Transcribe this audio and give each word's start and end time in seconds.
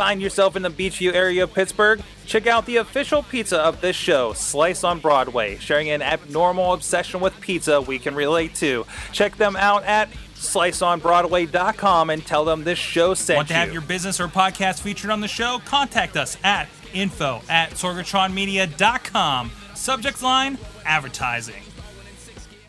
find 0.00 0.22
yourself 0.22 0.56
in 0.56 0.62
the 0.62 0.70
Beechview 0.70 1.12
area 1.12 1.44
of 1.44 1.52
Pittsburgh, 1.52 2.00
check 2.24 2.46
out 2.46 2.64
the 2.64 2.78
official 2.78 3.22
pizza 3.22 3.58
of 3.60 3.82
this 3.82 3.94
show, 3.94 4.32
Slice 4.32 4.82
on 4.82 4.98
Broadway, 4.98 5.58
sharing 5.58 5.90
an 5.90 6.00
abnormal 6.00 6.72
obsession 6.72 7.20
with 7.20 7.38
pizza 7.42 7.82
we 7.82 7.98
can 7.98 8.14
relate 8.14 8.54
to. 8.54 8.86
Check 9.12 9.36
them 9.36 9.56
out 9.56 9.84
at 9.84 10.08
sliceonbroadway.com 10.36 12.08
and 12.08 12.24
tell 12.24 12.46
them 12.46 12.64
this 12.64 12.78
show 12.78 13.12
sent 13.12 13.36
Want 13.36 13.48
to 13.48 13.54
have 13.54 13.74
your 13.74 13.82
business 13.82 14.18
or 14.20 14.28
podcast 14.28 14.80
featured 14.80 15.10
on 15.10 15.20
the 15.20 15.28
show? 15.28 15.60
Contact 15.66 16.16
us 16.16 16.38
at 16.42 16.66
info 16.94 17.42
at 17.50 17.72
sorgatronmedia.com. 17.72 19.50
Subject 19.74 20.22
line 20.22 20.56
advertising. 20.86 21.62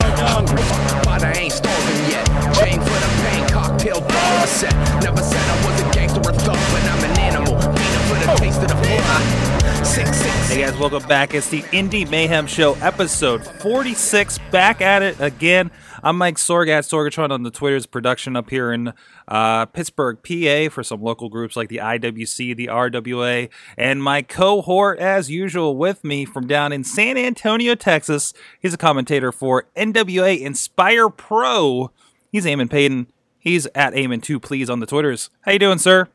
hungry, 0.02 0.58
but 1.06 1.24
I 1.24 1.32
ain't 1.40 1.54
starving 1.54 2.12
yet. 2.12 2.26
Chain 2.56 2.78
for 2.82 2.90
the 2.90 3.22
pain, 3.24 3.48
cocktail 3.48 4.02
bottle 4.02 4.48
set. 4.48 4.74
Never 5.02 5.24
said 5.24 5.41
Hey 8.32 8.48
guys, 10.62 10.78
welcome 10.78 11.06
back. 11.06 11.34
It's 11.34 11.50
the 11.50 11.66
Indy 11.74 12.06
Mayhem 12.06 12.48
Show, 12.48 12.76
episode 12.76 13.46
46. 13.46 14.40
Back 14.52 14.80
at 14.80 15.04
it 15.04 15.20
again. 15.20 15.70
I'm 16.02 16.18
Mike 16.18 16.38
Sorg 16.38 16.70
at 16.70 16.86
Sorgatron 16.86 17.32
on 17.32 17.44
the 17.44 17.52
Twitter's 17.52 17.86
production 17.86 18.38
up 18.38 18.50
here 18.50 18.72
in 18.72 18.94
uh, 19.28 19.66
Pittsburgh, 19.66 20.20
PA, 20.24 20.74
for 20.74 20.82
some 20.82 21.02
local 21.02 21.28
groups 21.28 21.58
like 21.58 21.68
the 21.68 21.80
IWC, 21.80 22.56
the 22.56 22.68
RWA, 22.68 23.50
and 23.78 24.02
my 24.02 24.22
cohort, 24.22 24.98
as 25.00 25.30
usual, 25.30 25.76
with 25.76 26.02
me 26.06 26.24
from 26.24 26.48
down 26.48 26.72
in 26.72 26.86
San 26.86 27.18
Antonio, 27.18 27.76
Texas. 27.76 28.34
He's 28.62 28.74
a 28.74 28.78
commentator 28.78 29.34
for 29.34 29.66
NWA 29.76 30.40
Inspire 30.40 31.10
Pro. 31.10 31.92
He's 32.32 32.46
Eamon 32.46 32.70
Payton. 32.70 33.08
He's 33.38 33.68
at 33.76 33.94
Eamon2 33.94 34.42
Please 34.42 34.70
on 34.70 34.80
the 34.80 34.86
Twitters. 34.86 35.30
How 35.42 35.52
you 35.52 35.60
doing, 35.60 35.80
sir? 35.80 36.08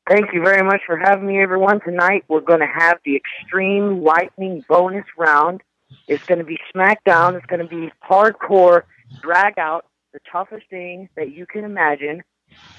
Thank 0.09 0.31
you 0.31 0.41
very 0.41 0.63
much 0.63 0.83
for 0.85 0.95
having 0.95 1.27
me, 1.27 1.41
everyone. 1.41 1.81
Tonight 1.81 2.23
we're 2.29 2.39
going 2.39 2.61
to 2.61 2.65
have 2.65 2.97
the 3.03 3.17
Extreme 3.17 4.03
Lightning 4.03 4.63
bonus 4.69 5.03
round. 5.17 5.61
It's 6.07 6.23
going 6.23 6.39
to 6.39 6.45
be 6.45 6.57
SmackDown. 6.73 7.35
It's 7.35 7.45
going 7.47 7.59
to 7.59 7.67
be 7.67 7.91
hardcore, 8.09 8.83
drag 9.21 9.59
out, 9.59 9.85
the 10.13 10.19
toughest 10.31 10.69
thing 10.69 11.09
that 11.17 11.33
you 11.33 11.45
can 11.45 11.65
imagine, 11.65 12.23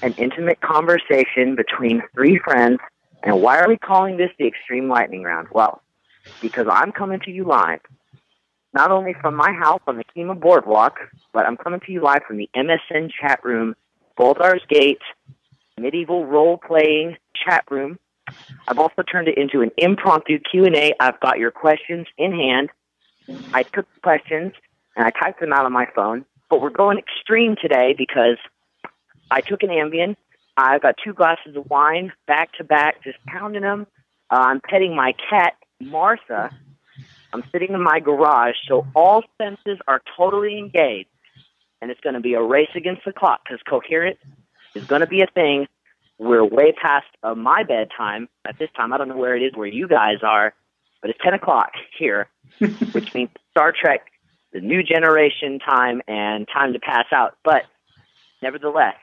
an 0.01 0.15
intimate 0.17 0.59
conversation 0.61 1.55
between 1.55 2.01
three 2.15 2.39
friends. 2.39 2.79
And 3.21 3.43
why 3.43 3.59
are 3.59 3.67
we 3.67 3.77
calling 3.77 4.17
this 4.17 4.31
the 4.39 4.47
Extreme 4.47 4.89
Lightning 4.89 5.21
round? 5.21 5.49
Well, 5.51 5.83
because 6.41 6.65
I'm 6.67 6.91
coming 6.91 7.19
to 7.25 7.31
you 7.31 7.43
live, 7.43 7.81
not 8.73 8.89
only 8.89 9.13
from 9.21 9.35
my 9.35 9.51
house 9.51 9.81
on 9.85 9.97
the 9.97 10.03
Kemah 10.15 10.39
Boardwalk, 10.39 10.97
but 11.31 11.45
I'm 11.45 11.57
coming 11.57 11.79
to 11.81 11.91
you 11.91 12.01
live 12.01 12.23
from 12.27 12.37
the 12.37 12.49
MSN 12.55 13.11
chat 13.21 13.43
room, 13.43 13.75
Baldur's 14.17 14.63
Gate, 14.67 15.01
medieval 15.79 16.25
role 16.25 16.57
playing 16.57 17.17
chat 17.33 17.63
room. 17.69 17.97
I've 18.67 18.77
also 18.77 19.01
turned 19.01 19.27
it 19.27 19.37
into 19.37 19.61
an 19.61 19.71
impromptu 19.77 20.39
Q&A. 20.39 20.93
I've 20.99 21.19
got 21.19 21.39
your 21.39 21.51
questions 21.51 22.07
in 22.17 22.31
hand. 22.31 22.69
I 23.53 23.63
took 23.63 23.87
questions 24.01 24.53
and 24.95 25.05
I 25.05 25.11
typed 25.11 25.39
them 25.39 25.53
out 25.53 25.65
on 25.65 25.73
my 25.73 25.87
phone, 25.95 26.25
but 26.49 26.61
we're 26.61 26.69
going 26.69 26.97
extreme 26.97 27.55
today 27.61 27.95
because 27.97 28.37
I 29.31 29.41
took 29.41 29.63
an 29.63 29.69
Ambien. 29.69 30.15
I've 30.57 30.81
got 30.81 30.95
two 31.03 31.13
glasses 31.13 31.55
of 31.55 31.69
wine 31.69 32.11
back 32.27 32.53
to 32.53 32.63
back, 32.63 33.03
just 33.03 33.17
pounding 33.25 33.61
them. 33.61 33.87
Uh, 34.29 34.35
I'm 34.35 34.61
petting 34.61 34.95
my 34.95 35.13
cat, 35.29 35.53
Martha. 35.79 36.51
I'm 37.31 37.43
sitting 37.51 37.73
in 37.73 37.81
my 37.81 37.99
garage, 37.99 38.55
so 38.67 38.85
all 38.95 39.23
senses 39.41 39.77
are 39.87 40.01
totally 40.17 40.57
engaged. 40.57 41.09
And 41.81 41.91
it's 41.91 42.01
going 42.01 42.15
to 42.15 42.19
be 42.19 42.33
a 42.33 42.41
race 42.41 42.69
against 42.75 43.05
the 43.05 43.13
clock 43.13 43.41
because 43.45 43.61
coherent 43.67 44.17
is 44.75 44.85
going 44.85 45.01
to 45.01 45.07
be 45.07 45.21
a 45.21 45.27
thing. 45.27 45.67
We're 46.17 46.43
way 46.43 46.73
past 46.73 47.07
uh, 47.23 47.35
my 47.35 47.63
bedtime 47.63 48.27
at 48.45 48.59
this 48.59 48.69
time. 48.75 48.91
I 48.91 48.97
don't 48.97 49.07
know 49.07 49.17
where 49.17 49.35
it 49.35 49.41
is 49.41 49.53
where 49.55 49.67
you 49.67 49.87
guys 49.87 50.17
are, 50.21 50.53
but 51.01 51.09
it's 51.09 51.19
10 51.23 51.33
o'clock 51.33 51.71
here, 51.97 52.27
which 52.91 53.13
means 53.13 53.29
Star 53.51 53.71
Trek, 53.71 54.01
the 54.51 54.59
new 54.59 54.83
generation 54.83 55.59
time, 55.59 56.01
and 56.07 56.47
time 56.51 56.73
to 56.73 56.79
pass 56.79 57.05
out. 57.13 57.37
But 57.43 57.63
nevertheless, 58.41 58.95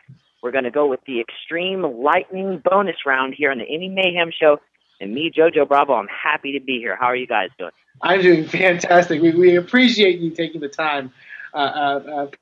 we're 0.43 0.53
going 0.53 0.65
to 0.65 0.71
go 0.71 0.87
with 0.87 1.01
the 1.07 1.21
Extreme 1.21 1.83
Lightning 1.83 2.63
bonus 2.63 2.97
round 3.07 3.35
here 3.37 3.51
on 3.51 3.59
the 3.59 3.65
Indy 3.65 3.89
Mayhem 3.89 4.31
Show. 4.31 4.61
And 5.01 5.15
me, 5.15 5.31
JoJo 5.31 5.69
Bravo, 5.69 5.95
I'm 5.95 6.09
happy 6.09 6.59
to 6.59 6.65
be 6.65 6.79
here. 6.79 6.97
How 6.97 7.07
are 7.07 7.17
you 7.17 7.27
guys 7.27 7.49
doing? 7.59 7.73
I'm 8.03 8.21
doing 8.21 8.47
fantastic. 8.47 9.23
We, 9.23 9.33
we 9.33 9.57
appreciate 9.57 10.21
you 10.21 10.31
taking 10.31 10.61
the 10.61 10.69
time 10.69 11.13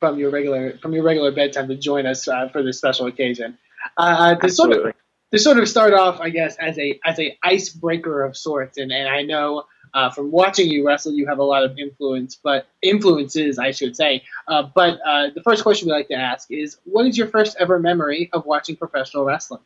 from 0.00 0.18
your 0.18 0.30
regular 0.30 0.78
from 0.78 0.92
your 0.92 1.04
regular 1.04 1.32
bedtime 1.32 1.68
to 1.68 1.76
join 1.76 2.06
us 2.06 2.26
uh, 2.28 2.48
for 2.48 2.62
this 2.62 2.78
special 2.78 3.06
occasion. 3.06 3.58
Uh, 3.96 4.34
to 4.34 4.48
sort 4.48 4.72
of 4.72 4.94
to 5.32 5.38
sort 5.38 5.58
of 5.58 5.68
start 5.68 5.92
off, 5.92 6.20
I 6.20 6.30
guess, 6.30 6.56
as 6.56 6.78
a 6.78 6.98
as 7.04 7.18
a 7.18 7.36
icebreaker 7.42 8.22
of 8.22 8.36
sorts, 8.36 8.78
and, 8.78 8.92
and 8.92 9.08
I 9.08 9.22
know 9.22 9.64
uh, 9.94 10.10
from 10.10 10.30
watching 10.30 10.68
you 10.68 10.86
wrestle, 10.86 11.12
you 11.12 11.26
have 11.26 11.38
a 11.38 11.44
lot 11.44 11.64
of 11.64 11.78
influence, 11.78 12.38
but 12.42 12.66
influences, 12.82 13.58
I 13.58 13.70
should 13.70 13.96
say. 13.96 14.24
Uh, 14.48 14.64
but 14.74 14.98
uh, 15.06 15.28
the 15.34 15.42
first 15.42 15.62
question 15.62 15.88
we 15.88 15.92
like 15.92 16.08
to 16.08 16.14
ask 16.14 16.50
is, 16.50 16.78
what 16.84 17.06
is 17.06 17.16
your 17.16 17.28
first 17.28 17.56
ever 17.60 17.78
memory 17.78 18.28
of 18.32 18.44
watching 18.44 18.76
professional 18.76 19.24
wrestling? 19.24 19.60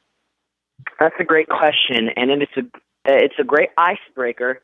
That's 1.00 1.14
a 1.18 1.24
great 1.24 1.48
question, 1.48 2.10
and 2.16 2.30
it's 2.42 2.56
a 2.56 2.62
it's 3.04 3.34
a 3.38 3.44
great 3.44 3.70
icebreaker. 3.76 4.60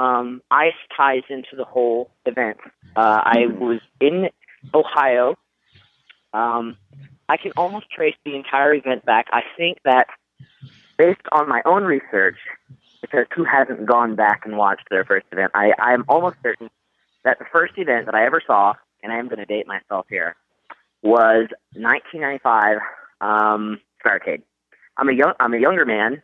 Um, 0.00 0.40
ice 0.50 0.72
ties 0.96 1.24
into 1.28 1.56
the 1.56 1.64
whole 1.64 2.10
event. 2.24 2.56
Uh, 2.96 3.20
I 3.22 3.46
was 3.48 3.80
in 4.00 4.30
Ohio. 4.72 5.34
Um, 6.32 6.78
I 7.28 7.36
can 7.36 7.52
almost 7.54 7.90
trace 7.90 8.14
the 8.24 8.34
entire 8.34 8.72
event 8.72 9.04
back. 9.04 9.26
I 9.30 9.42
think 9.58 9.76
that 9.84 10.06
based 10.96 11.20
on 11.32 11.50
my 11.50 11.60
own 11.66 11.84
research, 11.84 12.38
because 13.02 13.26
who 13.36 13.44
hasn't 13.44 13.84
gone 13.84 14.16
back 14.16 14.46
and 14.46 14.56
watched 14.56 14.88
their 14.90 15.04
first 15.04 15.26
event, 15.32 15.52
I, 15.54 15.72
I 15.78 15.92
am 15.92 16.06
almost 16.08 16.36
certain 16.42 16.70
that 17.24 17.38
the 17.38 17.44
first 17.52 17.74
event 17.76 18.06
that 18.06 18.14
I 18.14 18.24
ever 18.24 18.40
saw, 18.46 18.72
and 19.02 19.12
I 19.12 19.18
am 19.18 19.26
going 19.26 19.38
to 19.38 19.44
date 19.44 19.66
myself 19.66 20.06
here, 20.08 20.34
was 21.02 21.48
1995 21.74 22.78
um, 23.20 23.80
Starcade. 24.02 24.40
I'm 24.96 25.10
a 25.10 25.12
young 25.12 25.34
I'm 25.38 25.52
a 25.52 25.58
younger 25.58 25.84
man, 25.84 26.22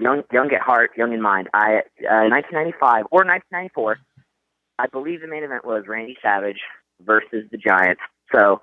young 0.00 0.22
young 0.32 0.52
at 0.52 0.60
heart, 0.60 0.90
young 0.96 1.12
in 1.12 1.22
mind. 1.22 1.48
I 1.54 1.82
uh, 2.08 2.28
1995 2.30 3.06
or 3.10 3.24
1994, 3.24 3.98
I 4.78 4.86
believe 4.86 5.20
the 5.20 5.28
main 5.28 5.44
event 5.44 5.64
was 5.64 5.84
Randy 5.86 6.16
Savage 6.22 6.60
versus 7.02 7.44
the 7.50 7.58
Giants. 7.58 8.00
So 8.32 8.60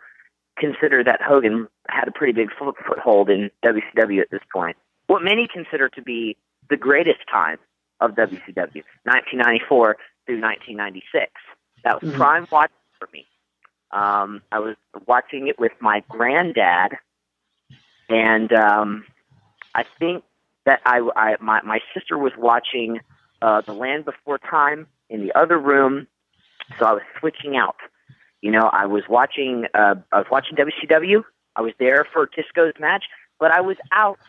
consider 0.57 1.03
that 1.03 1.21
Hogan 1.21 1.67
had 1.89 2.07
a 2.07 2.11
pretty 2.11 2.33
big 2.33 2.49
foot, 2.57 2.75
foothold 2.87 3.29
in 3.29 3.51
WCW 3.65 4.21
at 4.21 4.29
this 4.31 4.41
point. 4.51 4.75
What 5.07 5.23
many 5.23 5.47
consider 5.51 5.89
to 5.89 6.01
be 6.01 6.35
the 6.69 6.77
greatest 6.77 7.19
time 7.31 7.57
of 8.01 8.11
WCW, 8.11 8.83
1994 9.03 9.97
through 10.25 10.41
1996. 10.41 11.31
That 11.83 12.01
was 12.01 12.11
Mhm. 12.11 12.17
prime 12.17 12.47
watching 12.51 12.75
for 12.99 13.07
me. 13.13 13.25
Um, 13.91 14.41
I 14.51 14.59
was 14.59 14.75
watching 15.05 15.47
it 15.47 15.57
with 15.57 15.71
my 15.79 16.01
granddad, 16.09 16.97
and 18.09 18.51
um, 18.53 19.05
I 19.73 19.83
think 19.99 20.23
that 20.67 20.81
I, 20.85 20.99
I 21.15 21.35
my 21.41 21.61
my 21.63 21.79
sister 21.93 22.17
was 22.17 22.33
watching 22.37 22.99
uh, 23.41 23.61
The 23.61 23.73
Land 23.73 24.05
Before 24.05 24.37
Time 24.37 24.85
in 25.09 25.25
the 25.25 25.33
other 25.33 25.57
room, 25.57 26.07
so 26.77 26.85
I 26.85 26.91
was 26.91 27.03
switching 27.19 27.55
out. 27.55 27.77
You 28.41 28.51
know, 28.51 28.69
I 28.71 28.85
was 28.85 29.03
watching 29.09 29.65
uh, 29.73 29.95
I 30.11 30.17
was 30.17 30.27
watching 30.29 30.57
WCW. 30.57 31.23
I 31.55 31.61
was 31.61 31.71
there 31.79 32.05
for 32.13 32.27
Tisco's 32.27 32.79
match, 32.79 33.05
but 33.39 33.51
I 33.51 33.61
was 33.61 33.77
out 33.93 34.19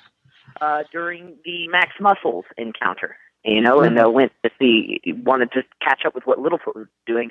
uh, 0.60 0.84
during 0.92 1.36
the 1.44 1.66
Max 1.68 1.90
Muscles 2.00 2.44
encounter. 2.56 3.16
You 3.44 3.60
know, 3.60 3.80
and 3.80 3.98
uh, 3.98 4.08
went 4.10 4.32
to 4.44 4.50
see 4.58 5.00
wanted 5.06 5.52
to 5.52 5.62
catch 5.82 6.02
up 6.06 6.14
with 6.14 6.24
what 6.24 6.38
Littlefoot 6.38 6.74
was 6.74 6.86
doing. 7.06 7.30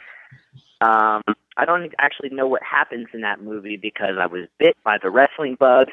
Um, 0.82 1.22
I 1.56 1.66
don't 1.66 1.94
actually 1.98 2.30
know 2.30 2.48
what 2.48 2.62
happens 2.62 3.08
in 3.14 3.22
that 3.22 3.42
movie 3.42 3.78
because 3.78 4.16
I 4.20 4.26
was 4.26 4.48
bit 4.60 4.76
by 4.84 4.98
the 5.02 5.10
wrestling 5.10 5.56
bug 5.56 5.88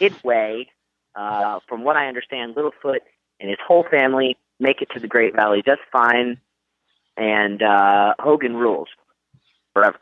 midway. 0.00 0.68
Uh, 1.14 1.60
from 1.68 1.84
what 1.84 1.96
I 1.96 2.06
understand, 2.06 2.54
Littlefoot 2.54 3.00
and 3.40 3.48
his 3.48 3.58
whole 3.66 3.84
family 3.90 4.36
make 4.60 4.82
it 4.82 4.88
to 4.94 5.00
the 5.00 5.08
Great 5.08 5.34
Valley 5.34 5.62
just 5.64 5.80
fine, 5.90 6.40
and 7.16 7.62
uh, 7.62 8.14
Hogan 8.18 8.56
rules 8.56 8.88
forever. 9.74 9.98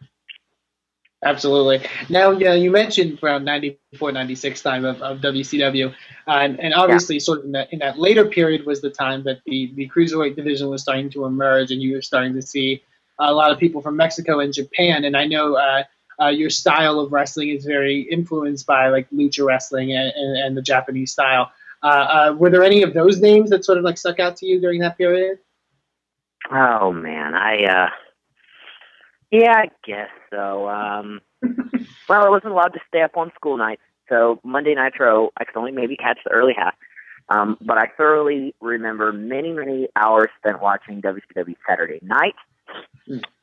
Absolutely. 1.24 1.80
Now, 2.10 2.30
yeah, 2.30 2.52
you 2.52 2.70
mentioned 2.70 3.18
around 3.22 3.44
94, 3.44 4.12
96 4.12 4.62
time 4.62 4.84
of, 4.84 5.00
of 5.00 5.18
WCW, 5.18 5.90
uh, 5.90 6.30
and, 6.30 6.60
and 6.60 6.74
obviously, 6.74 7.18
sort 7.18 7.40
of 7.40 7.46
in 7.46 7.52
that 7.52 7.72
in 7.72 7.78
that 7.78 7.98
later 7.98 8.26
period 8.26 8.66
was 8.66 8.80
the 8.80 8.90
time 8.90 9.24
that 9.24 9.40
the 9.46 9.72
the 9.74 9.88
cruiserweight 9.88 10.36
division 10.36 10.68
was 10.68 10.82
starting 10.82 11.10
to 11.10 11.24
emerge, 11.24 11.70
and 11.70 11.80
you 11.80 11.94
were 11.94 12.02
starting 12.02 12.34
to 12.34 12.42
see 12.42 12.82
a 13.18 13.32
lot 13.32 13.50
of 13.50 13.58
people 13.58 13.80
from 13.80 13.96
Mexico 13.96 14.40
and 14.40 14.52
Japan. 14.52 15.04
And 15.04 15.16
I 15.16 15.26
know 15.26 15.54
uh, 15.54 15.84
uh, 16.20 16.28
your 16.28 16.50
style 16.50 16.98
of 17.00 17.12
wrestling 17.12 17.50
is 17.50 17.64
very 17.64 18.00
influenced 18.00 18.66
by 18.66 18.88
like 18.88 19.08
lucha 19.10 19.44
wrestling 19.44 19.92
and, 19.92 20.12
and, 20.14 20.36
and 20.36 20.56
the 20.56 20.62
Japanese 20.62 21.12
style. 21.12 21.50
Uh, 21.82 21.86
uh, 21.86 22.34
were 22.36 22.50
there 22.50 22.64
any 22.64 22.82
of 22.82 22.94
those 22.94 23.20
names 23.20 23.50
that 23.50 23.64
sort 23.64 23.78
of 23.78 23.84
like 23.84 23.98
stuck 23.98 24.18
out 24.18 24.36
to 24.36 24.46
you 24.46 24.60
during 24.60 24.80
that 24.80 24.96
period? 24.96 25.38
Oh 26.50 26.92
man, 26.92 27.34
I 27.34 27.64
uh 27.64 27.90
yeah, 29.30 29.52
I 29.56 29.70
guess 29.84 30.10
so. 30.30 30.68
Um 30.68 31.20
well, 32.08 32.24
I 32.24 32.28
wasn't 32.30 32.52
allowed 32.52 32.72
to 32.74 32.80
stay 32.88 33.02
up 33.02 33.16
on 33.16 33.32
school 33.34 33.56
nights, 33.56 33.82
so 34.08 34.40
Monday 34.42 34.74
Nitro 34.74 35.30
I 35.36 35.44
could 35.44 35.56
only 35.56 35.72
maybe 35.72 35.96
catch 35.96 36.18
the 36.24 36.30
early 36.30 36.54
half. 36.56 36.74
Um, 37.28 37.56
but 37.60 37.76
I 37.76 37.86
thoroughly 37.96 38.54
remember 38.60 39.12
many, 39.12 39.52
many 39.52 39.88
hours 39.96 40.28
spent 40.38 40.62
watching 40.62 41.02
WCW 41.02 41.56
Saturday 41.68 41.98
night, 42.02 42.36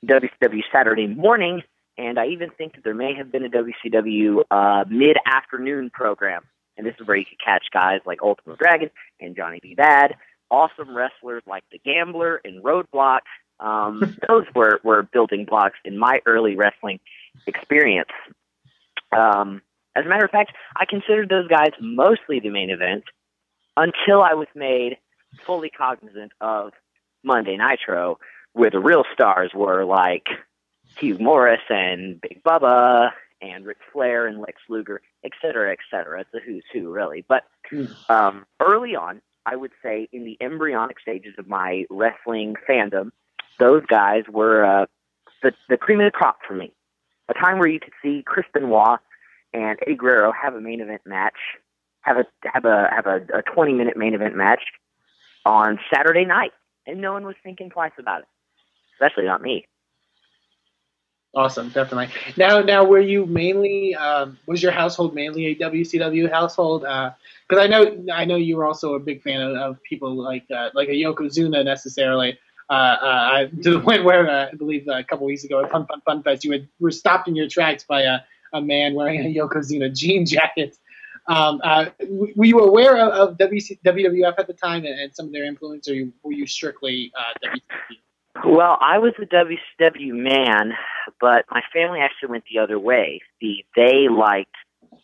WCW 0.05 0.61
Saturday 0.71 1.07
morning, 1.07 1.63
and 1.97 2.19
I 2.19 2.27
even 2.27 2.49
think 2.49 2.75
that 2.75 2.83
there 2.83 2.93
may 2.93 3.13
have 3.15 3.31
been 3.31 3.45
a 3.45 3.49
WCW 3.49 4.43
uh, 4.49 4.85
mid 4.89 5.17
afternoon 5.25 5.89
program. 5.89 6.43
And 6.75 6.87
this 6.87 6.95
is 6.99 7.07
where 7.07 7.17
you 7.17 7.25
could 7.25 7.39
catch 7.43 7.65
guys 7.71 7.99
like 8.05 8.23
Ultimate 8.23 8.57
Dragon 8.57 8.89
and 9.19 9.35
Johnny 9.35 9.59
B. 9.61 9.75
Bad, 9.75 10.15
awesome 10.49 10.95
wrestlers 10.95 11.43
like 11.45 11.63
The 11.71 11.79
Gambler 11.79 12.41
and 12.43 12.63
Roadblock. 12.63 13.19
Um, 13.59 14.17
those 14.27 14.45
were, 14.55 14.79
were 14.83 15.03
building 15.03 15.45
blocks 15.45 15.77
in 15.85 15.97
my 15.97 16.21
early 16.25 16.55
wrestling 16.55 16.99
experience. 17.45 18.09
Um, 19.15 19.61
as 19.95 20.05
a 20.05 20.09
matter 20.09 20.25
of 20.25 20.31
fact, 20.31 20.53
I 20.75 20.85
considered 20.85 21.29
those 21.29 21.47
guys 21.47 21.71
mostly 21.79 22.39
the 22.39 22.49
main 22.49 22.71
event 22.71 23.03
until 23.77 24.23
I 24.23 24.33
was 24.33 24.47
made 24.55 24.97
fully 25.45 25.69
cognizant 25.69 26.31
of 26.41 26.71
Monday 27.23 27.57
Nitro, 27.57 28.19
where 28.53 28.71
the 28.71 28.79
real 28.79 29.03
stars 29.13 29.51
were 29.53 29.85
like 29.85 30.25
Hugh 30.97 31.17
Morris 31.19 31.61
and 31.69 32.19
Big 32.21 32.43
Bubba 32.43 33.11
and 33.41 33.65
Ric 33.65 33.77
Flair 33.91 34.27
and 34.27 34.39
Lex 34.39 34.61
Luger, 34.69 35.01
et 35.23 35.31
cetera, 35.41 35.71
et 35.71 35.79
cetera. 35.91 36.21
It's 36.21 36.33
a 36.33 36.39
who's 36.39 36.63
who, 36.71 36.91
really. 36.91 37.25
But 37.27 37.43
um, 38.09 38.45
early 38.59 38.95
on, 38.95 39.21
I 39.45 39.55
would 39.55 39.71
say 39.81 40.07
in 40.13 40.23
the 40.23 40.37
embryonic 40.39 40.99
stages 40.99 41.35
of 41.37 41.47
my 41.47 41.85
wrestling 41.89 42.55
fandom, 42.67 43.11
those 43.59 43.85
guys 43.85 44.23
were 44.29 44.63
uh, 44.65 44.85
the, 45.41 45.53
the 45.67 45.77
cream 45.77 45.99
of 45.99 46.05
the 46.05 46.11
crop 46.11 46.39
for 46.47 46.53
me. 46.53 46.71
A 47.29 47.33
time 47.33 47.59
where 47.59 47.67
you 47.67 47.79
could 47.79 47.93
see 48.01 48.23
Chris 48.25 48.45
Benoit 48.53 48.99
and 49.53 49.77
Eddie 49.81 49.95
Guerrero 49.95 50.31
have 50.31 50.55
a 50.55 50.61
main 50.61 50.81
event 50.81 51.01
match, 51.05 51.37
have 52.01 52.17
a 52.17 52.25
have 52.43 52.65
a 52.65 52.89
have 52.93 53.05
a, 53.05 53.21
a 53.33 53.41
twenty 53.41 53.73
minute 53.73 53.95
main 53.95 54.13
event 54.13 54.35
match 54.35 54.61
on 55.45 55.79
Saturday 55.93 56.25
night, 56.25 56.51
and 56.85 57.01
no 57.01 57.13
one 57.13 57.25
was 57.25 57.35
thinking 57.43 57.69
twice 57.69 57.91
about 57.97 58.21
it, 58.21 58.27
especially 58.93 59.25
not 59.25 59.41
me. 59.41 59.67
Awesome, 61.35 61.69
definitely. 61.69 62.09
Now, 62.37 62.59
now, 62.59 62.83
were 62.83 62.99
you 62.99 63.25
mainly 63.25 63.95
um, 63.95 64.37
was 64.45 64.61
your 64.61 64.71
household 64.71 65.15
mainly 65.15 65.47
a 65.47 65.55
WCW 65.55 66.31
household? 66.31 66.81
Because 66.81 67.63
I 67.63 67.65
know, 67.65 68.05
I 68.13 68.23
know 68.23 68.35
you 68.35 68.57
were 68.57 68.65
also 68.65 68.93
a 68.93 68.99
big 68.99 69.23
fan 69.23 69.41
of, 69.41 69.55
of 69.55 69.83
people 69.83 70.13
like 70.13 70.45
uh, 70.55 70.69
like 70.75 70.89
a 70.89 70.91
Yokozuna 70.91 71.65
necessarily. 71.65 72.37
Uh, 72.69 72.73
uh, 72.73 73.47
to 73.61 73.71
the 73.71 73.79
point 73.79 74.03
where 74.03 74.29
uh, 74.29 74.49
I 74.51 74.55
believe 74.55 74.87
a 74.87 75.03
couple 75.03 75.25
weeks 75.25 75.43
ago 75.43 75.63
at 75.63 75.71
Fun 75.71 75.85
Fun 75.87 76.01
Fun 76.01 76.23
Fest, 76.23 76.43
you 76.43 76.51
had, 76.51 76.67
were 76.79 76.91
stopped 76.91 77.27
in 77.27 77.35
your 77.35 77.47
tracks 77.47 77.83
by 77.83 78.01
a, 78.01 78.19
a 78.53 78.61
man 78.61 78.93
wearing 78.93 79.21
a 79.21 79.33
Yokozuna 79.33 79.95
jean 79.95 80.25
jacket. 80.25 80.77
Um, 81.27 81.61
uh, 81.63 81.85
were 82.35 82.45
you 82.45 82.59
aware 82.59 82.97
of, 82.97 83.29
of 83.29 83.37
WWF 83.37 84.33
at 84.37 84.47
the 84.47 84.53
time 84.53 84.85
and, 84.85 84.99
and 84.99 85.15
some 85.15 85.27
of 85.27 85.31
their 85.31 85.45
influence, 85.45 85.87
or 85.87 85.95
were 86.21 86.31
you 86.31 86.45
strictly 86.45 87.11
uh, 87.17 87.47
WCW? 87.47 87.97
Well, 88.41 88.77
I 88.81 88.97
was 88.97 89.13
a 89.21 89.25
WCW 89.25 90.11
man, 90.13 90.73
but 91.21 91.45
my 91.51 91.61
family 91.71 91.99
actually 91.99 92.29
went 92.29 92.45
the 92.51 92.59
other 92.59 92.79
way. 92.79 93.21
The 93.39 93.63
they 93.75 94.07
liked 94.09 94.55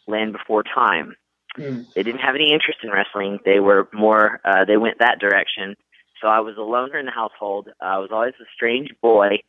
Land 0.08 0.34
Before 0.34 0.64
Time. 0.64 1.16
Mm. 1.58 1.92
They 1.94 2.04
didn't 2.04 2.22
have 2.22 2.36
any 2.36 2.52
interest 2.52 2.80
in 2.84 2.90
wrestling. 2.90 3.40
They 3.46 3.60
were 3.60 3.88
more. 3.94 4.42
Uh, 4.44 4.66
they 4.66 4.78
went 4.78 5.00
that 5.00 5.20
direction. 5.20 5.76
So 6.22 6.28
I 6.28 6.40
was 6.40 6.58
a 6.58 6.62
loner 6.62 6.98
in 6.98 7.06
the 7.06 7.12
household. 7.12 7.70
I 7.80 8.00
was 8.00 8.10
always 8.12 8.34
a 8.42 8.46
strange 8.54 8.90
boy, 9.02 9.44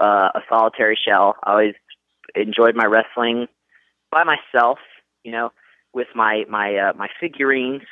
uh, 0.00 0.30
a 0.34 0.40
solitary 0.48 0.98
shell. 1.02 1.36
I 1.44 1.50
always 1.52 1.74
enjoyed 2.34 2.74
my 2.74 2.84
wrestling 2.84 3.46
by 4.10 4.24
myself. 4.24 4.78
You 5.22 5.32
know, 5.32 5.52
with 5.92 6.08
my 6.16 6.44
my 6.48 6.76
uh, 6.76 6.92
my 6.96 7.08
figurines, 7.20 7.82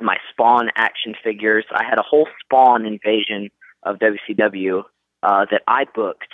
my 0.00 0.16
Spawn 0.30 0.70
action 0.76 1.14
figures. 1.24 1.64
I 1.72 1.82
had 1.82 1.98
a 1.98 2.04
whole 2.08 2.28
Spawn 2.44 2.86
invasion 2.86 3.50
of 3.84 3.98
WCW 3.98 4.82
uh, 5.22 5.46
that 5.50 5.62
I 5.66 5.84
booked 5.94 6.32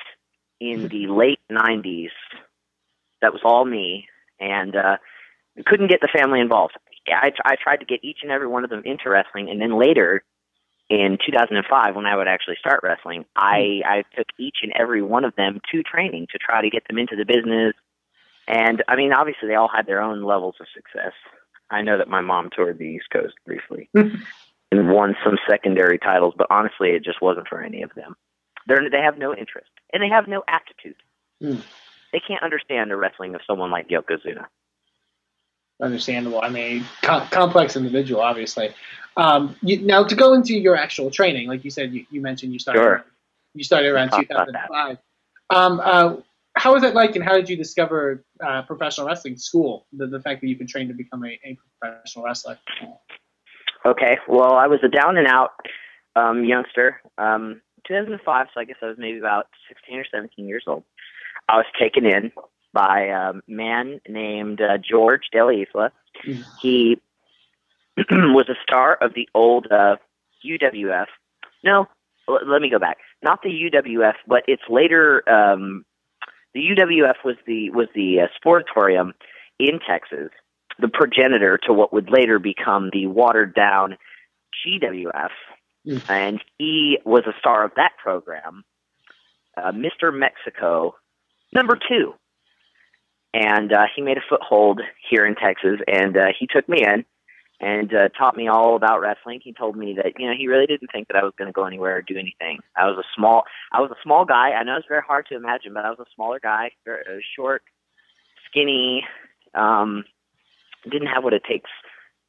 in 0.61 0.89
the 0.89 1.07
late 1.07 1.41
'90s. 1.51 2.11
That 3.23 3.33
was 3.33 3.43
all 3.45 3.65
me, 3.65 4.07
and 4.39 4.75
uh, 4.75 4.97
couldn't 5.67 5.89
get 5.89 6.01
the 6.01 6.09
family 6.13 6.41
involved. 6.41 6.75
I, 7.09 7.33
I 7.45 7.57
tried 7.63 7.79
to 7.79 7.87
get 7.87 8.05
each 8.05 8.19
and 8.23 8.31
every 8.31 8.47
one 8.47 8.65
of 8.65 8.71
them 8.71 8.83
into 8.85 9.09
wrestling, 9.09 9.49
and 9.51 9.61
then 9.61 9.79
later, 9.79 10.23
in 10.89 11.19
2005, 11.25 11.95
when 11.95 12.07
I 12.07 12.17
would 12.17 12.29
actually 12.29 12.57
start 12.59 12.81
wrestling, 12.83 13.25
I 13.37 13.81
I 13.85 14.05
took 14.17 14.27
each 14.39 14.59
and 14.63 14.73
every 14.79 15.03
one 15.03 15.25
of 15.25 15.35
them 15.37 15.61
to 15.73 15.83
training 15.83 16.27
to 16.33 16.39
try 16.39 16.63
to 16.63 16.71
get 16.71 16.87
them 16.89 16.99
into 16.99 17.17
the 17.17 17.25
business. 17.25 17.75
And 18.49 18.83
I 18.89 18.97
mean, 18.97 19.13
obviously, 19.13 19.49
they 19.49 19.55
all 19.55 19.71
had 19.73 19.87
their 19.87 20.03
own 20.03 20.23
levels 20.25 20.57
of 20.61 20.67
success. 20.75 21.13
I 21.71 21.83
know 21.83 21.99
that 21.99 22.09
my 22.09 22.21
mom 22.21 22.51
toured 22.55 22.79
the 22.79 22.85
East 22.85 23.07
Coast 23.13 23.35
briefly 23.47 23.89
and 24.71 24.89
won 24.89 25.17
some 25.25 25.37
secondary 25.49 25.99
titles, 25.99 26.35
but 26.37 26.47
honestly, 26.51 26.91
it 26.91 27.05
just 27.05 27.21
wasn't 27.21 27.49
for 27.49 27.61
any 27.61 27.83
of 27.83 27.91
them. 27.95 28.15
They're, 28.67 28.89
they 28.91 29.01
have 29.01 29.19
no 29.19 29.35
interest 29.35 29.71
and 29.93 30.03
they 30.03 30.09
have 30.09 30.29
no 30.29 30.43
aptitude. 30.47 30.97
Mm. 31.43 31.63
They 32.13 32.21
can't 32.21 32.43
understand 32.43 32.91
the 32.91 32.97
wrestling 32.97 33.35
of 33.35 33.41
someone 33.47 33.71
like 33.71 33.89
Yokozuna. 33.89 34.47
Understandable. 35.81 36.41
I 36.43 36.51
mean, 36.51 36.85
com- 37.03 37.27
complex 37.29 37.77
individual, 37.77 38.21
obviously. 38.21 38.71
Um, 39.17 39.57
you, 39.63 39.81
now, 39.81 40.05
to 40.05 40.15
go 40.15 40.35
into 40.35 40.55
your 40.55 40.77
actual 40.77 41.11
training, 41.11 41.49
like 41.49 41.65
you 41.65 41.71
said, 41.71 41.93
you, 41.93 42.05
you 42.11 42.21
mentioned 42.21 42.53
you 42.53 42.59
started. 42.59 42.81
Sure. 42.81 43.05
You 43.55 43.65
started 43.65 43.89
around 43.89 44.11
Talk 44.11 44.25
about 44.31 44.47
that. 44.53 44.69
2005. 44.69 44.99
Um, 45.51 45.81
uh, 45.83 46.17
how 46.55 46.75
was 46.75 46.83
that 46.83 46.95
like, 46.95 47.17
and 47.17 47.25
how 47.25 47.35
did 47.35 47.49
you 47.49 47.57
discover 47.57 48.25
uh, 48.45 48.63
professional 48.63 49.07
wrestling 49.07 49.37
school? 49.37 49.87
The, 49.93 50.07
the 50.07 50.21
fact 50.21 50.43
that 50.43 50.49
you 50.49 50.57
could 50.57 50.69
train 50.69 50.89
to 50.89 50.95
become 50.95 51.25
a, 51.25 51.39
a 51.45 51.59
professional 51.81 52.25
wrestler. 52.27 52.59
Okay, 53.85 54.19
well, 54.29 54.55
I 54.55 54.67
was 54.67 54.81
a 54.83 54.89
down 54.89 55.17
and 55.17 55.27
out 55.27 55.53
um, 56.17 56.45
youngster. 56.45 57.01
Um, 57.19 57.61
2005, 57.87 58.49
so 58.53 58.61
I 58.61 58.65
guess 58.65 58.77
I 58.83 58.87
was 58.87 58.99
maybe 58.99 59.19
about 59.19 59.47
16 59.69 59.99
or 59.99 60.05
17 60.11 60.47
years 60.47 60.65
old. 60.67 60.85
I 61.49 61.57
was 61.57 61.67
taken 61.79 62.05
in 62.05 62.31
by 62.73 63.05
a 63.07 63.33
man 63.49 64.01
named 64.09 64.61
uh, 64.61 64.77
George 64.79 65.23
De 65.33 65.43
La 65.43 65.51
Isla. 65.51 65.93
Mhm. 66.27 66.45
He 66.61 67.01
was 68.11 68.49
a 68.49 68.55
star 68.63 68.95
of 69.01 69.15
the 69.15 69.29
old 69.35 69.67
uh, 69.71 69.97
UWF. 70.45 71.07
No, 71.65 71.87
l- 72.29 72.39
let 72.47 72.61
me 72.63 72.71
go 72.71 72.79
back. 72.79 72.99
Not 73.23 73.43
the 73.43 73.49
UWF, 73.49 74.15
but 74.27 74.45
its 74.47 74.63
later 74.69 75.23
um, 75.29 75.85
the 76.55 76.61
UWF 76.61 77.25
was 77.25 77.37
the 77.47 77.71
was 77.71 77.89
the 77.95 78.21
uh, 78.21 78.27
sportatorium 78.39 79.13
in 79.59 79.79
Texas, 79.87 80.31
the 80.81 80.89
progenitor 80.89 81.59
to 81.67 81.73
what 81.73 81.93
would 81.93 82.11
later 82.11 82.39
become 82.39 82.91
the 82.93 83.07
watered 83.07 83.55
down 83.55 83.97
GWF, 84.67 85.31
Mm. 85.87 86.11
and 86.11 86.45
he 86.59 86.99
was 87.07 87.23
a 87.27 87.33
star 87.39 87.65
of 87.65 87.73
that 87.77 87.93
program, 87.97 88.65
uh, 89.57 89.73
Mr. 89.73 90.13
Mexico, 90.15 90.95
number 91.55 91.79
two, 91.89 92.15
and 93.33 93.73
uh, 93.73 93.87
he 93.95 94.03
made 94.03 94.19
a 94.19 94.23
foothold 94.29 94.83
here 95.09 95.25
in 95.25 95.37
Texas, 95.37 95.81
and 95.89 96.17
uh, 96.19 96.27
he 96.39 96.47
took 96.47 96.69
me 96.69 96.85
in 96.85 97.07
and 97.61 97.95
uh, 97.95 98.09
taught 98.11 98.37
me 98.37 98.49
all 98.49 98.77
about 98.77 99.01
wrestling. 99.01 99.41
He 99.43 99.53
told 99.55 99.77
me 99.77 99.95
that 99.95 100.19
you 100.19 100.27
know 100.29 100.35
he 100.37 100.49
really 100.49 100.67
didn't 100.67 100.91
think 100.93 101.09
that 101.09 101.17
I 101.17 101.25
was 101.25 101.33
going 101.39 101.49
to 101.49 101.53
go 101.53 101.65
anywhere 101.65 101.97
or 101.97 102.03
do 102.03 102.19
anything. 102.19 102.59
I 102.77 102.87
was 102.87 102.99
a 102.99 103.09
small, 103.17 103.45
I 103.73 103.81
was 103.81 103.91
a 103.91 104.03
small 104.03 104.25
guy. 104.27 104.51
I 104.51 104.63
know 104.65 104.77
it's 104.77 104.87
very 104.89 105.03
hard 105.07 105.27
to 105.29 105.37
imagine, 105.37 105.73
but 105.73 105.85
I 105.87 105.91
was 105.91 106.01
a 106.01 106.15
smaller 106.15 106.41
guy, 106.41 106.73
very, 106.85 107.03
uh, 107.09 107.21
short, 107.37 107.63
skinny, 108.51 109.07
um, 109.55 110.05
didn't 110.89 111.09
have 111.09 111.25
what 111.25 111.35
it 111.35 111.43
takes 111.49 111.71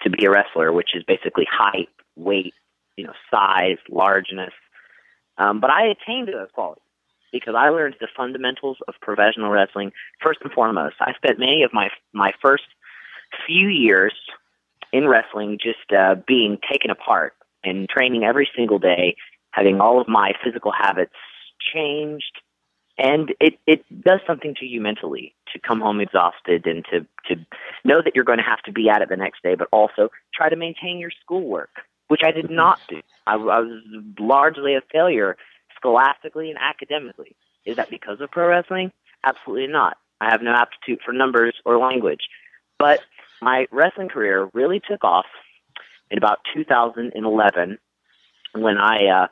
to 0.03 0.09
be 0.09 0.25
a 0.25 0.31
wrestler, 0.31 0.71
which 0.71 0.95
is 0.95 1.03
basically 1.03 1.45
height, 1.51 1.89
weight, 2.15 2.53
you 2.97 3.05
know, 3.05 3.13
size, 3.29 3.77
largeness. 3.89 4.53
Um, 5.37 5.59
but 5.59 5.69
I 5.69 5.87
attained 5.87 6.27
those 6.27 6.49
qualities 6.53 6.83
because 7.31 7.55
I 7.57 7.69
learned 7.69 7.95
the 7.99 8.07
fundamentals 8.15 8.77
of 8.87 8.95
professional 9.01 9.49
wrestling 9.49 9.91
first 10.21 10.39
and 10.43 10.51
foremost. 10.51 10.95
I 10.99 11.13
spent 11.13 11.39
many 11.39 11.63
of 11.63 11.73
my 11.73 11.89
my 12.13 12.31
first 12.41 12.63
few 13.47 13.67
years 13.67 14.13
in 14.91 15.07
wrestling 15.07 15.57
just 15.61 15.91
uh, 15.97 16.15
being 16.27 16.57
taken 16.69 16.91
apart 16.91 17.33
and 17.63 17.87
training 17.87 18.23
every 18.23 18.49
single 18.55 18.79
day, 18.79 19.15
having 19.51 19.79
all 19.79 20.01
of 20.01 20.07
my 20.07 20.33
physical 20.43 20.71
habits 20.77 21.13
changed, 21.73 22.41
and 23.01 23.33
it 23.39 23.55
it 23.65 23.83
does 24.03 24.19
something 24.27 24.53
to 24.59 24.65
you 24.65 24.79
mentally 24.79 25.33
to 25.51 25.59
come 25.59 25.81
home 25.81 25.99
exhausted 25.99 26.67
and 26.67 26.85
to 26.85 26.99
to 27.27 27.41
know 27.83 28.01
that 28.03 28.15
you're 28.15 28.23
going 28.23 28.37
to 28.37 28.43
have 28.43 28.61
to 28.61 28.71
be 28.71 28.89
at 28.89 29.01
it 29.01 29.09
the 29.09 29.17
next 29.17 29.41
day, 29.41 29.55
but 29.55 29.67
also 29.71 30.09
try 30.33 30.49
to 30.49 30.55
maintain 30.55 30.99
your 30.99 31.11
schoolwork, 31.23 31.69
which 32.09 32.21
I 32.23 32.31
did 32.31 32.51
not 32.51 32.79
do. 32.87 33.01
I, 33.25 33.33
I 33.33 33.59
was 33.59 33.81
largely 34.19 34.75
a 34.75 34.81
failure 34.91 35.35
scholastically 35.75 36.51
and 36.51 36.59
academically. 36.59 37.35
Is 37.65 37.77
that 37.77 37.89
because 37.89 38.21
of 38.21 38.29
pro 38.29 38.47
wrestling? 38.47 38.91
Absolutely 39.23 39.67
not. 39.67 39.97
I 40.19 40.29
have 40.29 40.43
no 40.43 40.53
aptitude 40.53 40.99
for 41.03 41.11
numbers 41.11 41.55
or 41.65 41.79
language. 41.79 42.21
But 42.77 43.01
my 43.41 43.65
wrestling 43.71 44.09
career 44.09 44.49
really 44.53 44.79
took 44.79 45.03
off 45.03 45.25
in 46.11 46.17
about 46.19 46.39
2011 46.53 47.79
when 48.53 48.77
I 48.77 49.05
uh, 49.05 49.27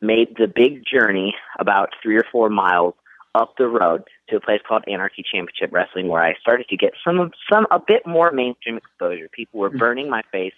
made 0.00 0.36
the 0.36 0.48
big 0.48 0.84
journey 0.84 1.34
about 1.58 1.90
three 2.02 2.16
or 2.16 2.24
four 2.30 2.48
miles 2.48 2.94
up 3.34 3.54
the 3.56 3.66
road 3.66 4.04
to 4.28 4.36
a 4.36 4.40
place 4.40 4.60
called 4.66 4.84
Anarchy 4.86 5.22
Championship 5.22 5.72
Wrestling, 5.72 6.08
where 6.08 6.22
I 6.22 6.34
started 6.40 6.68
to 6.68 6.76
get 6.76 6.92
some 7.04 7.20
of 7.20 7.32
some 7.52 7.66
a 7.70 7.78
bit 7.78 8.06
more 8.06 8.30
mainstream 8.32 8.76
exposure. 8.76 9.28
People 9.32 9.60
were 9.60 9.70
burning 9.70 10.10
my 10.10 10.22
face 10.30 10.54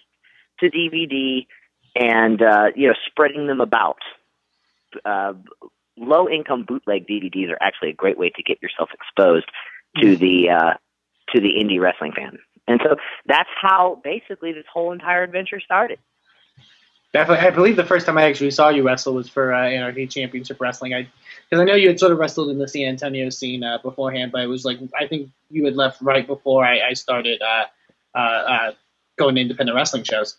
to 0.59 0.69
DVD 0.69 1.45
and 1.95 2.41
uh, 2.41 2.67
you 2.75 2.87
know 2.87 2.95
spreading 3.07 3.47
them 3.47 3.61
about. 3.61 3.99
Uh, 5.03 5.33
low 5.97 6.29
income 6.29 6.65
bootleg 6.67 7.07
DVDs 7.07 7.49
are 7.49 7.57
actually 7.61 7.89
a 7.89 7.93
great 7.93 8.17
way 8.17 8.29
to 8.29 8.43
get 8.43 8.61
yourself 8.61 8.89
exposed 8.93 9.45
to 10.01 10.15
the 10.17 10.49
uh, 10.49 10.73
to 11.33 11.41
the 11.41 11.53
indie 11.61 11.79
wrestling 11.79 12.11
fan. 12.15 12.37
And 12.67 12.81
so 12.83 12.95
that's 13.25 13.49
how 13.61 14.01
basically 14.03 14.51
this 14.51 14.65
whole 14.71 14.91
entire 14.91 15.23
adventure 15.23 15.59
started. 15.59 15.99
Definitely, 17.15 17.47
I 17.47 17.49
believe 17.51 17.77
the 17.77 17.85
first 17.85 18.05
time 18.05 18.17
I 18.17 18.23
actually 18.23 18.51
saw 18.51 18.67
you 18.67 18.83
wrestle 18.83 19.13
was 19.13 19.29
for 19.29 19.53
uh, 19.53 19.69
Anarchy 19.69 20.05
Championship 20.05 20.59
Wrestling. 20.59 20.93
I 20.93 21.07
because 21.49 21.61
I 21.61 21.63
know 21.63 21.73
you 21.73 21.87
had 21.87 21.97
sort 21.97 22.11
of 22.11 22.17
wrestled 22.17 22.49
in 22.49 22.57
the 22.57 22.67
San 22.67 22.89
Antonio 22.89 23.29
scene 23.29 23.63
uh, 23.63 23.77
beforehand, 23.81 24.33
but 24.33 24.41
it 24.41 24.47
was 24.47 24.65
like 24.65 24.79
I 24.99 25.07
think 25.07 25.29
you 25.49 25.63
had 25.63 25.77
left 25.77 26.01
right 26.01 26.27
before 26.27 26.65
I, 26.65 26.89
I 26.89 26.93
started 26.93 27.41
uh, 27.41 27.65
uh, 28.13 28.19
uh, 28.19 28.71
going 29.17 29.35
to 29.35 29.41
independent 29.41 29.77
wrestling 29.77 30.03
shows. 30.03 30.35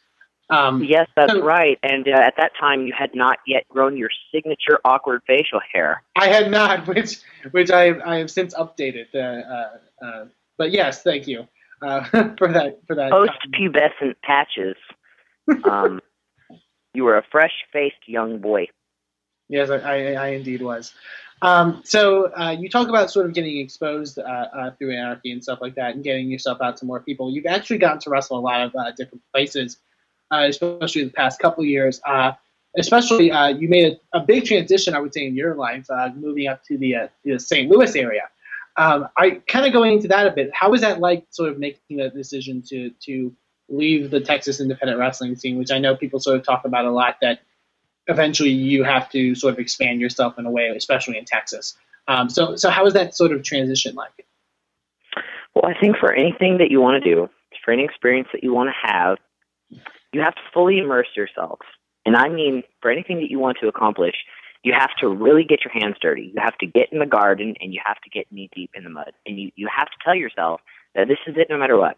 Um, 0.50 0.84
Yes, 0.84 1.08
that's 1.16 1.32
So- 1.32 1.42
right. 1.42 1.78
And 1.82 2.06
uh, 2.06 2.10
at 2.10 2.34
that 2.36 2.52
time, 2.60 2.86
you 2.86 2.92
had 2.92 3.14
not 3.14 3.38
yet 3.46 3.66
grown 3.70 3.96
your 3.96 4.10
signature 4.30 4.78
awkward 4.84 5.22
facial 5.26 5.60
hair. 5.72 6.02
I 6.14 6.26
had 6.28 6.50
not, 6.50 6.86
which 6.94 7.20
which 7.52 7.70
I 7.70 7.98
I 8.04 8.18
have 8.18 8.30
since 8.30 8.52
updated. 8.54 9.06
Uh, 9.14 9.18
uh, 9.18 9.78
uh, 10.04 10.24
but 10.58 10.72
yes, 10.72 11.02
thank 11.02 11.26
you 11.26 11.48
uh, 11.80 12.04
for 12.36 12.52
that 12.52 12.80
for 12.86 12.94
that. 12.96 13.12
Post 13.12 13.32
pubescent 13.54 14.16
patches. 14.22 14.76
Um, 15.64 16.00
you 16.96 17.04
were 17.04 17.18
a 17.18 17.22
fresh 17.30 17.52
faced 17.72 18.06
young 18.06 18.38
boy. 18.38 18.68
Yes, 19.48 19.70
I, 19.70 19.76
I, 19.76 20.12
I 20.12 20.28
indeed 20.28 20.62
was. 20.62 20.92
Um, 21.42 21.82
so 21.84 22.32
uh, 22.34 22.56
you 22.58 22.70
talk 22.70 22.88
about 22.88 23.10
sort 23.10 23.26
of 23.26 23.34
getting 23.34 23.58
exposed 23.58 24.18
uh, 24.18 24.22
uh, 24.22 24.70
through 24.72 24.96
anarchy 24.96 25.30
and 25.30 25.42
stuff 25.42 25.58
like 25.60 25.74
that, 25.74 25.94
and 25.94 26.02
getting 26.02 26.30
yourself 26.30 26.58
out 26.62 26.78
to 26.78 26.86
more 26.86 27.00
people. 27.00 27.30
You've 27.30 27.46
actually 27.46 27.78
gotten 27.78 28.00
to 28.00 28.10
wrestle 28.10 28.38
a 28.38 28.40
lot 28.40 28.62
of 28.62 28.74
uh, 28.74 28.92
different 28.92 29.22
places, 29.32 29.76
uh, 30.32 30.46
especially 30.48 31.04
the 31.04 31.10
past 31.10 31.38
couple 31.38 31.64
years. 31.64 32.00
Uh, 32.06 32.32
especially, 32.78 33.26
you 33.58 33.68
made 33.68 33.98
a, 34.14 34.18
a 34.18 34.20
big 34.20 34.46
transition, 34.46 34.94
I 34.94 35.00
would 35.00 35.12
say, 35.12 35.26
in 35.26 35.36
your 35.36 35.54
life, 35.54 35.86
moving 36.16 36.48
up 36.48 36.64
to 36.64 36.78
the, 36.78 37.10
the 37.24 37.38
St. 37.38 37.70
Louis 37.70 37.94
area. 37.94 38.22
Um, 38.78 39.08
I 39.16 39.42
kind 39.46 39.66
of 39.66 39.72
going 39.72 39.94
into 39.94 40.08
that 40.08 40.26
a 40.26 40.30
bit. 40.30 40.50
How 40.52 40.70
was 40.70 40.82
that 40.82 41.00
like, 41.00 41.26
sort 41.30 41.50
of 41.50 41.58
making 41.58 41.98
that 41.98 42.14
decision 42.14 42.62
to 42.68 42.90
to 43.04 43.34
leave 43.68 44.10
the 44.10 44.20
Texas 44.20 44.60
independent 44.60 44.98
wrestling 44.98 45.36
scene, 45.36 45.58
which 45.58 45.70
I 45.70 45.78
know 45.78 45.96
people 45.96 46.20
sort 46.20 46.36
of 46.36 46.44
talk 46.44 46.64
about 46.64 46.84
a 46.84 46.90
lot 46.90 47.16
that 47.22 47.40
eventually 48.06 48.50
you 48.50 48.84
have 48.84 49.10
to 49.10 49.34
sort 49.34 49.54
of 49.54 49.58
expand 49.58 50.00
yourself 50.00 50.38
in 50.38 50.46
a 50.46 50.50
way, 50.50 50.68
especially 50.76 51.18
in 51.18 51.24
Texas. 51.24 51.76
Um, 52.08 52.28
so, 52.28 52.56
so 52.56 52.70
how 52.70 52.86
is 52.86 52.94
that 52.94 53.16
sort 53.16 53.32
of 53.32 53.42
transition 53.42 53.94
like? 53.94 54.26
Well, 55.54 55.64
I 55.66 55.78
think 55.78 55.96
for 55.96 56.12
anything 56.12 56.58
that 56.58 56.70
you 56.70 56.80
want 56.80 57.02
to 57.02 57.14
do, 57.14 57.28
for 57.64 57.72
any 57.72 57.84
experience 57.84 58.28
that 58.32 58.44
you 58.44 58.54
want 58.54 58.68
to 58.68 58.88
have, 58.88 59.18
you 60.12 60.20
have 60.20 60.34
to 60.34 60.40
fully 60.54 60.78
immerse 60.78 61.08
yourself. 61.16 61.58
And 62.04 62.14
I 62.14 62.28
mean, 62.28 62.62
for 62.80 62.90
anything 62.90 63.16
that 63.16 63.30
you 63.30 63.38
want 63.38 63.58
to 63.60 63.68
accomplish, 63.68 64.14
you 64.62 64.72
have 64.72 64.90
to 65.00 65.08
really 65.08 65.44
get 65.44 65.60
your 65.64 65.72
hands 65.72 65.96
dirty. 66.00 66.32
You 66.34 66.40
have 66.42 66.56
to 66.58 66.66
get 66.66 66.92
in 66.92 66.98
the 66.98 67.06
garden 67.06 67.54
and 67.60 67.74
you 67.74 67.80
have 67.84 68.00
to 68.02 68.10
get 68.10 68.30
knee 68.30 68.48
deep 68.54 68.70
in 68.74 68.84
the 68.84 68.90
mud. 68.90 69.12
And 69.24 69.38
you, 69.38 69.50
you 69.56 69.68
have 69.74 69.88
to 69.88 69.96
tell 70.04 70.14
yourself 70.14 70.60
that 70.94 71.08
this 71.08 71.18
is 71.26 71.34
it 71.36 71.48
no 71.50 71.58
matter 71.58 71.76
what. 71.76 71.96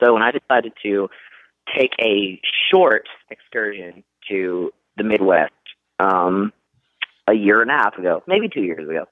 So 0.00 0.14
when 0.14 0.22
I 0.22 0.30
decided 0.30 0.72
to 0.82 1.08
take 1.76 1.92
a 2.00 2.40
short 2.70 3.08
excursion 3.30 4.04
to 4.28 4.72
the 4.96 5.04
Midwest, 5.04 5.52
um, 5.98 6.52
a 7.28 7.34
year 7.34 7.62
and 7.62 7.70
a 7.70 7.74
half 7.74 7.96
ago, 7.96 8.22
maybe 8.26 8.48
two 8.48 8.62
years 8.62 8.88
ago, 8.88 9.06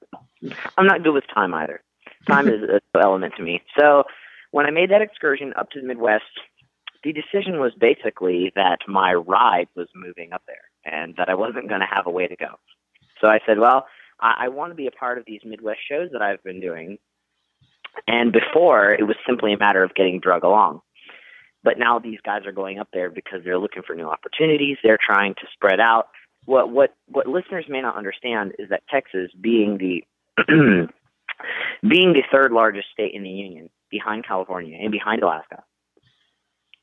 I'm 0.77 0.85
not 0.85 1.03
good 1.03 1.13
with 1.13 1.23
time 1.33 1.53
either. 1.53 1.81
Time 2.27 2.47
is 2.47 2.61
an 2.61 2.79
element 3.01 3.33
to 3.37 3.43
me. 3.43 3.61
So 3.79 4.03
when 4.51 4.65
I 4.65 4.71
made 4.71 4.91
that 4.91 5.01
excursion 5.01 5.53
up 5.57 5.69
to 5.71 5.81
the 5.81 5.87
Midwest, 5.87 6.23
the 7.03 7.13
decision 7.13 7.59
was 7.59 7.71
basically 7.79 8.51
that 8.55 8.79
my 8.87 9.13
ride 9.13 9.67
was 9.75 9.87
moving 9.95 10.33
up 10.33 10.43
there 10.45 10.69
and 10.85 11.15
that 11.17 11.29
I 11.29 11.35
wasn't 11.35 11.67
going 11.67 11.81
to 11.81 11.87
have 11.89 12.05
a 12.05 12.11
way 12.11 12.27
to 12.27 12.35
go. 12.35 12.59
So 13.19 13.27
I 13.27 13.39
said, 13.45 13.59
well, 13.59 13.87
I, 14.19 14.45
I 14.45 14.47
want 14.49 14.71
to 14.71 14.75
be 14.75 14.87
a 14.87 14.91
part 14.91 15.17
of 15.17 15.25
these 15.25 15.41
Midwest 15.45 15.79
shows 15.89 16.09
that 16.11 16.21
I've 16.21 16.43
been 16.43 16.59
doing. 16.59 16.99
And 18.07 18.31
before, 18.31 18.91
it 18.91 19.05
was 19.05 19.15
simply 19.27 19.53
a 19.53 19.57
matter 19.57 19.83
of 19.83 19.95
getting 19.95 20.19
drug 20.19 20.43
along. 20.43 20.81
But 21.63 21.77
now 21.77 21.99
these 21.99 22.19
guys 22.23 22.45
are 22.45 22.51
going 22.51 22.79
up 22.79 22.89
there 22.93 23.09
because 23.09 23.41
they're 23.43 23.59
looking 23.59 23.83
for 23.85 23.95
new 23.95 24.07
opportunities. 24.07 24.77
They're 24.83 24.99
trying 25.03 25.35
to 25.35 25.47
spread 25.53 25.79
out. 25.79 26.07
What 26.45 26.71
what 26.71 26.95
what 27.07 27.27
listeners 27.27 27.65
may 27.69 27.81
not 27.81 27.97
understand 27.97 28.53
is 28.57 28.69
that 28.69 28.81
Texas, 28.89 29.29
being 29.39 29.77
the 29.77 30.03
being 31.87 32.13
the 32.13 32.23
third 32.31 32.51
largest 32.51 32.87
state 32.91 33.13
in 33.13 33.21
the 33.21 33.29
union, 33.29 33.69
behind 33.91 34.25
California 34.25 34.77
and 34.81 34.91
behind 34.91 35.21
Alaska, 35.21 35.63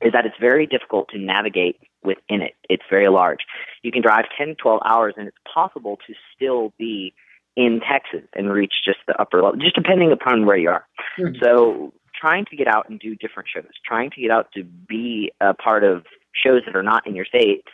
is 0.01 0.13
that 0.13 0.27
it's 0.27 0.37
very 0.41 0.67
difficult 0.67 1.09
to 1.09 1.19
navigate 1.19 1.77
within 2.05 2.41
it. 2.43 2.55
It's 2.69 2.85
very 2.89 3.09
large. 3.09 3.41
You 3.83 3.91
can 3.91 4.03
drive 4.03 4.27
10, 4.37 4.55
12 4.63 4.81
hours, 4.85 5.15
and 5.17 5.27
it's 5.27 5.37
possible 5.53 5.99
to 6.07 6.15
still 6.37 6.73
be 6.79 7.15
in 7.59 7.81
Texas 7.81 8.23
and 8.35 8.53
reach 8.53 8.75
just 8.85 8.99
the 9.09 9.21
upper 9.21 9.43
level, 9.43 9.59
just 9.59 9.75
depending 9.75 10.13
upon 10.13 10.47
where 10.47 10.57
you 10.57 10.71
are. 10.71 10.87
Mhm. 11.19 11.41
So, 11.43 11.93
trying 12.15 12.45
to 12.45 12.57
get 12.57 12.69
out 12.69 12.89
and 12.89 13.01
do 13.01 13.17
different 13.17 13.49
shows, 13.49 13.71
trying 13.85 14.11
to 14.11 14.21
get 14.21 14.31
out 14.31 14.51
to 14.53 14.63
be 14.63 15.33
a 15.41 15.55
part 15.55 15.83
of 15.83 16.07
shows 16.33 16.63
that 16.67 16.77
are 16.77 16.85
not 16.85 17.05
in 17.05 17.17
your 17.17 17.25
state, 17.25 17.65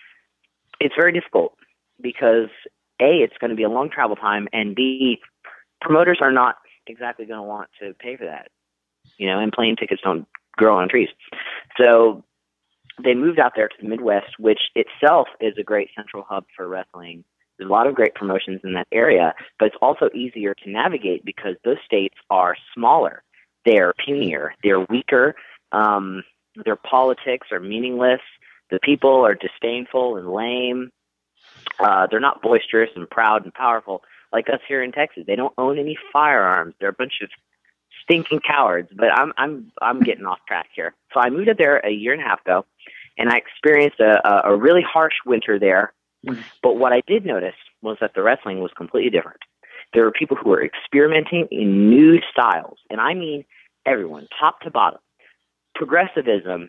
it's 0.80 0.94
very 0.94 1.12
difficult 1.12 1.54
because 2.00 2.48
A, 2.98 3.22
it's 3.22 3.36
going 3.38 3.50
to 3.50 3.56
be 3.56 3.62
a 3.62 3.68
long 3.68 3.90
travel 3.90 4.16
time, 4.16 4.48
and 4.54 4.74
B, 4.74 5.20
promoters 5.82 6.18
are 6.22 6.32
not 6.32 6.56
exactly 6.86 7.26
going 7.26 7.40
to 7.40 7.42
want 7.42 7.68
to 7.80 7.92
pay 7.94 8.16
for 8.16 8.24
that. 8.24 8.48
You 9.18 9.26
know, 9.26 9.38
and 9.38 9.52
plane 9.52 9.76
tickets 9.76 10.00
don't 10.02 10.26
grow 10.56 10.78
on 10.78 10.88
trees. 10.88 11.10
So 11.76 12.24
they 13.02 13.14
moved 13.14 13.38
out 13.38 13.52
there 13.54 13.68
to 13.68 13.76
the 13.80 13.88
Midwest, 13.88 14.38
which 14.38 14.60
itself 14.74 15.28
is 15.40 15.54
a 15.58 15.62
great 15.62 15.90
central 15.94 16.22
hub 16.22 16.46
for 16.56 16.66
wrestling. 16.66 17.24
There's 17.58 17.68
a 17.68 17.72
lot 17.72 17.86
of 17.86 17.94
great 17.94 18.14
promotions 18.14 18.60
in 18.64 18.74
that 18.74 18.88
area, 18.92 19.34
but 19.58 19.66
it's 19.66 19.76
also 19.80 20.10
easier 20.14 20.54
to 20.54 20.70
navigate 20.70 21.24
because 21.24 21.56
those 21.64 21.76
states 21.84 22.16
are 22.30 22.56
smaller. 22.74 23.22
They're 23.64 23.94
punier. 23.94 24.54
They're 24.62 24.80
weaker. 24.80 25.34
Um, 25.72 26.24
their 26.64 26.76
politics 26.76 27.48
are 27.52 27.60
meaningless. 27.60 28.20
The 28.70 28.80
people 28.80 29.24
are 29.26 29.34
disdainful 29.34 30.16
and 30.16 30.32
lame. 30.32 30.90
Uh, 31.78 32.06
they're 32.10 32.20
not 32.20 32.42
boisterous 32.42 32.90
and 32.96 33.08
proud 33.08 33.44
and 33.44 33.54
powerful 33.54 34.02
like 34.32 34.48
us 34.48 34.60
here 34.66 34.82
in 34.82 34.92
Texas. 34.92 35.24
They 35.26 35.36
don't 35.36 35.54
own 35.58 35.78
any 35.78 35.96
firearms. 36.12 36.74
They're 36.78 36.88
a 36.88 36.92
bunch 36.92 37.20
of 37.22 37.30
stinking 38.02 38.40
cowards. 38.40 38.88
But 38.94 39.12
I'm 39.12 39.32
I'm 39.36 39.72
I'm 39.80 40.00
getting 40.00 40.26
off 40.26 40.40
track 40.46 40.68
here. 40.74 40.94
So 41.12 41.20
I 41.20 41.30
moved 41.30 41.48
up 41.48 41.56
there 41.56 41.78
a 41.78 41.90
year 41.90 42.12
and 42.12 42.22
a 42.22 42.24
half 42.24 42.40
ago, 42.42 42.66
and 43.16 43.30
I 43.30 43.36
experienced 43.36 44.00
a 44.00 44.26
a, 44.26 44.52
a 44.52 44.56
really 44.56 44.82
harsh 44.82 45.14
winter 45.24 45.58
there. 45.58 45.92
Mm. 46.24 46.42
But 46.62 46.76
what 46.76 46.92
I 46.92 47.02
did 47.06 47.24
notice 47.24 47.54
was 47.82 47.98
that 48.00 48.12
the 48.14 48.22
wrestling 48.22 48.60
was 48.60 48.70
completely 48.76 49.10
different. 49.10 49.40
There 49.92 50.04
were 50.04 50.12
people 50.12 50.36
who 50.36 50.50
were 50.50 50.64
experimenting 50.64 51.46
in 51.50 51.90
new 51.90 52.18
styles, 52.32 52.78
and 52.90 53.00
I 53.00 53.14
mean 53.14 53.44
everyone, 53.86 54.26
top 54.40 54.60
to 54.60 54.70
bottom. 54.70 55.00
Progressivism 55.74 56.68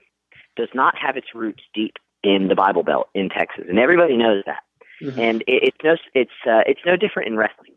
does 0.56 0.70
not 0.74 0.96
have 0.98 1.18
its 1.18 1.28
roots 1.34 1.64
deep 1.74 1.96
in 2.24 2.48
the 2.48 2.56
Bible 2.56 2.84
Belt 2.84 3.10
in 3.14 3.30
Texas, 3.30 3.66
and 3.70 3.80
everybody 3.80 4.18
knows 4.18 4.44
that. 4.46 4.64
Mhm. 5.02 5.18
And 5.18 5.42
it, 5.48 5.74
it's 5.74 5.78
no 5.84 5.96
it's 6.14 6.32
uh, 6.46 6.64
it's 6.68 6.82
no 6.86 6.96
different 6.96 7.30
in 7.30 7.38
wrestling. 7.38 7.74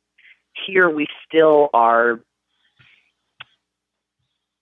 Here 0.67 0.89
we 0.89 1.07
still 1.27 1.71
are. 1.75 2.21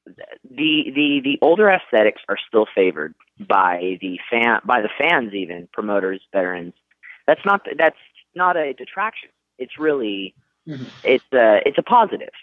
The 0.07 0.93
the 0.95 1.21
the 1.25 1.39
older 1.43 1.69
aesthetics 1.69 2.23
are 2.29 2.39
still 2.49 2.67
favored 2.75 3.15
by 3.39 3.99
the 4.01 4.19
fan 4.31 4.61
by 4.65 4.81
the 4.83 4.91
fans 4.99 5.35
even 5.35 5.69
promoters 5.73 6.21
veterans. 6.33 6.75
That's 7.27 7.41
not 7.45 7.67
that's 7.79 7.99
not 8.35 8.57
a 8.57 8.73
detraction. 8.73 9.31
It's 9.59 9.79
really 9.79 10.35
Mhm. 10.69 10.91
it's 11.05 11.33
a 11.33 11.61
it's 11.67 11.79
a 11.79 11.83
positive 11.83 12.35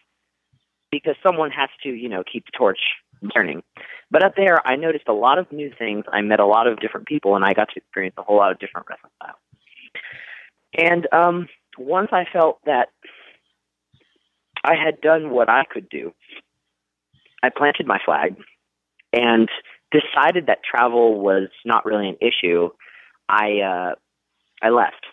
because 0.92 1.16
someone 1.24 1.52
has 1.52 1.70
to 1.84 1.90
you 1.90 2.10
know 2.10 2.24
keep 2.24 2.46
the 2.46 2.52
torch 2.58 2.80
burning. 3.34 3.64
But 4.12 4.24
up 4.24 4.36
there, 4.36 4.66
I 4.68 4.76
noticed 4.76 5.08
a 5.08 5.14
lot 5.14 5.38
of 5.38 5.52
new 5.52 5.72
things. 5.78 6.06
I 6.12 6.22
met 6.22 6.40
a 6.40 6.46
lot 6.46 6.68
of 6.68 6.80
different 6.80 7.08
people, 7.08 7.36
and 7.36 7.44
I 7.44 7.54
got 7.54 7.70
to 7.70 7.78
experience 7.78 8.16
a 8.18 8.24
whole 8.24 8.38
lot 8.38 8.52
of 8.52 8.60
different 8.60 8.88
wrestling 8.90 9.12
styles. 9.22 9.38
And 10.76 11.08
um, 11.14 11.48
once 11.78 12.10
I 12.12 12.26
felt 12.32 12.60
that 12.66 12.90
I 14.64 14.76
had 14.76 15.02
done 15.02 15.30
what 15.30 15.50
I 15.50 15.64
could 15.70 15.90
do, 15.90 16.14
I 17.42 17.50
planted 17.50 17.86
my 17.86 18.00
flag 18.04 18.36
and 19.12 19.50
decided 19.92 20.48
that 20.48 20.60
travel 20.64 21.20
was 21.20 21.50
not 21.66 21.86
really 21.86 22.10
an 22.10 22.18
issue. 22.22 22.70
I 23.30 23.60
uh, 23.60 23.96
I 24.64 24.70
left, 24.70 25.06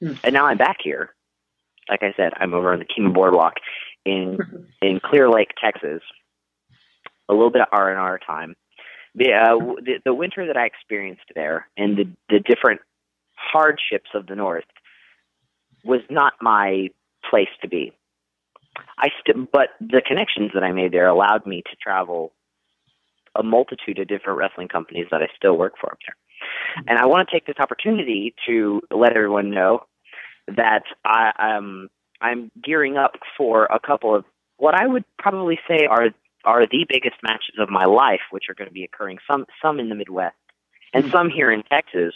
Hmm. 0.00 0.12
and 0.24 0.32
now 0.32 0.46
I'm 0.46 0.56
back 0.58 0.78
here. 0.82 1.14
Like 1.90 2.02
I 2.02 2.12
said, 2.16 2.32
I'm 2.36 2.54
over 2.54 2.72
on 2.72 2.78
the 2.78 2.84
Kemah 2.86 3.12
Boardwalk 3.14 3.54
in 4.04 4.38
in 4.82 5.00
Clear 5.00 5.28
Lake, 5.28 5.50
Texas. 5.62 6.02
A 7.28 7.34
little 7.34 7.50
bit 7.50 7.62
of 7.62 7.68
R 7.72 7.90
and 7.90 7.98
R 8.00 8.18
time. 8.18 8.56
The, 9.14 9.32
uh, 9.32 9.58
the 9.84 9.94
the 10.04 10.14
winter 10.14 10.46
that 10.46 10.56
I 10.56 10.66
experienced 10.66 11.24
there 11.34 11.68
and 11.76 11.96
the 11.96 12.04
the 12.28 12.40
different 12.40 12.80
hardships 13.34 14.10
of 14.14 14.26
the 14.26 14.36
North 14.36 14.64
was 15.84 16.00
not 16.10 16.34
my 16.40 16.88
place 17.28 17.48
to 17.62 17.68
be. 17.68 17.92
I 18.98 19.08
st- 19.20 19.50
but 19.50 19.70
the 19.80 20.02
connections 20.06 20.52
that 20.54 20.62
I 20.62 20.72
made 20.72 20.92
there 20.92 21.08
allowed 21.08 21.46
me 21.46 21.62
to 21.62 21.76
travel 21.82 22.32
a 23.34 23.42
multitude 23.42 23.98
of 23.98 24.08
different 24.08 24.38
wrestling 24.38 24.68
companies 24.68 25.06
that 25.10 25.22
I 25.22 25.28
still 25.36 25.56
work 25.56 25.74
for 25.80 25.92
up 25.92 25.98
there. 26.06 26.16
And 26.86 26.98
I 26.98 27.06
want 27.06 27.28
to 27.28 27.34
take 27.34 27.46
this 27.46 27.56
opportunity 27.58 28.34
to 28.46 28.80
let 28.90 29.16
everyone 29.16 29.50
know 29.50 29.84
that 30.48 30.84
I, 31.04 31.32
I'm 31.36 31.88
I'm 32.20 32.50
gearing 32.62 32.96
up 32.96 33.12
for 33.36 33.66
a 33.66 33.78
couple 33.78 34.14
of 34.14 34.24
what 34.56 34.74
I 34.74 34.86
would 34.86 35.04
probably 35.18 35.58
say 35.68 35.86
are 35.86 36.08
are 36.44 36.66
the 36.66 36.86
biggest 36.88 37.16
matches 37.22 37.56
of 37.58 37.68
my 37.68 37.84
life, 37.84 38.20
which 38.30 38.44
are 38.48 38.54
going 38.54 38.68
to 38.68 38.74
be 38.74 38.84
occurring 38.84 39.18
some 39.30 39.46
some 39.62 39.78
in 39.80 39.88
the 39.88 39.94
Midwest 39.94 40.36
and 40.92 41.10
some 41.10 41.30
here 41.30 41.50
in 41.50 41.62
Texas. 41.62 42.14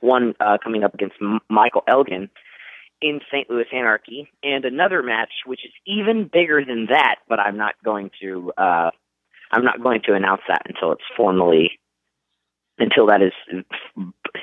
One 0.00 0.34
uh, 0.40 0.58
coming 0.62 0.84
up 0.84 0.94
against 0.94 1.16
M- 1.20 1.40
Michael 1.48 1.84
Elgin 1.86 2.30
in 3.00 3.20
St. 3.30 3.48
Louis 3.50 3.66
Anarchy, 3.72 4.28
and 4.42 4.64
another 4.64 5.02
match 5.02 5.30
which 5.46 5.64
is 5.64 5.72
even 5.86 6.28
bigger 6.32 6.64
than 6.64 6.86
that, 6.86 7.16
but 7.28 7.38
I'm 7.38 7.56
not 7.56 7.74
going 7.84 8.10
to 8.20 8.52
uh, 8.56 8.90
I'm 9.52 9.64
not 9.64 9.82
going 9.82 10.00
to 10.06 10.14
announce 10.14 10.42
that 10.48 10.62
until 10.66 10.92
it's 10.92 11.04
formally 11.16 11.78
until 12.78 13.06
that 13.06 13.22
is 13.22 13.32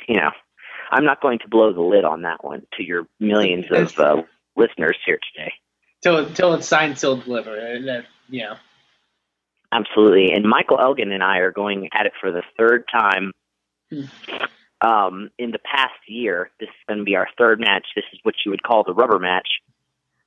you 0.08 0.18
know 0.18 0.32
I'm 0.92 1.06
not 1.06 1.22
going 1.22 1.40
to 1.40 1.48
blow 1.48 1.72
the 1.74 1.82
lid 1.82 2.04
on 2.04 2.24
that 2.24 2.44
one 2.44 2.64
to 2.78 2.84
your 2.84 3.08
millions 3.20 3.66
of 3.72 3.98
uh, 3.98 4.24
listeners 4.58 4.98
here 5.06 5.20
today. 5.34 5.54
till 6.02 6.30
till 6.34 6.54
it's 6.54 6.68
signed, 6.68 6.98
sealed, 7.00 7.24
delivered. 7.24 7.60
And 7.60 7.88
that, 7.88 8.06
you 8.30 8.42
know, 8.44 8.56
Absolutely. 9.72 10.34
And 10.34 10.44
Michael 10.44 10.80
Elgin 10.80 11.12
and 11.14 11.24
I 11.24 11.38
are 11.38 11.52
going 11.52 11.88
at 11.94 12.06
it 12.06 12.12
for 12.20 12.32
the 12.32 12.44
third 12.58 12.86
time 12.92 13.32
Hmm. 13.90 14.06
um, 14.82 15.30
in 15.38 15.52
the 15.52 15.60
past 15.60 15.94
year. 16.08 16.50
This 16.60 16.70
is 16.70 16.76
going 16.88 17.00
to 17.00 17.04
be 17.04 17.16
our 17.18 17.28
third 17.38 17.60
match. 17.60 17.88
This 17.96 18.06
is 18.14 18.20
what 18.24 18.36
you 18.46 18.52
would 18.52 18.64
call 18.64 18.84
the 18.86 18.94
rubber 18.94 19.20
match. 19.20 19.48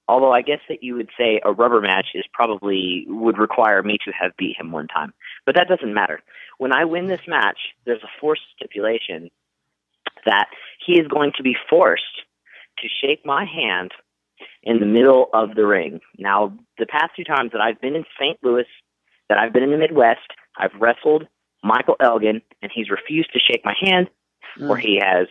Although 0.06 0.32
I 0.32 0.42
guess 0.42 0.60
that 0.68 0.82
you 0.82 0.94
would 0.96 1.08
say 1.18 1.40
a 1.42 1.50
rubber 1.52 1.80
match 1.80 2.08
is 2.14 2.24
probably 2.32 3.06
would 3.08 3.38
require 3.38 3.82
me 3.82 3.96
to 4.04 4.12
have 4.12 4.36
beat 4.36 4.58
him 4.58 4.70
one 4.70 4.86
time. 4.88 5.14
But 5.46 5.56
that 5.56 5.68
doesn't 5.68 5.92
matter. 5.92 6.20
When 6.58 6.72
I 6.72 6.84
win 6.84 7.06
this 7.06 7.20
match, 7.26 7.58
there's 7.84 8.02
a 8.02 8.20
forced 8.20 8.42
stipulation 8.56 9.30
that 10.24 10.46
he 10.84 10.94
is 10.94 11.06
going 11.08 11.32
to 11.36 11.42
be 11.42 11.56
forced 11.68 12.02
to 12.78 12.88
shake 13.02 13.24
my 13.26 13.44
hand 13.44 13.92
in 14.62 14.80
the 14.80 14.86
middle 14.86 15.28
of 15.32 15.54
the 15.54 15.66
ring. 15.66 16.00
Now, 16.18 16.56
the 16.78 16.86
past 16.86 17.12
two 17.16 17.24
times 17.24 17.52
that 17.52 17.60
I've 17.60 17.80
been 17.80 17.94
in 17.94 18.04
St. 18.18 18.38
Louis 18.42 18.66
that 19.28 19.38
I've 19.38 19.52
been 19.52 19.62
in 19.62 19.70
the 19.70 19.78
Midwest. 19.78 20.32
I've 20.56 20.74
wrestled 20.80 21.26
Michael 21.62 21.96
Elgin, 22.00 22.42
and 22.62 22.70
he's 22.74 22.90
refused 22.90 23.32
to 23.32 23.40
shake 23.40 23.64
my 23.64 23.74
hand, 23.80 24.08
hmm. 24.56 24.70
or 24.70 24.76
he 24.76 25.00
has 25.02 25.26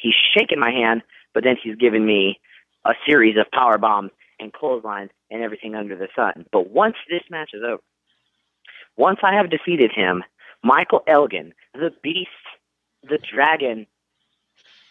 he's 0.00 0.14
shaken 0.36 0.58
my 0.58 0.70
hand, 0.70 1.02
but 1.34 1.44
then 1.44 1.56
he's 1.62 1.76
given 1.76 2.04
me 2.04 2.40
a 2.84 2.92
series 3.06 3.36
of 3.38 3.50
power 3.52 3.78
bombs 3.78 4.10
and 4.40 4.52
clotheslines 4.52 5.10
and 5.30 5.42
everything 5.42 5.74
under 5.74 5.96
the 5.96 6.08
sun. 6.16 6.46
But 6.52 6.70
once 6.70 6.96
this 7.08 7.22
match 7.30 7.50
is 7.54 7.62
over, 7.64 7.82
once 8.96 9.20
I 9.22 9.34
have 9.34 9.50
defeated 9.50 9.92
him, 9.92 10.22
Michael 10.62 11.02
Elgin, 11.06 11.54
the 11.74 11.92
beast, 12.02 12.30
the 13.02 13.18
dragon, 13.18 13.86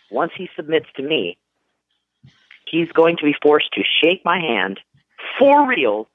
once 0.10 0.32
he 0.36 0.50
submits 0.56 0.88
to 0.98 1.04
me, 1.04 1.38
he's 2.66 2.92
going 2.92 3.18
to 3.18 3.24
be 3.24 3.36
forced 3.42 3.72
to 3.74 3.84
shake 4.02 4.24
my 4.26 4.40
hand 4.40 4.80
for 5.40 5.68
real 5.68 6.08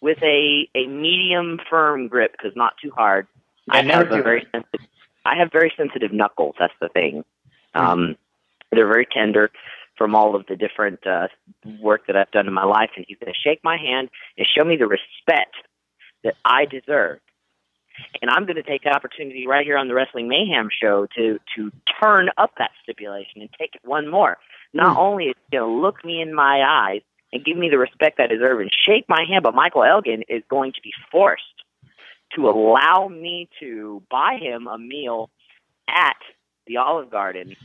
with 0.00 0.18
a 0.22 0.68
a 0.74 0.86
medium 0.86 1.58
firm 1.68 2.08
grip 2.08 2.32
because 2.32 2.56
not 2.56 2.74
too 2.82 2.90
hard. 2.90 3.26
I 3.70 3.82
never 3.82 4.04
have 4.04 4.20
a 4.20 4.22
very 4.22 4.46
sensitive. 4.52 4.86
I 5.24 5.36
have 5.36 5.52
very 5.52 5.72
sensitive 5.76 6.12
knuckles. 6.12 6.54
That's 6.58 6.72
the 6.80 6.88
thing. 6.88 7.24
Um, 7.74 8.16
they're 8.72 8.86
very 8.86 9.06
tender 9.06 9.50
from 9.96 10.14
all 10.14 10.34
of 10.34 10.46
the 10.46 10.56
different 10.56 11.06
uh, 11.06 11.28
work 11.80 12.06
that 12.06 12.16
I've 12.16 12.30
done 12.30 12.46
in 12.46 12.54
my 12.54 12.64
life, 12.64 12.90
and 12.96 13.04
he's 13.06 13.18
going 13.18 13.32
to 13.32 13.38
shake 13.38 13.62
my 13.62 13.76
hand 13.76 14.08
and 14.38 14.46
show 14.46 14.64
me 14.64 14.76
the 14.76 14.86
respect 14.86 15.56
that 16.24 16.34
I 16.44 16.64
deserve. 16.64 17.20
And 18.22 18.30
I'm 18.30 18.44
going 18.44 18.56
to 18.56 18.62
take 18.62 18.84
the 18.84 18.90
opportunity 18.90 19.46
right 19.46 19.66
here 19.66 19.76
on 19.76 19.88
the 19.88 19.94
Wrestling 19.94 20.28
Mayhem 20.28 20.68
show 20.70 21.06
to 21.16 21.38
to 21.56 21.72
turn 22.00 22.30
up 22.38 22.52
that 22.58 22.70
stipulation 22.82 23.40
and 23.40 23.50
take 23.58 23.74
it 23.74 23.80
one 23.84 24.08
more. 24.08 24.38
Not 24.72 24.94
hmm. 24.94 25.00
only 25.00 25.24
is 25.26 25.34
he 25.50 25.56
going 25.56 25.68
to 25.68 25.80
look 25.80 26.04
me 26.04 26.20
in 26.20 26.34
my 26.34 26.62
eyes 26.62 27.02
and 27.32 27.44
give 27.44 27.56
me 27.56 27.68
the 27.68 27.78
respect 27.78 28.20
I 28.20 28.26
deserve 28.26 28.60
and 28.60 28.70
shake 28.86 29.06
my 29.08 29.24
hand, 29.28 29.42
but 29.42 29.54
Michael 29.54 29.84
Elgin 29.84 30.22
is 30.28 30.42
going 30.48 30.72
to 30.72 30.80
be 30.82 30.92
forced 31.10 31.42
to 32.34 32.48
allow 32.48 33.08
me 33.08 33.48
to 33.60 34.02
buy 34.10 34.38
him 34.40 34.66
a 34.66 34.78
meal 34.78 35.30
at 35.88 36.16
the 36.66 36.76
Olive 36.76 37.10
Garden. 37.10 37.56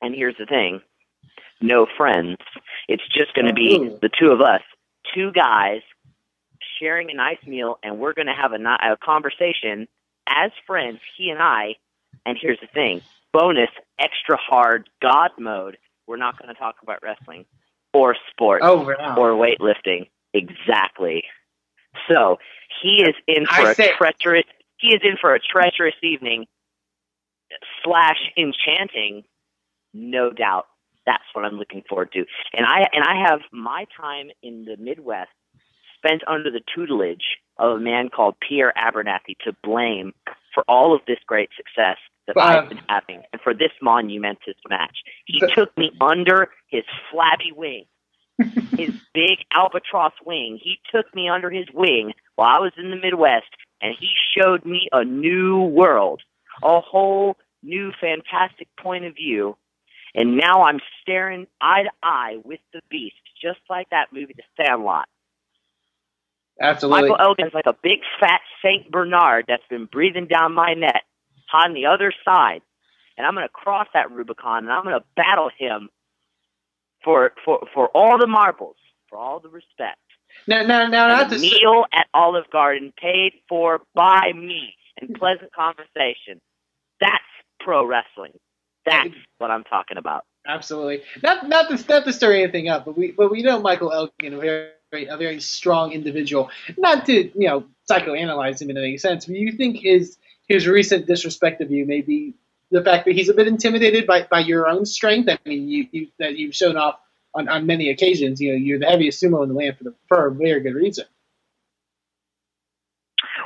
And 0.00 0.14
here's 0.14 0.36
the 0.38 0.46
thing 0.46 0.80
no 1.60 1.86
friends. 1.96 2.38
It's 2.88 3.06
just 3.14 3.34
going 3.34 3.46
to 3.46 3.54
be 3.54 3.78
hmm. 3.78 3.96
the 4.00 4.10
two 4.18 4.30
of 4.30 4.40
us, 4.40 4.62
two 5.14 5.32
guys 5.32 5.80
sharing 6.80 7.10
a 7.10 7.14
nice 7.14 7.38
meal, 7.46 7.78
and 7.82 7.98
we're 7.98 8.12
going 8.14 8.26
to 8.26 8.34
have 8.34 8.52
a, 8.52 8.92
a 8.92 8.96
conversation 8.96 9.88
as 10.28 10.50
friends, 10.66 11.00
he 11.16 11.30
and 11.30 11.40
I. 11.42 11.76
And 12.24 12.38
here's 12.40 12.60
the 12.60 12.66
thing 12.68 13.00
bonus, 13.32 13.70
extra 13.98 14.36
hard 14.36 14.88
God 15.00 15.30
mode. 15.38 15.78
We're 16.06 16.16
not 16.18 16.38
going 16.40 16.52
to 16.54 16.58
talk 16.58 16.76
about 16.82 17.02
wrestling 17.02 17.46
or 17.94 18.14
sports 18.30 18.64
Oh, 18.66 18.84
or 19.16 19.32
weightlifting. 19.32 20.08
Exactly. 20.34 21.24
So 22.08 22.38
he 22.82 23.02
is 23.02 23.14
in 23.26 23.46
for 23.46 23.52
I 23.68 23.70
a 23.70 23.74
say- 23.74 23.92
treacherous. 23.96 24.44
He 24.78 24.88
is 24.88 25.00
in 25.04 25.16
for 25.20 25.34
a 25.34 25.38
treacherous 25.40 25.94
evening 26.02 26.46
slash 27.84 28.18
enchanting, 28.36 29.24
no 29.94 30.30
doubt. 30.30 30.66
That's 31.06 31.22
what 31.32 31.44
I'm 31.44 31.54
looking 31.58 31.82
forward 31.88 32.12
to. 32.12 32.24
And 32.52 32.64
I 32.66 32.86
and 32.92 33.04
I 33.04 33.28
have 33.28 33.40
my 33.52 33.86
time 33.96 34.30
in 34.42 34.64
the 34.64 34.76
Midwest 34.76 35.30
spent 36.04 36.22
under 36.26 36.50
the 36.50 36.60
tutelage 36.74 37.38
of 37.58 37.76
a 37.76 37.80
man 37.80 38.08
called 38.08 38.34
Pierre 38.46 38.72
Abernathy 38.76 39.36
to 39.44 39.52
blame 39.62 40.12
for 40.54 40.64
all 40.68 40.94
of 40.94 41.00
this 41.06 41.18
great 41.26 41.50
success 41.56 41.96
that 42.26 42.36
Uh, 42.36 42.40
I've 42.40 42.68
been 42.68 42.80
having 42.88 43.22
and 43.32 43.40
for 43.42 43.54
this 43.54 43.72
monumentous 43.80 44.56
match. 44.68 44.98
He 45.26 45.38
But- 45.40 45.52
took 45.54 45.76
me 45.78 45.92
under 46.00 46.50
his 46.68 46.84
flabby 47.10 47.52
wing 47.52 47.86
his 48.78 48.90
big 49.14 49.38
albatross 49.54 50.14
wing. 50.24 50.58
He 50.60 50.80
took 50.90 51.14
me 51.14 51.28
under 51.28 51.50
his 51.50 51.66
wing 51.72 52.12
while 52.36 52.56
I 52.56 52.60
was 52.60 52.72
in 52.76 52.90
the 52.90 52.96
Midwest, 52.96 53.46
and 53.80 53.94
he 53.98 54.08
showed 54.36 54.64
me 54.64 54.88
a 54.90 55.04
new 55.04 55.60
world, 55.62 56.22
a 56.62 56.80
whole 56.80 57.36
new 57.62 57.92
fantastic 58.00 58.68
point 58.80 59.04
of 59.04 59.14
view. 59.14 59.56
And 60.14 60.36
now 60.36 60.62
I'm 60.64 60.80
staring 61.02 61.46
eye 61.60 61.84
to 61.84 61.90
eye 62.02 62.38
with 62.42 62.60
the 62.72 62.80
beast, 62.90 63.16
just 63.40 63.60
like 63.70 63.90
that 63.90 64.12
movie, 64.12 64.34
The 64.36 64.42
Sandlot. 64.64 65.06
Absolutely. 66.62 67.10
Michael 67.10 67.24
Elgin's 67.26 67.54
like 67.54 67.66
a 67.66 67.76
big 67.82 68.00
fat 68.20 68.40
Saint 68.64 68.90
Bernard 68.90 69.46
that's 69.48 69.66
been 69.68 69.86
breathing 69.86 70.26
down 70.26 70.54
my 70.54 70.74
neck 70.74 71.02
on 71.52 71.74
the 71.74 71.86
other 71.86 72.12
side, 72.24 72.62
and 73.18 73.26
I'm 73.26 73.34
going 73.34 73.46
to 73.46 73.52
cross 73.52 73.88
that 73.94 74.10
Rubicon 74.10 74.64
and 74.64 74.72
I'm 74.72 74.84
going 74.84 74.98
to 74.98 75.04
battle 75.16 75.50
him 75.58 75.90
for 77.04 77.32
for 77.44 77.66
for 77.74 77.88
all 77.88 78.18
the 78.18 78.26
marbles, 78.26 78.76
for 79.08 79.18
all 79.18 79.40
the 79.40 79.48
respect. 79.48 79.98
Now, 80.46 80.62
now, 80.62 80.86
now, 80.86 81.08
not 81.08 81.22
And 81.22 81.30
to 81.30 81.36
a 81.36 81.38
s- 81.38 81.52
meal 81.52 81.84
at 81.92 82.06
Olive 82.14 82.48
Garden 82.50 82.92
paid 83.00 83.32
for 83.48 83.80
by 83.94 84.32
me 84.34 84.74
and 85.00 85.14
pleasant 85.14 85.52
conversation. 85.52 86.40
That's 87.00 87.22
pro 87.60 87.84
wrestling. 87.84 88.32
That's 88.86 89.10
what 89.38 89.50
I'm 89.50 89.64
talking 89.64 89.96
about. 89.98 90.24
Absolutely. 90.46 91.02
Not 91.22 91.48
not 91.48 91.68
to 91.68 91.88
not 91.88 92.04
to 92.04 92.12
stir 92.12 92.34
anything 92.34 92.68
up, 92.68 92.84
but 92.84 92.96
we 92.96 93.12
but 93.12 93.30
we 93.30 93.42
know 93.42 93.60
Michael 93.60 93.92
Elgin, 93.92 94.34
a 94.34 94.70
very 94.92 95.06
a 95.06 95.16
very 95.16 95.40
strong 95.40 95.92
individual. 95.92 96.50
Not 96.78 97.06
to 97.06 97.14
you 97.14 97.48
know 97.48 97.64
psychoanalyze 97.90 98.62
him 98.62 98.70
in 98.70 98.76
any 98.76 98.98
sense, 98.98 99.26
but 99.26 99.34
you 99.34 99.52
think 99.52 99.78
his 99.78 100.18
his 100.46 100.68
recent 100.68 101.06
disrespect 101.06 101.60
of 101.60 101.70
you 101.70 101.86
may 101.86 102.02
be 102.02 102.34
the 102.70 102.84
fact 102.84 103.06
that 103.06 103.14
he's 103.14 103.28
a 103.28 103.34
bit 103.34 103.48
intimidated 103.48 104.06
by, 104.06 104.26
by 104.30 104.40
your 104.40 104.66
own 104.68 104.86
strength. 104.86 105.28
I 105.28 105.38
mean, 105.48 105.68
you, 105.68 105.86
you 105.90 106.08
that 106.18 106.36
you've 106.36 106.54
shown 106.54 106.76
off 106.76 107.00
on, 107.34 107.48
on 107.48 107.66
many 107.66 107.90
occasions. 107.90 108.40
You 108.40 108.52
know, 108.52 108.56
you're 108.58 108.78
the 108.78 108.86
heaviest 108.86 109.20
sumo 109.22 109.42
in 109.42 109.48
the 109.48 109.54
land 109.54 109.76
for 109.78 109.84
the 109.84 109.94
for 110.06 110.26
a 110.26 110.30
very 110.32 110.60
good 110.60 110.74
reason. 110.74 111.06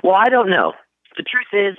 Well, 0.02 0.14
I 0.14 0.28
don't 0.28 0.50
know. 0.50 0.74
The 1.16 1.22
truth 1.22 1.70
is, 1.70 1.76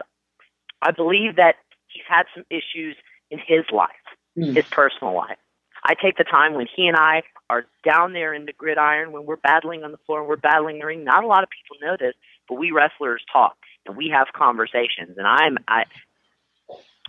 I 0.81 0.91
believe 0.91 1.35
that 1.35 1.55
he's 1.87 2.03
had 2.09 2.23
some 2.33 2.43
issues 2.49 2.95
in 3.29 3.39
his 3.45 3.65
life, 3.71 3.89
Hmm. 4.35 4.53
his 4.53 4.65
personal 4.65 5.13
life. 5.13 5.37
I 5.83 5.93
take 5.93 6.17
the 6.17 6.23
time 6.23 6.55
when 6.55 6.67
he 6.75 6.87
and 6.87 6.97
I 6.97 7.23
are 7.49 7.65
down 7.83 8.13
there 8.13 8.33
in 8.33 8.45
the 8.45 8.53
gridiron, 8.53 9.11
when 9.11 9.25
we're 9.25 9.37
battling 9.37 9.83
on 9.83 9.91
the 9.91 9.99
floor 10.05 10.27
we're 10.27 10.35
battling 10.35 10.75
in 10.75 10.79
the 10.79 10.85
ring. 10.85 11.03
Not 11.03 11.23
a 11.23 11.27
lot 11.27 11.43
of 11.43 11.49
people 11.49 11.85
know 11.85 11.95
this, 11.97 12.13
but 12.47 12.55
we 12.55 12.71
wrestlers 12.71 13.23
talk 13.31 13.57
and 13.85 13.95
we 13.95 14.09
have 14.13 14.27
conversations. 14.35 15.17
And 15.17 15.25
I'm, 15.25 15.57
I, 15.67 15.85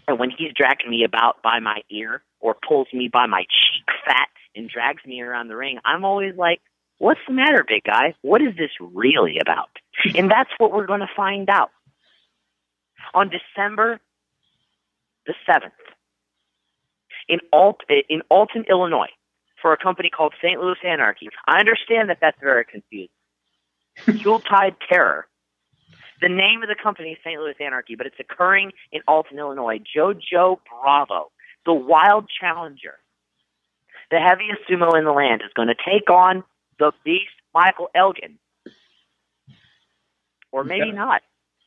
and 0.06 0.18
when 0.18 0.30
he's 0.30 0.52
dragging 0.54 0.90
me 0.90 1.04
about 1.04 1.42
by 1.42 1.60
my 1.60 1.82
ear 1.90 2.22
or 2.40 2.56
pulls 2.66 2.88
me 2.92 3.08
by 3.12 3.26
my 3.26 3.42
cheek 3.42 3.84
fat 4.06 4.28
and 4.54 4.68
drags 4.68 5.04
me 5.04 5.20
around 5.20 5.48
the 5.48 5.56
ring, 5.56 5.78
I'm 5.84 6.04
always 6.04 6.36
like, 6.36 6.60
what's 6.98 7.20
the 7.26 7.34
matter, 7.34 7.64
big 7.66 7.84
guy? 7.84 8.14
What 8.22 8.42
is 8.42 8.56
this 8.56 8.70
really 8.80 9.38
about? 9.38 9.70
And 10.14 10.30
that's 10.30 10.50
what 10.58 10.72
we're 10.72 10.86
going 10.86 11.00
to 11.00 11.10
find 11.16 11.50
out 11.50 11.70
on 13.12 13.30
December 13.30 14.00
the 15.26 15.34
7th 15.48 15.72
in, 17.28 17.40
Alt- 17.52 17.82
in 18.08 18.22
Alton, 18.30 18.64
Illinois, 18.68 19.10
for 19.60 19.72
a 19.72 19.76
company 19.76 20.10
called 20.10 20.34
St. 20.42 20.60
Louis 20.60 20.76
Anarchy. 20.84 21.28
I 21.46 21.58
understand 21.58 22.10
that 22.10 22.18
that's 22.20 22.38
very 22.40 22.64
confusing. 22.64 23.08
Yuletide 24.06 24.76
Terror. 24.88 25.26
The 26.20 26.28
name 26.28 26.62
of 26.62 26.68
the 26.68 26.74
company 26.80 27.10
is 27.12 27.18
St. 27.24 27.38
Louis 27.40 27.54
Anarchy, 27.60 27.94
but 27.94 28.06
it's 28.06 28.18
occurring 28.18 28.72
in 28.92 29.02
Alton, 29.06 29.38
Illinois. 29.38 29.78
Jojo 29.96 30.58
Bravo, 30.68 31.30
the 31.64 31.74
wild 31.74 32.26
challenger, 32.40 32.94
the 34.10 34.18
heaviest 34.18 34.62
sumo 34.68 34.98
in 34.98 35.04
the 35.04 35.12
land, 35.12 35.42
is 35.44 35.52
going 35.54 35.68
to 35.68 35.74
take 35.76 36.10
on 36.10 36.42
the 36.78 36.92
beast 37.04 37.30
Michael 37.54 37.88
Elgin. 37.94 38.38
Or 40.50 40.64
maybe 40.64 40.88
Okay. 40.88 40.92
not. 40.92 41.22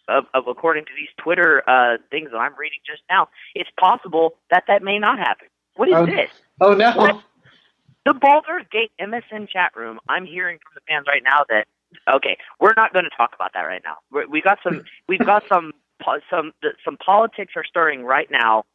Of, 0.08 0.26
of 0.34 0.48
according 0.48 0.86
to 0.86 0.92
these 0.98 1.08
Twitter 1.24 1.64
uh, 1.70 1.98
things 2.10 2.32
that 2.32 2.38
I'm 2.38 2.56
reading 2.58 2.80
just 2.86 3.04
now, 3.10 3.30
it's 3.56 3.70
possible 3.80 4.34
that 4.50 4.64
that 4.68 4.82
may 4.84 5.00
not 5.00 5.20
happen. 5.20 5.48
What 5.76 5.90
is 5.90 5.96
Oh. 5.96 6.06
this? 6.06 6.30
Oh 6.60 6.74
no! 6.74 6.92
What? 6.96 7.24
The 8.06 8.14
Baldur's 8.14 8.66
Gate 8.72 8.92
MSN 9.00 9.48
chat 9.50 9.72
room. 9.76 10.00
I'm 10.10 10.26
hearing 10.26 10.58
from 10.64 10.72
the 10.76 10.82
fans 10.88 11.06
right 11.08 11.22
now 11.24 11.44
that 11.50 11.68
okay, 12.16 12.38
we're 12.60 12.74
not 12.76 12.94
going 12.94 13.06
to 13.06 13.12
talk 13.16 13.32
about 13.36 13.52
that 13.54 13.62
right 13.64 13.82
now. 13.84 13.98
we 14.12 14.26
we 14.26 14.42
got 14.42 14.60
some. 14.64 14.84
We've 15.08 15.20
got 15.26 15.44
some. 15.48 15.72
Some. 16.30 16.52
the- 16.62 16.74
Some 16.84 16.98
politics 16.98 17.54
are 17.56 17.64
stirring 17.64 18.04
right 18.04 18.30
now. 18.32 18.66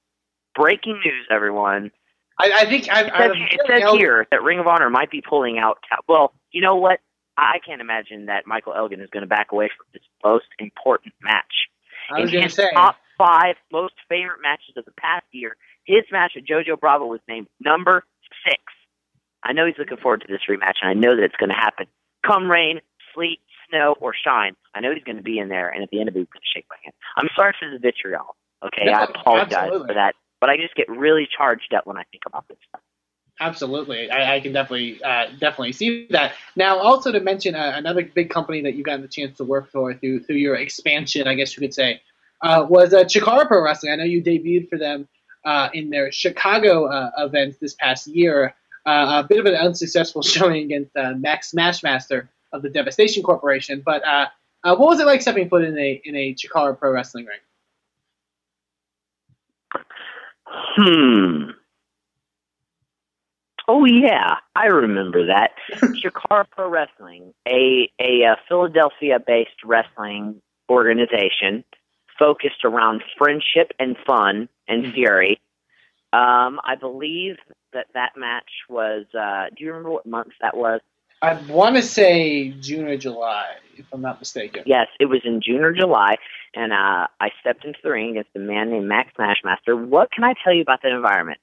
Breaking 0.54 1.00
news, 1.04 1.26
everyone. 1.30 1.90
I, 2.38 2.50
I 2.60 2.64
think 2.66 2.88
I, 2.90 3.00
It 3.02 3.12
I, 3.12 3.18
says, 3.28 3.36
it 3.52 3.60
says 3.66 3.92
here 3.92 4.26
that 4.30 4.42
Ring 4.42 4.58
of 4.58 4.66
Honor 4.66 4.90
might 4.90 5.10
be 5.10 5.22
pulling 5.22 5.58
out. 5.58 5.78
Well, 6.08 6.32
you 6.52 6.60
know 6.60 6.76
what? 6.76 7.00
I 7.36 7.58
can't 7.66 7.80
imagine 7.80 8.26
that 8.26 8.46
Michael 8.46 8.74
Elgin 8.74 9.00
is 9.00 9.10
going 9.10 9.22
to 9.22 9.26
back 9.26 9.52
away 9.52 9.68
from 9.76 9.86
this 9.92 10.02
most 10.24 10.46
important 10.58 11.14
match. 11.22 11.68
I 12.10 12.20
was 12.20 12.30
going 12.30 12.44
to 12.44 12.50
say. 12.50 12.70
top 12.72 12.96
five 13.18 13.56
most 13.72 13.94
favorite 14.08 14.40
matches 14.42 14.74
of 14.76 14.84
the 14.84 14.92
past 14.92 15.24
year, 15.32 15.56
his 15.86 16.04
match 16.12 16.32
with 16.34 16.44
JoJo 16.46 16.78
Bravo 16.80 17.06
was 17.06 17.20
named 17.28 17.46
number 17.60 18.04
six. 18.44 18.60
I 19.42 19.52
know 19.52 19.66
he's 19.66 19.78
looking 19.78 19.96
forward 19.98 20.22
to 20.22 20.26
this 20.28 20.40
rematch, 20.50 20.74
and 20.82 20.90
I 20.90 20.94
know 20.94 21.14
that 21.16 21.22
it's 21.22 21.36
going 21.36 21.50
to 21.50 21.54
happen. 21.54 21.86
Come 22.26 22.50
rain, 22.50 22.80
sleet, 23.14 23.40
snow, 23.70 23.94
or 24.00 24.12
shine, 24.14 24.54
I 24.74 24.80
know 24.80 24.92
he's 24.92 25.04
going 25.04 25.16
to 25.16 25.22
be 25.22 25.38
in 25.38 25.48
there, 25.48 25.68
and 25.68 25.82
at 25.82 25.90
the 25.90 26.00
end 26.00 26.08
of 26.08 26.16
it, 26.16 26.20
he's 26.20 26.28
going 26.28 26.42
to 26.42 26.58
shake 26.58 26.66
my 26.68 26.76
hand. 26.82 26.94
I'm 27.16 27.28
sorry 27.34 27.54
for 27.58 27.70
the 27.70 27.78
vitriol. 27.78 28.36
Okay, 28.64 28.84
No, 28.84 28.92
I 28.92 29.04
apologize 29.04 29.52
absolutely. 29.52 29.88
for 29.88 29.94
that, 29.94 30.14
but 30.40 30.50
I 30.50 30.56
just 30.56 30.74
get 30.74 30.88
really 30.88 31.28
charged 31.36 31.72
up 31.74 31.86
when 31.86 31.96
I 31.96 32.04
think 32.10 32.24
about 32.26 32.46
this 32.48 32.58
stuff. 32.68 32.80
Absolutely, 33.38 34.10
I, 34.10 34.36
I 34.36 34.40
can 34.40 34.52
definitely 34.52 35.02
uh, 35.02 35.26
definitely 35.38 35.72
see 35.72 36.06
that. 36.10 36.32
Now, 36.56 36.78
also 36.78 37.12
to 37.12 37.20
mention 37.20 37.54
uh, 37.54 37.72
another 37.74 38.02
big 38.02 38.30
company 38.30 38.62
that 38.62 38.74
you've 38.74 38.86
gotten 38.86 39.02
the 39.02 39.08
chance 39.08 39.36
to 39.36 39.44
work 39.44 39.70
for 39.70 39.92
through 39.92 40.20
through 40.20 40.36
your 40.36 40.56
expansion, 40.56 41.28
I 41.28 41.34
guess 41.34 41.54
you 41.54 41.60
could 41.60 41.74
say, 41.74 42.00
uh, 42.40 42.66
was 42.68 42.94
uh, 42.94 43.04
Chikara 43.04 43.46
Pro 43.46 43.62
Wrestling. 43.62 43.92
I 43.92 43.96
know 43.96 44.04
you 44.04 44.22
debuted 44.22 44.70
for 44.70 44.78
them 44.78 45.06
uh, 45.46 45.68
in 45.72 45.88
their 45.88 46.12
Chicago 46.12 46.86
uh, 46.86 47.10
event 47.18 47.56
this 47.60 47.74
past 47.74 48.06
year. 48.06 48.54
Uh, 48.84 49.22
a 49.24 49.26
bit 49.26 49.38
of 49.38 49.46
an 49.46 49.54
unsuccessful 49.54 50.22
showing 50.34 50.64
against 50.64 50.94
uh, 50.96 51.14
Max 51.16 51.52
Smashmaster 51.52 52.28
of 52.52 52.62
the 52.62 52.68
Devastation 52.68 53.22
Corporation. 53.22 53.82
But 53.84 54.04
uh, 54.06 54.26
uh, 54.64 54.76
what 54.76 54.88
was 54.88 55.00
it 55.00 55.06
like 55.06 55.22
stepping 55.22 55.48
foot 55.48 55.64
in 55.64 55.78
a 55.78 56.00
in 56.04 56.14
a 56.14 56.34
Chikara 56.34 56.78
Pro 56.78 56.90
Wrestling 56.90 57.26
ring? 57.26 57.38
Hmm. 60.48 61.50
Oh 63.68 63.84
yeah, 63.84 64.36
I 64.54 64.66
remember 64.66 65.26
that. 65.26 65.52
Chikara 65.72 66.44
Pro 66.50 66.68
Wrestling, 66.68 67.34
a 67.48 67.90
a, 68.00 68.36
Philadelphia-based 68.48 69.64
wrestling 69.64 70.40
organization 70.68 71.64
focused 72.18 72.64
around 72.64 73.02
friendship 73.18 73.72
and 73.78 73.96
fun 74.06 74.48
and 74.68 74.92
fury. 74.92 75.40
Um, 76.12 76.60
I 76.64 76.74
believe 76.78 77.36
that 77.72 77.86
that 77.94 78.12
match 78.16 78.50
was. 78.68 79.06
Uh, 79.14 79.46
do 79.56 79.64
you 79.64 79.70
remember 79.70 79.90
what 79.90 80.06
month 80.06 80.32
that 80.40 80.56
was? 80.56 80.80
I 81.22 81.34
want 81.48 81.76
to 81.76 81.82
say 81.82 82.50
June 82.60 82.86
or 82.86 82.96
July, 82.96 83.46
if 83.76 83.86
I'm 83.92 84.02
not 84.02 84.20
mistaken. 84.20 84.62
Yes, 84.66 84.86
it 85.00 85.06
was 85.06 85.22
in 85.24 85.40
June 85.42 85.62
or 85.62 85.72
July, 85.72 86.16
and 86.54 86.72
uh, 86.72 87.06
I 87.20 87.30
stepped 87.40 87.64
into 87.64 87.78
the 87.82 87.90
ring 87.90 88.10
against 88.10 88.30
a 88.36 88.38
man 88.38 88.70
named 88.70 88.86
Max 88.86 89.12
Smashmaster. 89.18 89.76
What 89.88 90.10
can 90.12 90.24
I 90.24 90.34
tell 90.44 90.54
you 90.54 90.62
about 90.62 90.82
that 90.82 90.92
environment? 90.92 91.38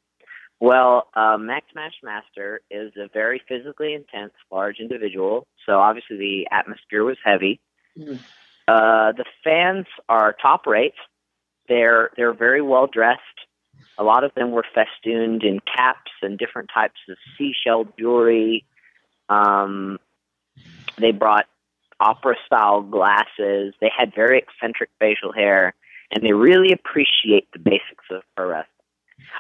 Well, 0.60 1.08
uh, 1.16 1.38
Max 1.40 1.66
Smashmaster 1.76 2.60
is 2.70 2.94
a 2.96 3.10
very 3.12 3.42
physically 3.48 3.94
intense, 3.94 4.34
large 4.52 4.78
individual, 4.80 5.48
so 5.66 5.80
obviously 5.80 6.18
the 6.18 6.48
atmosphere 6.52 7.04
was 7.04 7.18
heavy. 7.24 7.60
Mhm. 7.98 8.20
Uh, 8.68 9.12
the 9.12 9.26
fans 9.44 9.86
are 10.08 10.34
top 10.34 10.66
rate. 10.66 10.94
They're 11.68 12.12
they're 12.16 12.34
very 12.34 12.62
well 12.62 12.88
dressed. 12.88 13.22
A 13.98 14.04
lot 14.04 14.24
of 14.24 14.34
them 14.36 14.52
were 14.52 14.66
festooned 14.74 15.44
in 15.44 15.60
caps 15.60 16.12
and 16.22 16.38
different 16.38 16.70
types 16.74 17.00
of 17.10 17.18
seashell 17.38 17.88
jewelry. 17.98 18.66
Um, 19.30 20.00
they 20.98 21.12
brought 21.12 21.46
opera 22.00 22.36
style 22.46 22.82
glasses. 22.82 23.74
They 23.80 23.92
had 23.96 24.14
very 24.16 24.40
eccentric 24.40 24.90
facial 25.00 25.32
hair, 25.32 25.74
and 26.12 26.24
they 26.24 26.34
really 26.34 26.72
appreciate 26.72 27.48
the 27.54 27.60
basics 27.60 28.06
of 28.12 28.24
pro 28.36 28.48
wrestling. 28.48 28.68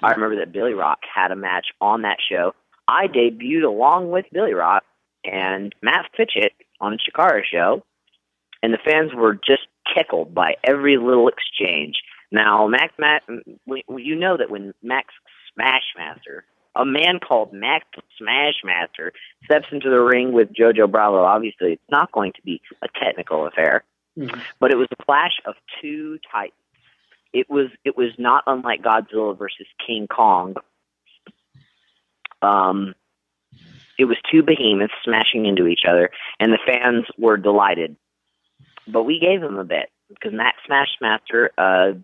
I 0.01 0.12
remember 0.12 0.38
that 0.38 0.51
Billy 0.51 0.73
Rock 0.73 0.99
had 1.13 1.31
a 1.31 1.36
match 1.36 1.67
on 1.81 2.03
that 2.03 2.17
show. 2.27 2.53
I 2.88 3.07
debuted 3.07 3.65
along 3.65 4.12
with 4.12 4.25
Billy 4.31 4.53
Rock 4.53 4.83
and 5.23 5.73
Matt 5.81 6.09
Fitchett 6.15 6.53
on 6.79 6.91
the 6.91 6.97
Chikara 6.97 7.41
show, 7.49 7.83
and 8.63 8.73
the 8.73 8.80
fans 8.84 9.13
were 9.13 9.36
just 9.36 9.67
tickled 9.95 10.34
by 10.34 10.56
every 10.63 10.97
little 10.97 11.28
exchange. 11.28 11.97
Now, 12.32 12.65
Max, 12.65 12.93
Matt, 12.97 13.21
you 13.67 14.15
know 14.15 14.38
that 14.38 14.49
when 14.49 14.73
Max 14.82 15.13
Smashmaster, 15.60 16.41
a 16.76 16.86
man 16.86 17.19
called 17.19 17.54
Max 17.54 17.86
Smashmaster, 18.19 19.12
steps 19.45 19.67
into 19.71 19.89
the 19.91 19.99
ring 19.99 20.32
with 20.32 20.54
JoJo 20.54 20.89
Bravo, 20.89 21.21
obviously 21.23 21.73
it's 21.73 21.91
not 21.91 22.12
going 22.12 22.32
to 22.34 22.41
be 22.41 22.62
a 22.82 22.88
technical 22.99 23.45
affair, 23.45 23.84
Mhm. 24.17 24.41
but 24.60 24.71
it 24.71 24.78
was 24.78 24.88
a 24.91 25.04
clash 25.04 25.39
of 25.45 25.56
two 25.82 26.17
titans. 26.32 26.58
It 27.34 27.49
was 27.49 27.69
it 27.84 27.97
was 27.97 28.12
not 28.17 28.43
unlike 28.47 28.82
Godzilla 28.82 29.38
versus 29.38 29.67
King 29.86 30.08
Kong. 30.08 30.56
Um, 32.41 32.95
it 33.97 34.06
was 34.06 34.17
two 34.32 34.43
behemoths 34.43 34.93
smashing 35.04 35.45
into 35.45 35.67
each 35.67 35.86
other, 35.88 36.10
and 36.39 36.52
the 36.52 36.60
fans 36.65 37.06
were 37.17 37.38
delighted. 37.38 37.95
But 38.88 39.04
we 39.04 39.19
gave 39.19 39.41
him 39.41 39.58
a 39.58 39.63
bit 39.63 39.89
because 40.10 40.34
Matt 40.34 40.56
Smashmaster 40.69 41.48
uh, 41.58 41.98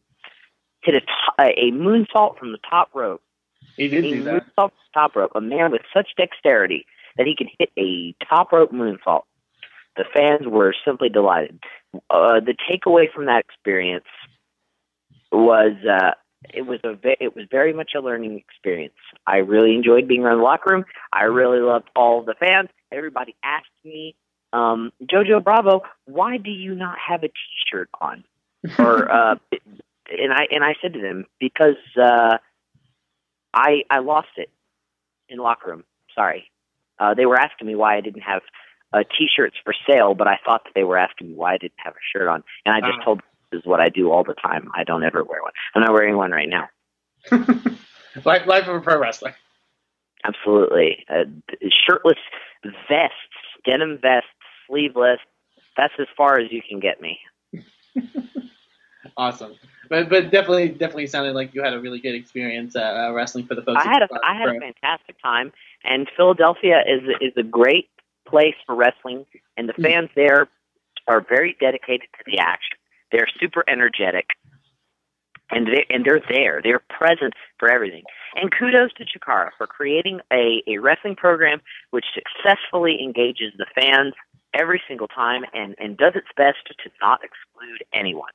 hit 0.83 0.95
a, 0.95 1.01
t- 1.01 1.05
a 1.39 1.71
moonsault 1.71 2.37
from 2.37 2.51
the 2.51 2.59
top 2.69 2.89
rope 2.93 3.21
He 3.77 3.87
did 3.87 4.03
He 4.03 4.11
do 4.13 4.23
that. 4.23 4.33
moves 4.33 4.45
off 4.57 4.71
the 4.71 4.99
top 4.99 5.15
rope. 5.15 5.31
A 5.35 5.41
man 5.41 5.71
with 5.71 5.81
such 5.93 6.09
dexterity 6.17 6.85
that 7.17 7.27
he 7.27 7.35
can 7.35 7.47
hit 7.59 7.69
a 7.77 8.15
top 8.27 8.51
rope 8.51 8.71
moonsault. 8.71 9.23
The 9.97 10.05
fans 10.15 10.47
were 10.47 10.73
simply 10.85 11.09
delighted. 11.09 11.59
Uh, 12.09 12.39
the 12.39 12.55
takeaway 12.69 13.11
from 13.13 13.25
that 13.25 13.39
experience 13.41 14.05
was 15.31 15.73
uh, 15.85 16.11
it 16.53 16.61
was 16.61 16.79
a 16.85 16.93
ve- 16.93 17.17
it 17.19 17.35
was 17.35 17.45
very 17.51 17.73
much 17.73 17.91
a 17.97 17.99
learning 17.99 18.37
experience. 18.39 18.93
I 19.27 19.37
really 19.37 19.75
enjoyed 19.75 20.07
being 20.07 20.23
around 20.23 20.37
the 20.37 20.43
locker 20.43 20.73
room. 20.73 20.85
I 21.11 21.23
really 21.23 21.59
loved 21.59 21.89
all 21.95 22.23
the 22.23 22.35
fans. 22.39 22.69
Everybody 22.91 23.35
asked 23.43 23.67
me, 23.83 24.15
um, 24.53 24.91
Jojo 25.03 25.43
Bravo, 25.43 25.81
why 26.05 26.37
do 26.37 26.49
you 26.51 26.75
not 26.75 26.97
have 26.97 27.23
a 27.23 27.27
T-shirt 27.27 27.89
on? 27.99 28.23
Or 28.77 29.11
uh, 29.11 29.35
and 30.11 30.33
I 30.33 30.47
and 30.51 30.63
I 30.63 30.73
said 30.81 30.93
to 30.93 31.01
them 31.01 31.25
because 31.39 31.77
uh, 32.01 32.37
I 33.53 33.83
I 33.89 33.99
lost 33.99 34.29
it 34.37 34.49
in 35.29 35.37
locker 35.39 35.69
room. 35.69 35.83
Sorry, 36.15 36.49
uh, 36.99 37.13
they 37.13 37.25
were 37.25 37.37
asking 37.39 37.67
me 37.67 37.75
why 37.75 37.95
I 37.97 38.01
didn't 38.01 38.21
have 38.21 38.41
uh, 38.91 39.03
T-shirts 39.17 39.55
for 39.63 39.73
sale, 39.89 40.15
but 40.15 40.27
I 40.27 40.39
thought 40.43 40.63
that 40.65 40.71
they 40.75 40.83
were 40.83 40.97
asking 40.97 41.29
me 41.29 41.35
why 41.35 41.53
I 41.53 41.57
didn't 41.57 41.73
have 41.77 41.93
a 41.93 42.03
shirt 42.17 42.27
on, 42.27 42.43
and 42.65 42.75
I 42.75 42.79
just 42.81 42.99
Ah. 43.01 43.03
told 43.05 43.19
them 43.19 43.25
this 43.51 43.59
is 43.59 43.65
what 43.65 43.79
I 43.79 43.89
do 43.89 44.11
all 44.11 44.23
the 44.23 44.33
time. 44.33 44.69
I 44.75 44.83
don't 44.83 45.03
ever 45.03 45.23
wear 45.23 45.41
one. 45.43 45.51
I'm 45.75 45.81
not 45.83 45.93
wearing 45.93 46.17
one 46.17 46.31
right 46.31 46.49
now. 46.49 46.69
life, 48.25 48.45
life 48.47 48.67
of 48.67 48.75
a 48.75 48.81
pro 48.81 48.99
wrestler. 48.99 49.35
Absolutely, 50.23 51.05
uh, 51.09 51.23
shirtless 51.87 52.17
vests, 52.63 53.15
denim 53.65 53.99
vests, 54.01 54.29
sleeveless. 54.69 55.19
That's 55.75 55.93
as 55.99 56.07
far 56.15 56.39
as 56.39 56.51
you 56.51 56.61
can 56.67 56.79
get 56.79 57.01
me. 57.01 57.19
Awesome. 59.19 59.53
But 59.89 60.07
but 60.09 60.31
definitely 60.31 60.69
definitely 60.69 61.07
sounded 61.07 61.35
like 61.35 61.53
you 61.53 61.61
had 61.61 61.73
a 61.73 61.79
really 61.79 61.99
good 61.99 62.15
experience 62.15 62.75
uh, 62.75 62.79
uh, 63.09 63.13
wrestling 63.13 63.45
for 63.45 63.55
the 63.55 63.61
folks. 63.61 63.83
I 63.85 63.91
had 63.91 64.01
a 64.01 64.07
I 64.23 64.33
had 64.37 64.55
a 64.55 64.59
fantastic 64.59 65.21
time, 65.21 65.51
and 65.83 66.07
Philadelphia 66.15 66.81
is 66.87 67.01
is 67.19 67.33
a 67.35 67.43
great 67.43 67.89
place 68.25 68.55
for 68.65 68.75
wrestling, 68.75 69.25
and 69.57 69.67
the 69.67 69.73
fans 69.73 70.09
there 70.15 70.47
are 71.07 71.25
very 71.27 71.57
dedicated 71.59 72.07
to 72.17 72.23
the 72.25 72.39
action. 72.39 72.77
They're 73.11 73.27
super 73.41 73.65
energetic, 73.67 74.27
and 75.51 75.67
they 75.67 75.85
and 75.89 76.05
they're 76.05 76.21
there. 76.29 76.61
They're 76.63 76.83
present 76.89 77.33
for 77.57 77.69
everything. 77.69 78.03
And 78.35 78.51
kudos 78.57 78.93
to 78.93 79.05
Chikara 79.05 79.49
for 79.57 79.67
creating 79.67 80.21
a 80.31 80.63
a 80.67 80.77
wrestling 80.77 81.15
program 81.17 81.59
which 81.89 82.05
successfully 82.13 82.99
engages 83.03 83.51
the 83.57 83.65
fans 83.75 84.13
every 84.53 84.81
single 84.87 85.07
time 85.07 85.43
and 85.53 85.75
and 85.79 85.97
does 85.97 86.13
its 86.15 86.27
best 86.35 86.57
to 86.67 86.89
not 87.01 87.21
exclude 87.23 87.83
anyone. 87.93 88.31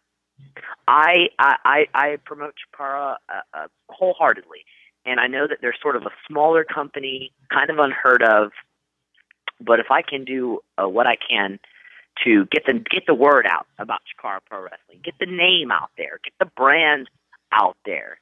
I 0.87 1.29
I 1.38 1.87
I, 1.94 2.16
promote 2.24 2.55
Chikara 2.55 3.16
uh, 3.29 3.40
uh, 3.53 3.66
wholeheartedly 3.88 4.64
and 5.07 5.20
I 5.20 5.27
know 5.27 5.46
that 5.46 5.59
they're 5.61 5.77
sort 5.81 5.96
of 5.96 6.03
a 6.03 6.11
smaller 6.29 6.64
company, 6.64 7.33
kind 7.50 7.70
of 7.70 7.79
unheard 7.79 8.22
of. 8.22 8.53
But 9.61 9.81
if 9.81 9.87
I 9.90 10.03
can 10.03 10.24
do 10.24 10.61
uh, 10.79 10.88
what 10.88 11.07
I 11.07 11.16
can 11.16 11.59
to 12.24 12.46
get 12.46 12.64
the 12.66 12.74
get 12.74 13.05
the 13.07 13.14
word 13.14 13.46
out 13.48 13.66
about 13.79 14.00
Chikara 14.03 14.38
Pro 14.48 14.62
Wrestling, 14.62 15.00
get 15.03 15.14
the 15.18 15.27
name 15.27 15.70
out 15.70 15.90
there, 15.96 16.20
get 16.24 16.33
the 16.38 16.50
brand 16.57 17.09
out 17.53 17.77
there, 17.85 18.18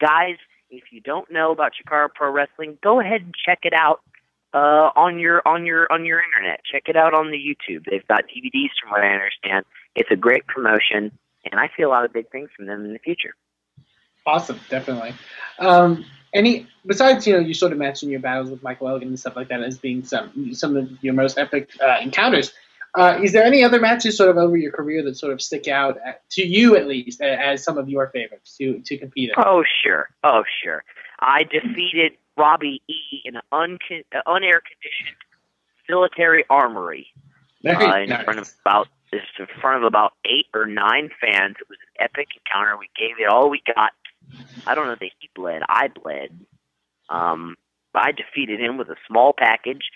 guys. 0.00 0.36
If 0.70 0.84
you 0.90 1.00
don't 1.00 1.30
know 1.30 1.52
about 1.52 1.72
Chikara 1.72 2.08
Pro 2.12 2.30
Wrestling, 2.32 2.78
go 2.82 3.00
ahead 3.00 3.20
and 3.20 3.34
check 3.34 3.60
it 3.62 3.72
out 3.72 4.00
uh, 4.54 4.90
on 4.94 5.18
your 5.18 5.42
on 5.46 5.66
your 5.66 5.92
on 5.92 6.04
your 6.04 6.22
internet. 6.22 6.60
Check 6.70 6.84
it 6.86 6.96
out 6.96 7.12
on 7.12 7.30
the 7.30 7.36
YouTube. 7.36 7.84
They've 7.90 8.06
got 8.06 8.24
DVDs, 8.24 8.70
from 8.80 8.92
what 8.92 9.02
I 9.02 9.08
understand. 9.08 9.66
It's 9.96 10.10
a 10.10 10.16
great 10.16 10.46
promotion, 10.46 11.10
and 11.44 11.60
I 11.60 11.68
see 11.76 11.82
a 11.82 11.88
lot 11.88 12.04
of 12.04 12.12
big 12.12 12.30
things 12.30 12.50
from 12.56 12.66
them 12.66 12.84
in 12.84 12.92
the 12.92 13.00
future. 13.00 13.34
Awesome, 14.24 14.58
definitely. 14.70 15.12
Um, 15.58 16.04
any 16.32 16.66
besides 16.86 17.26
you 17.26 17.34
know 17.34 17.40
you 17.40 17.52
sort 17.52 17.72
of 17.72 17.78
mentioned 17.78 18.12
your 18.12 18.20
battles 18.20 18.50
with 18.50 18.62
Michael 18.62 18.88
Elgin 18.88 19.08
and 19.08 19.18
stuff 19.18 19.36
like 19.36 19.48
that 19.48 19.62
as 19.62 19.76
being 19.76 20.04
some 20.04 20.54
some 20.54 20.76
of 20.76 20.88
your 21.02 21.14
most 21.14 21.36
epic 21.36 21.70
uh, 21.84 21.98
encounters. 22.00 22.52
Uh, 22.96 23.18
is 23.20 23.32
there 23.32 23.42
any 23.42 23.64
other 23.64 23.80
matches 23.80 24.16
sort 24.16 24.30
of 24.30 24.36
over 24.36 24.56
your 24.56 24.70
career 24.70 25.02
that 25.02 25.16
sort 25.16 25.32
of 25.32 25.42
stick 25.42 25.66
out 25.66 25.98
uh, 26.06 26.12
to 26.30 26.46
you 26.46 26.76
at 26.76 26.86
least 26.86 27.20
as 27.20 27.64
some 27.64 27.76
of 27.76 27.88
your 27.88 28.08
favorites 28.08 28.56
to 28.56 28.78
to 28.84 28.96
compete 28.96 29.30
in? 29.30 29.34
Oh 29.36 29.64
sure, 29.82 30.10
oh 30.22 30.44
sure. 30.62 30.84
I 31.20 31.44
defeated 31.44 32.12
Robbie 32.36 32.82
E 32.88 33.22
in 33.24 33.36
an 33.36 33.42
uncon- 33.52 34.04
uh, 34.14 34.22
unair 34.26 34.60
conditioned 34.60 35.16
military 35.88 36.44
armory 36.48 37.08
uh, 37.66 37.70
in 37.70 38.08
nice. 38.08 38.24
front 38.24 38.40
of 38.40 38.50
about 38.64 38.88
in 39.12 39.46
front 39.60 39.78
of 39.78 39.86
about 39.86 40.14
eight 40.24 40.46
or 40.54 40.66
nine 40.66 41.10
fans. 41.20 41.56
It 41.60 41.68
was 41.68 41.78
an 41.82 42.04
epic 42.04 42.28
encounter. 42.36 42.76
We 42.76 42.88
gave 42.98 43.16
it 43.20 43.28
all 43.30 43.48
we 43.48 43.62
got. 43.74 43.92
I 44.66 44.74
don't 44.74 44.86
know 44.86 44.96
that 44.98 45.10
he 45.20 45.30
bled. 45.34 45.62
I 45.68 45.88
bled. 45.88 46.36
Um, 47.08 47.56
I 47.94 48.10
defeated 48.12 48.60
him 48.60 48.76
with 48.76 48.88
a 48.88 48.96
small 49.06 49.32
package. 49.32 49.90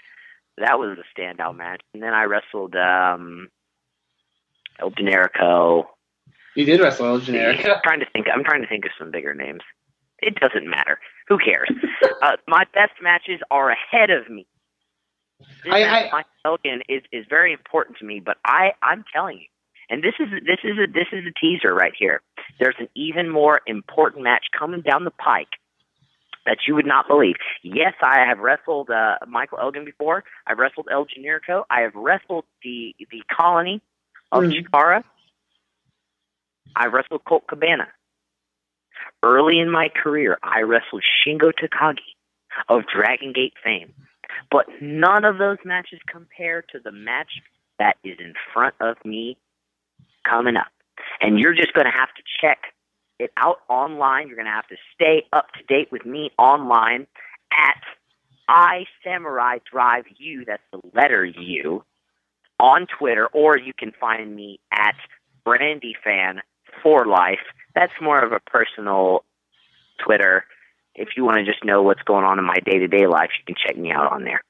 That 0.58 0.78
was 0.78 0.98
a 0.98 1.20
standout 1.20 1.56
match. 1.56 1.80
And 1.94 2.02
then 2.02 2.14
I 2.14 2.24
wrestled 2.24 2.76
um, 2.76 3.48
El 4.78 4.90
Generico. 4.92 5.86
You 6.54 6.64
did 6.64 6.80
wrestle 6.80 7.06
El 7.06 7.14
I'm 7.16 7.22
trying 7.82 8.00
to 8.00 8.06
think. 8.12 8.26
I'm 8.32 8.44
trying 8.44 8.62
to 8.62 8.68
think 8.68 8.84
of 8.84 8.92
some 8.98 9.10
bigger 9.10 9.34
names. 9.34 9.62
It 10.20 10.34
doesn't 10.36 10.68
matter. 10.68 10.98
Who 11.28 11.38
cares? 11.38 11.68
uh, 12.22 12.36
my 12.46 12.64
best 12.74 12.92
matches 13.02 13.40
are 13.50 13.70
ahead 13.70 14.10
of 14.10 14.28
me. 14.28 14.46
This 15.64 15.72
I- 15.72 15.84
I- 15.84 16.08
Mike 16.12 16.26
Elgin 16.44 16.82
is 16.88 17.02
is 17.12 17.24
very 17.30 17.52
important 17.52 17.98
to 17.98 18.04
me, 18.04 18.20
but 18.20 18.36
I 18.44 18.72
I'm 18.82 19.04
telling 19.12 19.38
you, 19.38 19.46
and 19.88 20.02
this 20.02 20.14
is 20.18 20.28
this 20.44 20.58
is 20.64 20.78
a 20.78 20.86
this 20.90 21.06
is 21.12 21.24
a 21.26 21.32
teaser 21.40 21.72
right 21.74 21.92
here. 21.96 22.20
There's 22.58 22.74
an 22.78 22.88
even 22.96 23.28
more 23.30 23.60
important 23.66 24.24
match 24.24 24.46
coming 24.58 24.80
down 24.80 25.04
the 25.04 25.12
pike 25.12 25.48
that 26.46 26.58
you 26.66 26.74
would 26.74 26.86
not 26.86 27.06
believe. 27.06 27.36
Yes, 27.62 27.92
I 28.02 28.24
have 28.26 28.38
wrestled 28.38 28.90
uh, 28.90 29.18
Michael 29.28 29.58
Elgin 29.60 29.84
before. 29.84 30.24
I've 30.46 30.58
wrestled 30.58 30.88
El 30.90 31.06
Generico. 31.06 31.64
I 31.70 31.82
have 31.82 31.94
wrestled 31.94 32.44
the 32.64 32.96
the 33.12 33.22
colony 33.30 33.80
of 34.32 34.42
Mhm. 34.44 34.52
Chikara. 34.64 35.04
I 36.74 36.86
wrestled 36.86 37.24
Colt 37.24 37.46
Cabana. 37.46 37.88
Early 39.22 39.58
in 39.58 39.70
my 39.70 39.88
career, 39.88 40.38
I 40.42 40.60
wrestled 40.60 41.02
Shingo 41.02 41.52
Takagi 41.52 41.98
of 42.68 42.82
Dragon 42.92 43.32
Gate 43.32 43.54
fame. 43.62 43.92
But 44.50 44.66
none 44.80 45.24
of 45.24 45.38
those 45.38 45.58
matches 45.64 46.00
compare 46.10 46.62
to 46.72 46.78
the 46.82 46.92
match 46.92 47.40
that 47.78 47.96
is 48.04 48.16
in 48.18 48.34
front 48.52 48.74
of 48.80 48.96
me 49.04 49.36
coming 50.28 50.56
up. 50.56 50.72
And 51.20 51.38
you're 51.38 51.54
just 51.54 51.72
going 51.72 51.86
to 51.86 51.92
have 51.92 52.08
to 52.16 52.22
check 52.40 52.58
it 53.18 53.32
out 53.36 53.58
online. 53.68 54.28
You're 54.28 54.36
going 54.36 54.46
to 54.46 54.52
have 54.52 54.68
to 54.68 54.76
stay 54.94 55.24
up 55.32 55.46
to 55.52 55.64
date 55.64 55.90
with 55.90 56.04
me 56.04 56.30
online 56.38 57.06
at 57.52 57.80
I 58.48 58.84
Samurai 59.04 59.58
Drive 59.70 60.04
U. 60.16 60.44
That's 60.46 60.62
the 60.72 60.80
letter 60.94 61.24
U 61.24 61.84
on 62.60 62.86
Twitter, 62.98 63.26
or 63.28 63.58
you 63.58 63.72
can 63.76 63.92
find 64.00 64.34
me 64.34 64.58
at 64.72 64.96
Brandy 65.44 65.94
Fan 66.02 66.40
for 66.82 67.06
Life. 67.06 67.40
That's 67.74 67.92
more 68.00 68.22
of 68.22 68.32
a 68.32 68.40
personal 68.40 69.24
Twitter. 70.04 70.44
If 70.94 71.10
you 71.16 71.24
want 71.24 71.38
to 71.38 71.44
just 71.44 71.64
know 71.64 71.82
what's 71.82 72.02
going 72.02 72.24
on 72.24 72.38
in 72.38 72.44
my 72.44 72.58
day 72.64 72.78
to 72.78 72.88
day 72.88 73.06
life, 73.06 73.30
you 73.38 73.54
can 73.54 73.54
check 73.64 73.76
me 73.76 73.92
out 73.92 74.10
on 74.12 74.24
there. 74.24 74.42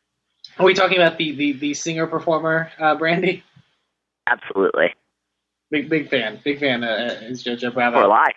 Are 0.58 0.64
we 0.64 0.74
talking 0.74 0.96
about 0.96 1.18
the 1.18 1.32
the, 1.32 1.52
the 1.52 1.74
singer 1.74 2.06
performer 2.06 2.70
uh, 2.78 2.94
Brandy? 2.94 3.44
Absolutely. 4.26 4.94
Big 5.70 5.88
big 5.88 6.08
fan, 6.08 6.40
big 6.42 6.58
fan. 6.58 6.82
Uh, 6.82 7.18
is 7.22 7.44
JoJo 7.44 7.74
Bravo. 7.74 8.00
For 8.00 8.06
life. 8.06 8.34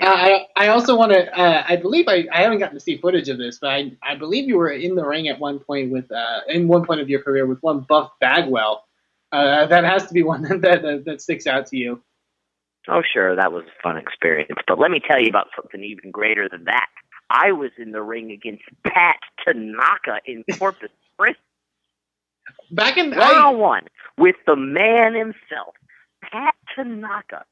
Uh, 0.00 0.06
I 0.06 0.46
I 0.56 0.68
also 0.68 0.96
want 0.96 1.12
to. 1.12 1.38
Uh, 1.38 1.64
I 1.66 1.76
believe 1.76 2.06
I, 2.08 2.26
I 2.32 2.42
haven't 2.42 2.58
gotten 2.58 2.74
to 2.74 2.80
see 2.80 2.98
footage 2.98 3.28
of 3.28 3.38
this, 3.38 3.58
but 3.58 3.70
I 3.70 3.92
I 4.02 4.14
believe 4.16 4.48
you 4.48 4.56
were 4.56 4.70
in 4.70 4.94
the 4.94 5.04
ring 5.04 5.28
at 5.28 5.38
one 5.38 5.58
point 5.58 5.90
with 5.90 6.10
uh, 6.10 6.40
in 6.48 6.68
one 6.68 6.84
point 6.84 7.00
of 7.00 7.08
your 7.08 7.22
career 7.22 7.46
with 7.46 7.58
one 7.62 7.80
Buff 7.88 8.10
Bagwell. 8.20 8.84
Uh, 9.30 9.66
that 9.66 9.84
has 9.84 10.06
to 10.06 10.14
be 10.14 10.22
one 10.22 10.42
that, 10.60 10.82
that 10.82 11.04
that 11.04 11.20
sticks 11.20 11.46
out 11.46 11.66
to 11.66 11.76
you. 11.76 12.02
Oh, 12.88 13.02
sure, 13.02 13.36
that 13.36 13.52
was 13.52 13.64
a 13.64 13.82
fun 13.82 13.96
experience. 13.96 14.58
But 14.66 14.78
let 14.78 14.90
me 14.90 15.00
tell 15.06 15.20
you 15.20 15.28
about 15.28 15.48
something 15.54 15.82
even 15.82 16.10
greater 16.10 16.48
than 16.48 16.64
that. 16.64 16.86
I 17.30 17.52
was 17.52 17.70
in 17.78 17.92
the 17.92 18.00
ring 18.02 18.30
against 18.30 18.62
Pat 18.84 19.18
Tanaka 19.44 20.20
in 20.26 20.44
Corpus 20.58 20.90
Christi, 21.18 21.40
Back 22.70 22.96
in 22.96 23.10
one 23.10 23.36
on 23.36 23.58
one 23.58 23.82
with 24.16 24.36
the 24.46 24.56
man 24.56 25.14
himself, 25.14 25.74
Pat 26.22 26.54
Tanaka. 26.74 27.44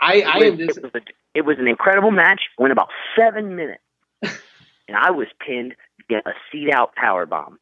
I 0.00 0.22
I 0.22 0.38
it, 0.38 0.58
was, 0.58 0.76
it, 0.76 0.82
was 0.82 0.92
a, 0.94 1.00
it 1.34 1.44
was 1.44 1.56
an 1.58 1.66
incredible 1.66 2.10
match. 2.10 2.42
Went 2.58 2.72
about 2.72 2.88
seven 3.18 3.56
minutes, 3.56 3.82
and 4.22 4.96
I 4.96 5.10
was 5.10 5.26
pinned 5.44 5.74
via 6.08 6.18
a 6.24 6.32
seat 6.50 6.72
out 6.72 6.94
power 6.94 7.26
bomb. 7.26 7.58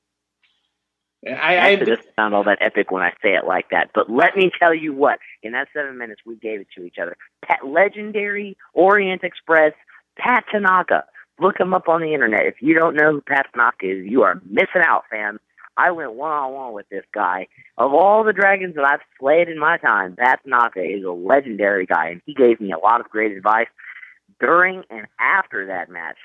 I, 1.26 1.58
I 1.58 1.76
doesn't 1.76 2.06
sound 2.16 2.34
all 2.34 2.44
that 2.44 2.58
epic 2.60 2.90
when 2.90 3.02
I 3.02 3.10
say 3.22 3.34
it 3.34 3.46
like 3.46 3.70
that. 3.70 3.90
But 3.94 4.10
let 4.10 4.36
me 4.36 4.50
tell 4.58 4.74
you 4.74 4.92
what, 4.92 5.18
in 5.42 5.52
that 5.52 5.68
seven 5.72 5.96
minutes, 5.98 6.22
we 6.26 6.36
gave 6.36 6.60
it 6.60 6.68
to 6.76 6.84
each 6.84 6.96
other. 7.00 7.16
Pat, 7.44 7.66
legendary 7.66 8.56
Orient 8.74 9.22
Express, 9.22 9.72
Pat 10.16 10.44
Tanaka. 10.50 11.04
Look 11.40 11.60
him 11.60 11.74
up 11.74 11.88
on 11.88 12.00
the 12.00 12.12
internet. 12.12 12.46
If 12.46 12.56
you 12.60 12.74
don't 12.74 12.96
know 12.96 13.12
who 13.12 13.20
Pat 13.20 13.46
Tanaka 13.52 13.86
is, 13.86 14.06
you 14.10 14.22
are 14.22 14.40
missing 14.44 14.82
out, 14.84 15.04
fam. 15.10 15.38
I 15.76 15.90
went 15.92 16.12
one 16.14 16.32
on 16.32 16.52
one 16.52 16.72
with 16.74 16.88
this 16.90 17.04
guy. 17.14 17.46
Of 17.78 17.94
all 17.94 18.24
the 18.24 18.32
dragons 18.34 18.74
that 18.74 18.84
I've 18.84 19.00
slayed 19.18 19.48
in 19.48 19.58
my 19.58 19.78
time, 19.78 20.16
Pat 20.16 20.40
Tanaka 20.44 20.82
is 20.82 21.04
a 21.04 21.10
legendary 21.10 21.86
guy, 21.86 22.08
and 22.08 22.20
he 22.26 22.34
gave 22.34 22.60
me 22.60 22.72
a 22.72 22.78
lot 22.78 23.00
of 23.00 23.08
great 23.08 23.32
advice. 23.36 23.68
during 24.40 24.82
and 24.90 25.06
after 25.20 25.66
that 25.68 25.88
match 25.88 26.18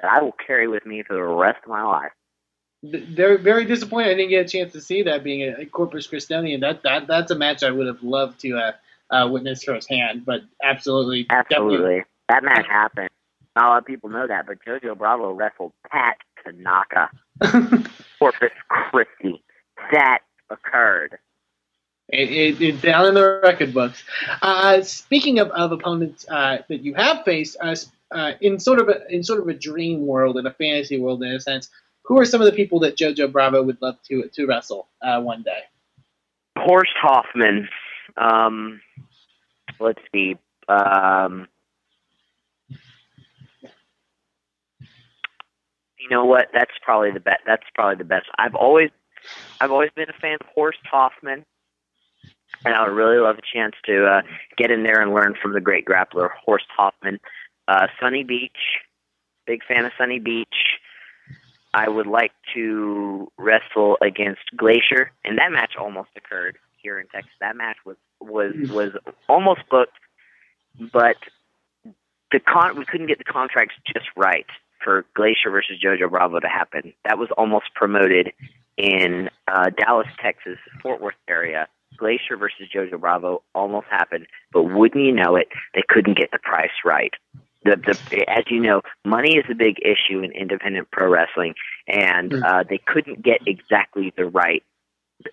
that 0.00 0.10
I 0.10 0.22
will 0.22 0.34
carry 0.46 0.68
with 0.68 0.84
me 0.84 1.02
for 1.06 1.14
the 1.14 1.22
rest 1.22 1.58
of 1.62 1.70
my 1.70 1.82
life. 1.82 2.12
They're 2.82 3.38
very 3.38 3.64
disappointed. 3.64 4.10
I 4.10 4.14
didn't 4.14 4.30
get 4.30 4.46
a 4.46 4.48
chance 4.48 4.72
to 4.74 4.80
see 4.80 5.02
that 5.02 5.24
being 5.24 5.42
a, 5.42 5.66
Corpus 5.66 6.06
Christi, 6.06 6.34
and 6.54 6.62
that, 6.62 6.82
that 6.82 7.06
that's 7.06 7.30
a 7.30 7.34
match 7.34 7.62
I 7.62 7.70
would 7.70 7.86
have 7.86 8.02
loved 8.02 8.40
to 8.40 8.56
uh, 8.56 8.72
uh, 9.10 9.28
witness 9.28 9.64
firsthand. 9.64 10.24
But 10.24 10.42
absolutely, 10.62 11.26
absolutely, 11.30 12.04
that 12.28 12.44
match 12.44 12.66
happened. 12.66 13.10
Not 13.56 13.64
a 13.64 13.68
lot 13.68 13.78
of 13.78 13.86
people 13.86 14.10
know 14.10 14.26
that, 14.26 14.46
but 14.46 14.58
JoJo 14.64 14.98
Bravo 14.98 15.32
wrestled 15.32 15.72
Pat 15.90 16.18
Tanaka, 16.44 17.10
Corpus 18.18 18.52
Christi. 18.68 19.42
That 19.92 20.18
occurred. 20.50 21.18
It, 22.08 22.30
it, 22.30 22.60
it's 22.60 22.82
down 22.82 23.06
in 23.06 23.14
the 23.14 23.40
record 23.42 23.74
books. 23.74 24.04
Uh, 24.40 24.82
speaking 24.82 25.38
of, 25.40 25.48
of 25.50 25.72
opponents 25.72 26.24
uh, 26.28 26.58
that 26.68 26.82
you 26.82 26.94
have 26.94 27.24
faced, 27.24 27.56
uh, 27.60 27.74
uh, 28.12 28.32
in 28.40 28.60
sort 28.60 28.78
of 28.78 28.88
a, 28.88 29.06
in 29.08 29.24
sort 29.24 29.40
of 29.40 29.48
a 29.48 29.54
dream 29.54 30.06
world, 30.06 30.36
in 30.36 30.46
a 30.46 30.52
fantasy 30.52 31.00
world, 31.00 31.22
in 31.22 31.32
a 31.32 31.40
sense, 31.40 31.70
who 32.06 32.18
are 32.18 32.24
some 32.24 32.40
of 32.40 32.46
the 32.46 32.52
people 32.52 32.80
that 32.80 32.96
JoJo 32.96 33.32
Bravo 33.32 33.62
would 33.62 33.78
love 33.82 33.96
to 34.08 34.28
to 34.32 34.46
wrestle 34.46 34.88
uh, 35.02 35.20
one 35.20 35.42
day? 35.42 35.60
Horst 36.56 36.92
Hoffman. 37.00 37.68
Um, 38.16 38.80
let's 39.78 40.00
see. 40.12 40.36
Um, 40.68 41.48
you 45.98 46.08
know 46.10 46.24
what? 46.24 46.48
That's 46.54 46.72
probably 46.82 47.10
the 47.10 47.20
best. 47.20 47.42
That's 47.46 47.64
probably 47.74 47.96
the 47.96 48.04
best. 48.04 48.26
I've 48.38 48.54
always, 48.54 48.90
I've 49.60 49.72
always 49.72 49.90
been 49.94 50.08
a 50.08 50.20
fan 50.20 50.38
of 50.40 50.46
Horst 50.54 50.78
Hoffman, 50.90 51.44
and 52.64 52.74
I 52.74 52.86
would 52.86 52.96
really 52.96 53.18
love 53.18 53.36
a 53.38 53.56
chance 53.56 53.74
to 53.86 54.06
uh, 54.06 54.22
get 54.56 54.70
in 54.70 54.82
there 54.82 55.00
and 55.00 55.12
learn 55.12 55.34
from 55.40 55.52
the 55.52 55.60
great 55.60 55.84
grappler 55.84 56.30
Horst 56.44 56.66
Hoffman. 56.76 57.18
Uh, 57.68 57.88
Sunny 58.00 58.22
Beach, 58.22 58.78
big 59.46 59.60
fan 59.66 59.84
of 59.84 59.92
Sunny 59.98 60.20
Beach. 60.20 60.46
I 61.76 61.90
would 61.90 62.06
like 62.06 62.32
to 62.54 63.30
wrestle 63.36 63.98
against 64.00 64.40
Glacier, 64.56 65.12
and 65.26 65.36
that 65.36 65.52
match 65.52 65.72
almost 65.78 66.08
occurred 66.16 66.56
here 66.82 66.98
in 66.98 67.06
Texas. 67.08 67.32
That 67.38 67.54
match 67.54 67.76
was 67.84 67.96
was 68.18 68.54
was 68.70 68.92
almost 69.28 69.60
booked, 69.70 69.92
but 70.90 71.18
the 72.32 72.40
con 72.40 72.78
we 72.78 72.86
couldn't 72.86 73.08
get 73.08 73.18
the 73.18 73.24
contracts 73.24 73.74
just 73.86 74.06
right 74.16 74.46
for 74.82 75.04
Glacier 75.14 75.50
versus 75.50 75.76
JoJo 75.84 76.08
Bravo 76.08 76.40
to 76.40 76.48
happen. 76.48 76.94
That 77.04 77.18
was 77.18 77.28
almost 77.36 77.66
promoted 77.74 78.32
in 78.78 79.28
uh, 79.46 79.68
Dallas, 79.68 80.08
Texas, 80.18 80.56
Fort 80.82 81.02
Worth 81.02 81.14
area. 81.28 81.68
Glacier 81.98 82.38
versus 82.38 82.68
JoJo 82.74 82.98
Bravo 83.00 83.42
almost 83.54 83.86
happened, 83.90 84.26
but 84.50 84.62
wouldn't 84.62 85.04
you 85.04 85.12
know 85.12 85.36
it, 85.36 85.48
they 85.74 85.82
couldn't 85.86 86.16
get 86.16 86.30
the 86.30 86.38
price 86.38 86.70
right. 86.86 87.12
The, 87.66 87.76
the, 88.10 88.30
as 88.30 88.44
you 88.48 88.60
know, 88.60 88.82
money 89.04 89.36
is 89.36 89.44
a 89.50 89.54
big 89.54 89.76
issue 89.80 90.20
in 90.20 90.32
independent 90.32 90.90
pro 90.90 91.10
wrestling, 91.10 91.54
and 91.86 92.32
uh, 92.32 92.64
they 92.68 92.78
couldn't 92.78 93.22
get 93.22 93.40
exactly 93.46 94.12
the 94.16 94.24
right 94.24 94.62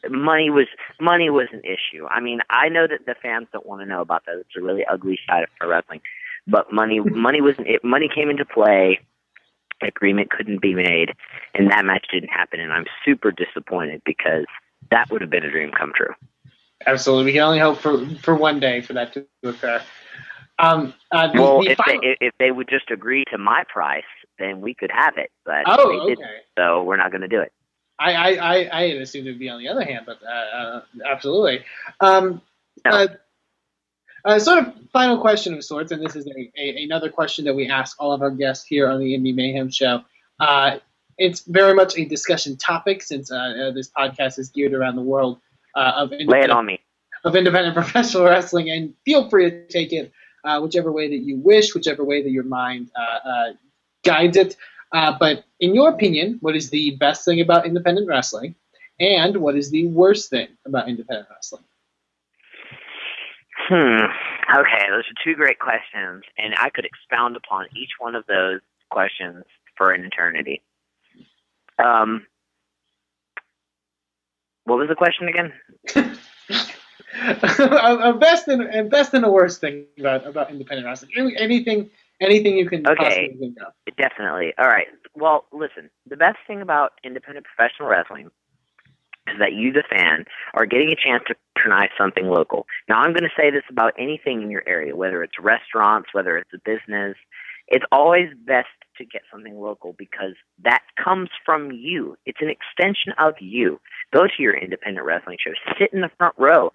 money 0.10 0.50
was 0.50 0.68
money 1.00 1.30
was 1.30 1.48
an 1.52 1.62
issue. 1.64 2.06
I 2.10 2.20
mean, 2.20 2.40
I 2.50 2.70
know 2.70 2.88
that 2.88 3.06
the 3.06 3.16
fans 3.22 3.48
don't 3.52 3.66
want 3.66 3.82
to 3.82 3.86
know 3.86 4.02
about 4.02 4.26
that. 4.26 4.38
It's 4.40 4.56
a 4.58 4.62
really 4.62 4.86
ugly 4.86 5.20
side 5.28 5.44
of 5.44 5.50
pro 5.60 5.70
wrestling, 5.70 6.02
but 6.48 6.72
money 6.72 7.00
money 7.00 7.42
was 7.42 7.56
it, 7.60 7.84
money 7.84 8.10
came 8.14 8.30
into 8.30 8.46
play. 8.46 9.00
Agreement 9.82 10.30
couldn't 10.30 10.62
be 10.62 10.74
made, 10.74 11.14
and 11.54 11.70
that 11.72 11.84
match 11.84 12.08
didn't 12.12 12.30
happen. 12.30 12.60
And 12.60 12.72
I'm 12.72 12.86
super 13.04 13.32
disappointed 13.32 14.02
because 14.06 14.46
that 14.92 15.10
would 15.12 15.20
have 15.22 15.30
been 15.30 15.44
a 15.44 15.52
dream 15.52 15.72
come 15.78 15.92
true. 15.96 16.14
Absolutely, 16.86 17.26
we 17.26 17.34
can 17.34 17.42
only 17.42 17.60
hope 17.60 17.80
for 17.80 18.06
for 18.22 18.36
one 18.36 18.60
day 18.60 18.82
for 18.82 18.94
that 18.94 19.14
to 19.14 19.26
occur. 19.44 19.82
Um, 20.60 20.94
uh, 21.12 21.32
the, 21.32 21.42
well, 21.42 21.62
the 21.62 21.72
if 21.72 21.78
final... 21.78 22.02
they 22.02 22.18
if 22.20 22.34
they 22.40 22.52
would 22.52 22.70
just 22.70 22.92
agree 22.92 23.26
to 23.32 23.38
my 23.38 23.64
price, 23.68 24.04
then 24.40 24.62
we 24.62 24.74
could 24.74 24.92
have 24.92 25.18
it. 25.18 25.32
But 25.46 25.64
oh, 25.66 26.08
they 26.08 26.14
okay. 26.14 26.24
so 26.58 26.84
we're 26.84 26.98
not 26.98 27.12
going 27.12 27.22
to 27.22 27.28
do 27.28 27.42
it. 27.42 27.52
I, 28.00 28.14
I, 28.14 28.30
I, 28.30 28.80
I 28.80 28.90
had 28.90 28.98
assumed 28.98 29.28
it 29.28 29.32
would 29.32 29.40
be 29.40 29.50
on 29.50 29.60
the 29.60 29.70
other 29.70 29.84
hand, 29.84 30.06
but 30.06 30.20
uh, 30.24 30.58
uh, 30.58 30.82
absolutely. 31.10 31.64
Um, 32.00 32.42
No. 32.86 32.92
uh, 32.92 33.08
uh, 34.26 34.40
sort 34.40 34.60
of 34.60 34.74
final 34.92 35.20
question 35.20 35.54
of 35.54 35.64
sorts, 35.64 35.92
and 35.92 36.04
this 36.04 36.16
is 36.16 36.26
a, 36.28 36.52
a, 36.58 36.84
another 36.84 37.10
question 37.10 37.46
that 37.46 37.56
we 37.56 37.70
ask 37.70 37.96
all 38.00 38.14
of 38.14 38.22
our 38.22 38.32
guests 38.32 38.66
here 38.66 38.90
on 38.90 39.00
the 39.00 39.14
Indy 39.14 39.32
Mayhem 39.34 39.70
Show. 39.70 40.02
Uh, 40.40 40.78
it's 41.18 41.42
very 41.42 41.74
much 41.74 41.98
a 41.98 42.06
discussion 42.06 42.58
topic 42.58 43.02
since 43.02 43.32
uh, 43.32 43.36
uh, 43.36 43.72
this 43.72 43.90
podcast 43.90 44.40
is 44.40 44.50
geared 44.50 44.74
around 44.74 44.96
the 44.96 45.02
world 45.02 45.40
uh, 45.76 45.92
of 45.96 46.12
Lay 46.12 46.42
it 46.42 46.50
on 46.50 46.66
me. 46.66 46.80
of 47.24 47.36
independent 47.36 47.76
professional 47.82 48.24
wrestling, 48.24 48.70
and 48.70 48.94
feel 49.06 49.30
free 49.30 49.50
to 49.50 49.68
take 49.68 49.92
it 49.92 50.12
uh, 50.44 50.60
whichever 50.60 50.92
way 50.92 51.10
that 51.10 51.24
you 51.24 51.38
wish, 51.38 51.74
whichever 51.74 52.04
way 52.04 52.22
that 52.22 52.32
your 52.32 52.44
mind 52.44 52.92
uh, 52.96 53.30
uh, 53.30 53.54
guides 54.04 54.38
it. 54.38 54.56
Uh, 54.92 55.16
but 55.20 55.44
in 55.60 55.74
your 55.74 55.90
opinion, 55.90 56.38
what 56.42 56.56
is 56.56 56.70
the 56.70 56.96
best 56.98 57.26
thing 57.26 57.42
about 57.42 57.66
independent 57.66 58.08
wrestling, 58.08 58.56
and 59.00 59.38
what 59.38 59.56
is 59.56 59.72
the 59.72 59.88
worst 59.88 60.30
thing 60.30 60.48
about 60.66 60.88
independent 60.88 61.28
wrestling? 61.32 61.64
Hmm. 63.68 64.06
Okay, 64.56 64.86
those 64.90 65.04
are 65.04 65.24
two 65.24 65.36
great 65.36 65.60
questions, 65.60 66.24
and 66.38 66.54
I 66.58 66.70
could 66.70 66.86
expound 66.86 67.38
upon 67.38 67.68
each 67.76 67.92
one 67.98 68.14
of 68.14 68.26
those 68.28 68.60
questions 68.92 69.46
for 69.78 69.92
an 69.92 70.04
eternity. 70.04 70.62
Um, 71.80 72.28
what 74.66 74.78
was 74.78 74.90
the 74.90 74.96
question 74.96 75.28
again? 75.28 75.54
a, 77.22 78.14
best 78.20 78.48
and 78.48 78.90
best 78.90 79.14
and 79.14 79.26
a 79.26 79.30
worst 79.32 79.62
thing 79.62 79.86
about, 80.00 80.26
about 80.26 80.50
independent 80.52 80.86
wrestling. 80.88 81.12
Anything, 81.38 81.90
anything 82.22 82.58
you 82.58 82.68
can 82.70 82.86
Okay. 82.88 82.96
possibly 83.04 83.38
think 83.40 83.58
of. 83.66 83.74
Definitely. 83.98 84.54
All 84.58 84.68
right. 84.68 84.88
Well, 85.16 85.46
listen. 85.52 85.90
The 86.10 86.18
best 86.18 86.38
thing 86.48 86.62
about 86.62 86.94
independent 87.04 87.46
professional 87.46 87.90
wrestling 87.90 88.30
is 89.28 89.40
that 89.40 89.54
you, 89.54 89.72
the 89.72 89.84
fan, 89.90 90.26
are 90.54 90.66
getting 90.66 90.90
a 90.90 90.96
chance 90.96 91.24
to 91.28 91.36
try 91.58 91.88
something 91.98 92.28
local. 92.28 92.66
Now, 92.90 93.00
I'm 93.00 93.14
going 93.14 93.24
to 93.24 93.30
say 93.38 93.52
this 93.52 93.64
about 93.70 93.94
anything 93.98 94.42
in 94.42 94.50
your 94.50 94.64
area, 94.68 94.96
whether 94.96 95.24
it's 95.24 95.40
restaurants, 95.40 96.10
whether 96.14 96.38
it's 96.38 96.52
a 96.54 96.60
business. 96.66 97.16
It's 97.70 97.86
always 97.94 98.28
best 98.46 98.68
to 98.98 99.06
get 99.06 99.22
something 99.32 99.56
local 99.56 99.96
because 99.98 100.34
that 100.64 100.82
comes 101.02 101.30
from 101.46 101.72
you. 101.72 102.18
It's 102.26 102.40
an 102.42 102.50
extension 102.50 103.14
of 103.18 103.36
you. 103.40 103.80
Go 104.14 104.24
to 104.28 104.34
your 104.44 104.54
independent 104.56 105.06
wrestling 105.06 105.38
show. 105.40 105.52
Sit 105.80 105.94
in 105.94 106.02
the 106.02 106.12
front 106.18 106.36
row. 106.38 106.72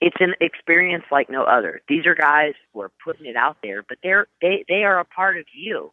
It's 0.00 0.16
an 0.20 0.34
experience 0.40 1.04
like 1.10 1.28
no 1.28 1.42
other. 1.42 1.82
These 1.88 2.06
are 2.06 2.14
guys 2.14 2.54
who 2.72 2.82
are 2.82 2.92
putting 3.04 3.26
it 3.26 3.36
out 3.36 3.56
there, 3.62 3.82
but 3.88 3.98
they're 4.02 4.26
they 4.40 4.64
they 4.68 4.84
are 4.84 5.00
a 5.00 5.04
part 5.04 5.38
of 5.38 5.44
you. 5.52 5.92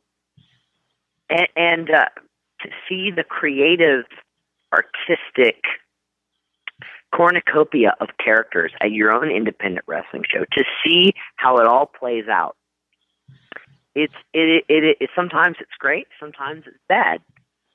And, 1.30 1.48
and 1.56 1.90
uh, 1.90 2.06
to 2.62 2.70
see 2.88 3.10
the 3.16 3.24
creative, 3.24 4.06
artistic 4.72 5.64
cornucopia 7.16 7.96
of 8.00 8.10
characters 8.24 8.72
at 8.82 8.92
your 8.92 9.12
own 9.14 9.32
independent 9.32 9.86
wrestling 9.88 10.24
show, 10.32 10.46
to 10.52 10.64
see 10.86 11.14
how 11.36 11.58
it 11.58 11.66
all 11.66 11.88
plays 11.88 12.26
out. 12.30 12.56
It's 13.96 14.14
it 14.34 14.64
it, 14.70 14.84
it, 14.84 14.98
it 15.00 15.10
sometimes 15.16 15.58
it's 15.60 15.72
great, 15.80 16.08
sometimes 16.20 16.64
it's 16.68 16.78
bad. 16.88 17.22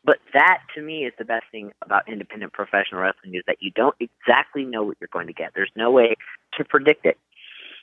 But 0.05 0.19
that 0.33 0.61
to 0.75 0.83
me 0.83 1.05
is 1.05 1.13
the 1.19 1.25
best 1.25 1.45
thing 1.53 1.73
about 1.85 2.09
independent 2.09 2.53
professional 2.53 3.03
wrestling 3.03 3.35
is 3.35 3.43
that 3.47 3.59
you 3.61 3.71
don't 3.71 3.95
exactly 4.01 4.65
know 4.65 4.83
what 4.83 4.97
you're 5.01 5.09
going 5.13 5.27
to 5.27 5.33
get. 5.33 5.53
There's 5.55 5.71
no 5.77 5.91
way 5.91 6.17
to 6.55 6.65
predict 6.65 7.05
it. 7.05 7.19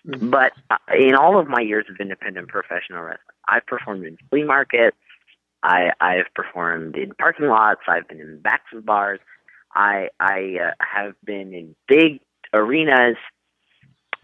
Mhm. 0.06 0.32
But 0.32 0.54
uh, 0.70 0.78
in 0.98 1.16
all 1.16 1.40
of 1.40 1.48
my 1.48 1.62
years 1.62 1.86
of 1.90 1.98
independent 2.00 2.48
professional 2.48 3.04
wrestling, 3.04 3.36
I've 3.48 3.66
performed 3.66 4.06
in 4.06 4.18
flea 4.30 4.44
markets. 4.44 4.98
I 5.64 5.92
I've 6.00 6.34
performed 6.34 6.96
in 6.96 7.14
parking 7.16 7.48
lots. 7.48 7.82
I've 7.88 8.08
been 8.08 8.20
in 8.22 8.40
backs 8.40 8.72
of 8.74 8.86
bars. 8.86 9.20
I 9.76 10.10
I 10.20 10.58
uh, 10.62 10.72
have 10.80 11.16
been 11.24 11.54
in 11.54 11.76
big 11.88 12.22
arenas. 12.54 13.18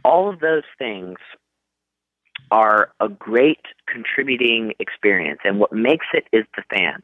All 0.04 0.30
of 0.30 0.40
those 0.40 0.64
things 0.78 1.18
are 2.52 2.92
a 3.00 3.10
great 3.10 3.62
contributing 3.88 4.74
experience, 4.80 5.40
and 5.44 5.60
what 5.60 5.74
makes 5.74 6.06
it 6.14 6.26
is 6.32 6.46
the 6.56 6.64
fans. 6.70 7.04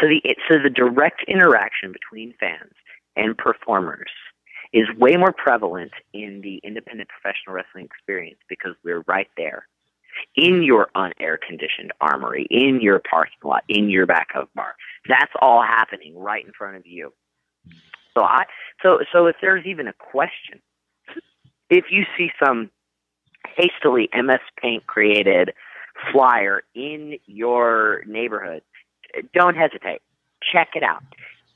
So 0.00 0.08
the 0.08 0.20
so 0.48 0.56
the 0.62 0.70
direct 0.70 1.24
interaction 1.28 1.92
between 1.92 2.34
fans 2.40 2.72
and 3.16 3.36
performers 3.36 4.10
is 4.72 4.86
way 4.98 5.16
more 5.16 5.32
prevalent 5.32 5.92
in 6.14 6.40
the 6.40 6.60
independent 6.64 7.08
professional 7.08 7.54
wrestling 7.54 7.84
experience 7.84 8.38
because 8.48 8.72
we're 8.82 9.04
right 9.06 9.28
there 9.36 9.66
in 10.36 10.62
your 10.62 10.88
unair 10.96 11.36
conditioned 11.46 11.92
armory, 12.00 12.46
in 12.50 12.80
your 12.80 13.00
parking 13.10 13.38
lot, 13.44 13.64
in 13.68 13.88
your 13.88 14.06
backup 14.06 14.48
bar. 14.54 14.74
That's 15.08 15.32
all 15.40 15.62
happening 15.62 16.16
right 16.16 16.44
in 16.44 16.52
front 16.52 16.76
of 16.76 16.86
you. 16.86 17.12
So 18.14 18.22
I 18.22 18.44
so 18.82 18.98
so 19.12 19.26
if 19.26 19.36
there's 19.40 19.66
even 19.66 19.88
a 19.88 19.92
question, 19.92 20.60
if 21.70 21.86
you 21.90 22.04
see 22.16 22.30
some 22.42 22.70
hastily 23.56 24.08
MS 24.14 24.40
Paint 24.60 24.86
created 24.86 25.52
flyer 26.12 26.62
in 26.74 27.18
your 27.26 28.02
neighborhood, 28.06 28.62
don't 29.32 29.56
hesitate. 29.56 30.00
Check 30.52 30.70
it 30.74 30.82
out. 30.82 31.02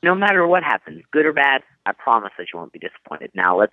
No 0.02 0.14
matter 0.14 0.46
what 0.46 0.62
happens, 0.62 1.02
good 1.10 1.26
or 1.26 1.32
bad, 1.32 1.62
I 1.84 1.92
promise 1.92 2.32
that 2.38 2.48
you 2.52 2.58
won't 2.58 2.72
be 2.72 2.78
disappointed. 2.78 3.30
Now 3.34 3.58
let's 3.58 3.72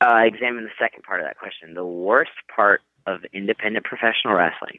uh, 0.00 0.22
examine 0.24 0.64
the 0.64 0.70
second 0.78 1.02
part 1.02 1.20
of 1.20 1.26
that 1.26 1.38
question. 1.38 1.74
The 1.74 1.84
worst 1.84 2.32
part 2.54 2.82
of 3.06 3.20
independent 3.32 3.84
professional 3.84 4.34
wrestling. 4.34 4.78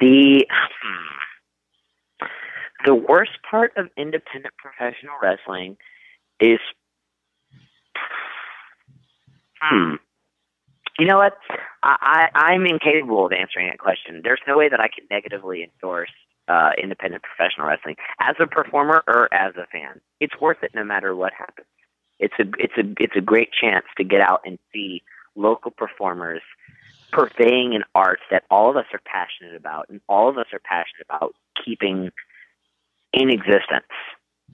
The 0.00 0.46
hmm, 0.82 2.26
the 2.84 2.94
worst 2.94 3.38
part 3.48 3.72
of 3.76 3.88
independent 3.96 4.54
professional 4.58 5.14
wrestling 5.22 5.76
is 6.38 6.58
hmm. 9.60 9.94
You 10.98 11.06
know 11.06 11.18
what? 11.18 11.34
I, 11.82 12.28
I 12.34 12.52
I'm 12.52 12.66
incapable 12.66 13.26
of 13.26 13.32
answering 13.32 13.68
that 13.68 13.78
question. 13.78 14.20
There's 14.22 14.40
no 14.46 14.56
way 14.56 14.68
that 14.68 14.80
I 14.80 14.88
can 14.88 15.06
negatively 15.10 15.62
endorse 15.62 16.10
uh, 16.48 16.70
independent 16.80 17.22
professional 17.22 17.66
wrestling 17.66 17.96
as 18.20 18.36
a 18.40 18.46
performer 18.46 19.02
or 19.06 19.32
as 19.32 19.54
a 19.56 19.66
fan. 19.66 20.00
It's 20.20 20.38
worth 20.40 20.62
it 20.62 20.72
no 20.74 20.84
matter 20.84 21.14
what 21.14 21.32
happens. 21.32 21.66
It's 22.18 22.34
a 22.38 22.44
it's 22.58 22.76
a 22.78 23.02
it's 23.02 23.16
a 23.16 23.20
great 23.20 23.50
chance 23.52 23.84
to 23.98 24.04
get 24.04 24.20
out 24.20 24.40
and 24.44 24.58
see 24.72 25.02
local 25.34 25.70
performers 25.70 26.42
purveying 27.12 27.74
an 27.74 27.84
art 27.94 28.20
that 28.30 28.44
all 28.50 28.70
of 28.70 28.76
us 28.76 28.86
are 28.92 29.00
passionate 29.04 29.54
about 29.54 29.86
and 29.88 30.00
all 30.08 30.28
of 30.28 30.38
us 30.38 30.46
are 30.52 30.60
passionate 30.60 31.06
about 31.08 31.34
keeping 31.64 32.10
in 33.12 33.30
existence. 33.30 33.92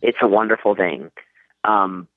It's 0.00 0.18
a 0.20 0.28
wonderful 0.28 0.74
thing. 0.74 1.10
Um, 1.64 2.08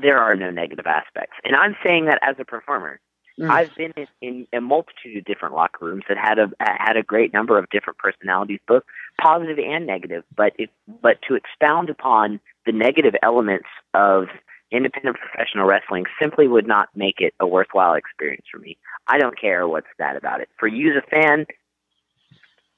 there 0.00 0.18
are 0.18 0.34
no 0.34 0.50
negative 0.50 0.86
aspects, 0.86 1.36
and 1.44 1.54
I'm 1.54 1.76
saying 1.84 2.06
that 2.06 2.18
as 2.22 2.36
a 2.38 2.44
performer. 2.44 2.98
Mm. 3.38 3.50
I've 3.50 3.74
been 3.76 3.92
in, 3.96 4.06
in 4.20 4.46
a 4.52 4.60
multitude 4.60 5.16
of 5.16 5.24
different 5.24 5.54
locker 5.54 5.86
rooms 5.86 6.04
that 6.08 6.18
had 6.18 6.38
a 6.38 6.50
had 6.60 6.96
a 6.96 7.02
great 7.02 7.32
number 7.32 7.58
of 7.58 7.68
different 7.70 7.98
personalities, 7.98 8.60
both 8.68 8.82
positive 9.20 9.58
and 9.58 9.86
negative. 9.86 10.24
But 10.36 10.52
if 10.58 10.70
but 11.00 11.18
to 11.28 11.34
expound 11.34 11.88
upon 11.88 12.40
the 12.66 12.72
negative 12.72 13.14
elements 13.22 13.68
of 13.94 14.26
independent 14.70 15.16
professional 15.18 15.66
wrestling 15.66 16.04
simply 16.20 16.48
would 16.48 16.66
not 16.66 16.88
make 16.94 17.16
it 17.18 17.34
a 17.40 17.46
worthwhile 17.46 17.94
experience 17.94 18.46
for 18.50 18.58
me. 18.58 18.76
I 19.06 19.18
don't 19.18 19.38
care 19.38 19.68
what's 19.68 19.86
bad 19.98 20.16
about 20.16 20.40
it. 20.40 20.48
For 20.58 20.66
you 20.66 20.92
as 20.92 21.02
a 21.02 21.10
fan, 21.10 21.46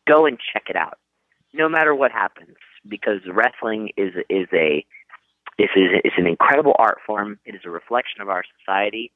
go 0.06 0.26
and 0.26 0.38
check 0.52 0.64
it 0.68 0.76
out, 0.76 0.98
no 1.52 1.68
matter 1.68 1.94
what 1.94 2.10
happens, 2.10 2.56
because 2.86 3.20
wrestling 3.26 3.90
is 3.96 4.12
is 4.28 4.48
a 4.52 4.84
this 5.58 5.70
is 5.76 5.90
it's 6.04 6.16
an 6.18 6.26
incredible 6.26 6.74
art 6.78 6.98
form. 7.06 7.38
It 7.44 7.54
is 7.54 7.62
a 7.64 7.70
reflection 7.70 8.20
of 8.20 8.28
our 8.28 8.44
society. 8.60 9.12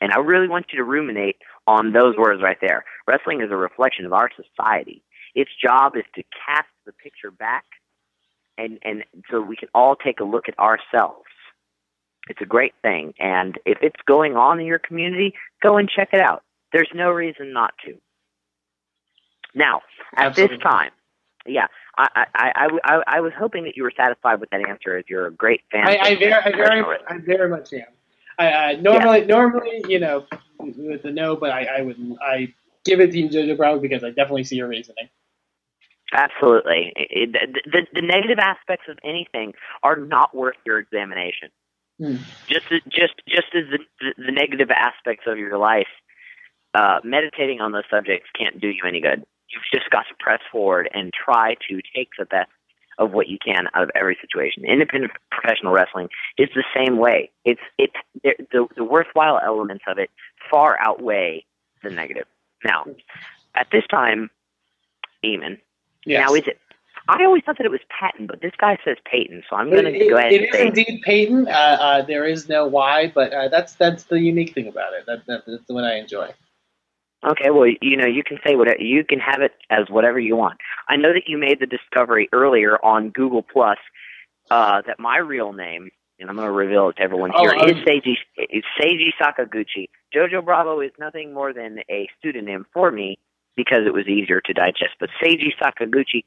And 0.00 0.12
I 0.12 0.18
really 0.18 0.48
want 0.48 0.66
you 0.72 0.78
to 0.78 0.84
ruminate 0.84 1.36
on 1.66 1.92
those 1.92 2.16
words 2.16 2.42
right 2.42 2.56
there. 2.60 2.84
Wrestling 3.06 3.42
is 3.42 3.50
a 3.50 3.56
reflection 3.56 4.06
of 4.06 4.12
our 4.12 4.30
society. 4.30 5.02
Its 5.34 5.50
job 5.62 5.96
is 5.96 6.04
to 6.14 6.22
cast 6.46 6.68
the 6.86 6.92
picture 6.92 7.30
back 7.30 7.64
and, 8.60 8.78
and 8.82 9.04
so 9.30 9.40
we 9.40 9.56
can 9.56 9.68
all 9.74 9.96
take 9.96 10.20
a 10.20 10.24
look 10.24 10.48
at 10.48 10.58
ourselves. 10.58 11.24
It's 12.28 12.40
a 12.40 12.46
great 12.46 12.74
thing. 12.82 13.14
And 13.18 13.58
if 13.64 13.78
it's 13.82 14.00
going 14.06 14.36
on 14.36 14.60
in 14.60 14.66
your 14.66 14.78
community, 14.78 15.34
go 15.62 15.76
and 15.78 15.88
check 15.88 16.10
it 16.12 16.20
out. 16.20 16.42
There's 16.72 16.90
no 16.94 17.10
reason 17.10 17.52
not 17.52 17.72
to. 17.84 17.96
Now, 19.54 19.80
at 20.16 20.26
Absolutely. 20.26 20.56
this 20.56 20.62
time, 20.62 20.90
yeah, 21.46 21.66
I, 21.96 22.26
I, 22.34 22.68
I, 22.84 23.02
I, 23.06 23.20
was 23.20 23.32
hoping 23.36 23.64
that 23.64 23.76
you 23.76 23.82
were 23.82 23.92
satisfied 23.96 24.38
with 24.38 24.50
that 24.50 24.68
answer 24.68 24.96
as 24.96 25.04
you're 25.08 25.26
a 25.26 25.32
great 25.32 25.62
fan. 25.72 25.88
I, 25.88 25.98
I 25.98 26.14
very, 26.16 26.32
I 26.32 26.50
very. 26.50 26.84
I 27.08 27.18
very 27.18 27.48
much 27.48 27.72
am. 27.72 27.86
I, 28.40 28.70
I 28.70 28.74
normally, 28.76 29.26
normally, 29.26 29.84
you 29.86 29.98
know, 29.98 30.24
with 30.58 31.02
the 31.02 31.10
no, 31.10 31.36
but 31.36 31.50
I, 31.50 31.78
I 31.78 31.82
would, 31.82 32.16
I 32.22 32.54
give 32.86 33.00
it 33.00 33.12
to 33.12 33.18
you, 33.18 33.28
Jojo 33.28 33.56
Bravo, 33.56 33.80
because 33.80 34.02
I 34.02 34.08
definitely 34.08 34.44
see 34.44 34.56
your 34.56 34.68
reasoning. 34.68 35.08
Absolutely. 36.12 36.92
It, 36.96 37.32
the, 37.32 37.60
the, 37.70 38.00
the 38.00 38.06
negative 38.06 38.38
aspects 38.38 38.86
of 38.88 38.98
anything 39.04 39.52
are 39.82 39.96
not 39.96 40.34
worth 40.34 40.56
your 40.64 40.78
examination. 40.78 41.50
Hmm. 42.00 42.16
Just 42.48 42.66
just 42.88 43.14
just 43.28 43.54
as 43.54 43.64
the, 43.70 43.78
the, 44.00 44.14
the 44.16 44.32
negative 44.32 44.70
aspects 44.70 45.24
of 45.26 45.36
your 45.36 45.58
life, 45.58 45.92
uh, 46.74 47.00
meditating 47.04 47.60
on 47.60 47.72
those 47.72 47.84
subjects 47.90 48.26
can't 48.36 48.58
do 48.58 48.68
you 48.68 48.82
any 48.88 49.02
good. 49.02 49.22
You've 49.50 49.68
just 49.72 49.90
got 49.90 50.06
to 50.08 50.14
press 50.18 50.40
forward 50.50 50.88
and 50.94 51.12
try 51.12 51.56
to 51.68 51.80
take 51.94 52.08
the 52.18 52.24
best 52.24 52.50
of 53.00 53.12
what 53.12 53.26
you 53.28 53.38
can 53.44 53.66
out 53.74 53.82
of 53.82 53.90
every 53.96 54.16
situation. 54.20 54.64
Independent 54.64 55.12
professional 55.32 55.72
wrestling 55.72 56.08
is 56.38 56.48
the 56.54 56.64
same 56.76 56.98
way. 56.98 57.30
It's 57.44 57.60
it's 57.78 57.94
the 58.22 58.34
the, 58.52 58.66
the 58.76 58.84
worthwhile 58.84 59.40
elements 59.44 59.84
of 59.88 59.98
it 59.98 60.10
far 60.50 60.78
outweigh 60.78 61.44
the 61.82 61.90
negative. 61.90 62.26
Now, 62.64 62.84
at 63.54 63.66
this 63.72 63.84
time, 63.90 64.30
Eamon, 65.24 65.58
Yes. 66.04 66.28
now, 66.28 66.34
is 66.34 66.46
it? 66.46 66.58
I 67.08 67.24
always 67.24 67.42
thought 67.44 67.56
that 67.58 67.64
it 67.64 67.70
was 67.70 67.80
Patton, 67.88 68.26
but 68.26 68.40
this 68.40 68.52
guy 68.58 68.78
says 68.84 68.96
Peyton, 69.10 69.42
so 69.48 69.56
I'm 69.56 69.70
going 69.70 69.84
to 69.84 70.08
go 70.08 70.16
ahead 70.16 70.32
it 70.32 70.42
is 70.42 70.52
say 70.52 70.66
indeed 70.68 71.00
Peyton. 71.02 71.48
Uh, 71.48 71.50
uh, 71.50 72.02
there 72.02 72.24
is 72.24 72.48
no 72.48 72.66
why, 72.68 73.10
but 73.12 73.32
uh, 73.32 73.48
that's 73.48 73.74
that's 73.74 74.04
the 74.04 74.20
unique 74.20 74.54
thing 74.54 74.68
about 74.68 74.92
it. 74.92 75.06
That, 75.06 75.26
that 75.26 75.42
that's 75.46 75.68
what 75.68 75.84
I 75.84 75.96
enjoy. 75.96 76.30
Okay, 77.26 77.50
well, 77.50 77.68
you 77.82 77.96
know, 77.98 78.06
you 78.06 78.22
can 78.24 78.38
say 78.46 78.56
whatever 78.56 78.80
you 78.80 79.04
can 79.04 79.18
have 79.18 79.42
it 79.42 79.52
as 79.68 79.90
whatever 79.90 80.18
you 80.18 80.36
want. 80.36 80.58
I 80.88 80.96
know 80.96 81.12
that 81.12 81.24
you 81.26 81.36
made 81.36 81.60
the 81.60 81.66
discovery 81.66 82.28
earlier 82.32 82.82
on 82.82 83.10
Google 83.10 83.42
Plus 83.42 83.76
uh, 84.50 84.80
that 84.86 84.98
my 84.98 85.18
real 85.18 85.52
name, 85.52 85.90
and 86.18 86.30
I'm 86.30 86.36
going 86.36 86.46
to 86.46 86.52
reveal 86.52 86.88
it 86.88 86.96
to 86.96 87.02
everyone 87.02 87.32
Oh, 87.34 87.42
here, 87.42 87.52
um, 87.52 87.68
is 87.68 87.76
Seiji 87.76 88.14
is 88.36 88.64
Seiji 88.80 89.10
Sakaguchi. 89.20 89.88
Jojo 90.14 90.42
Bravo 90.42 90.80
is 90.80 90.92
nothing 90.98 91.34
more 91.34 91.52
than 91.52 91.80
a 91.90 92.08
pseudonym 92.22 92.64
for 92.72 92.90
me 92.90 93.18
because 93.54 93.80
it 93.86 93.92
was 93.92 94.08
easier 94.08 94.40
to 94.40 94.52
digest. 94.54 94.94
But 94.98 95.10
Seiji 95.22 95.50
Sakaguchi, 95.62 96.24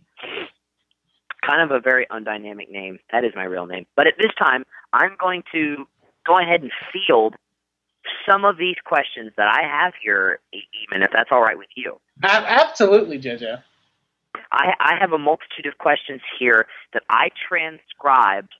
kind 1.43 1.61
of 1.61 1.71
a 1.71 1.79
very 1.79 2.05
undynamic 2.11 2.69
name. 2.69 2.99
That 3.11 3.25
is 3.25 3.31
my 3.35 3.45
real 3.45 3.65
name. 3.65 3.87
But 3.95 4.05
at 4.05 4.13
this 4.19 4.31
time, 4.37 4.63
I'm 4.93 5.15
going 5.19 5.43
to 5.53 5.87
go 6.25 6.39
ahead 6.39 6.61
and 6.61 6.71
field 6.91 7.35
some 8.27 8.45
of 8.45 8.57
these 8.57 8.75
questions 8.85 9.31
that 9.37 9.47
I 9.47 9.61
have 9.67 9.93
here, 10.01 10.39
even 10.53 11.01
if 11.03 11.09
that's 11.13 11.29
all 11.31 11.41
right 11.41 11.57
with 11.57 11.69
you. 11.75 11.99
Absolutely, 12.23 13.19
Jojo. 13.19 13.63
I, 14.51 14.73
I 14.79 14.93
have 14.99 15.11
a 15.11 15.17
multitude 15.17 15.65
of 15.67 15.77
questions 15.77 16.21
here 16.39 16.67
that 16.93 17.03
I 17.09 17.29
transcribed. 17.47 18.53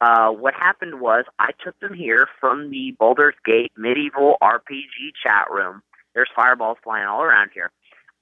Uh, 0.00 0.30
what 0.30 0.54
happened 0.54 1.00
was 1.00 1.24
I 1.38 1.50
took 1.64 1.78
them 1.80 1.94
here 1.94 2.28
from 2.40 2.70
the 2.70 2.94
Baldur's 2.98 3.34
Gate 3.44 3.72
medieval 3.76 4.36
RPG 4.42 5.12
chat 5.22 5.50
room. 5.50 5.82
There's 6.14 6.28
fireballs 6.34 6.78
flying 6.82 7.06
all 7.06 7.22
around 7.22 7.50
here. 7.52 7.70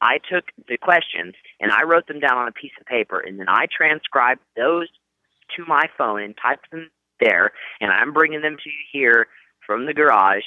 I 0.00 0.18
took 0.30 0.44
the 0.68 0.76
questions 0.76 1.34
and 1.60 1.72
I 1.72 1.84
wrote 1.84 2.06
them 2.06 2.20
down 2.20 2.36
on 2.36 2.48
a 2.48 2.52
piece 2.52 2.72
of 2.80 2.86
paper, 2.86 3.18
and 3.20 3.38
then 3.38 3.48
I 3.48 3.66
transcribed 3.74 4.40
those 4.56 4.88
to 5.56 5.64
my 5.66 5.84
phone 5.96 6.22
and 6.22 6.34
typed 6.40 6.70
them 6.70 6.90
there, 7.20 7.52
and 7.80 7.90
I'm 7.90 8.12
bringing 8.12 8.42
them 8.42 8.56
to 8.62 8.68
you 8.68 8.84
here 8.92 9.26
from 9.66 9.86
the 9.86 9.94
garage, 9.94 10.44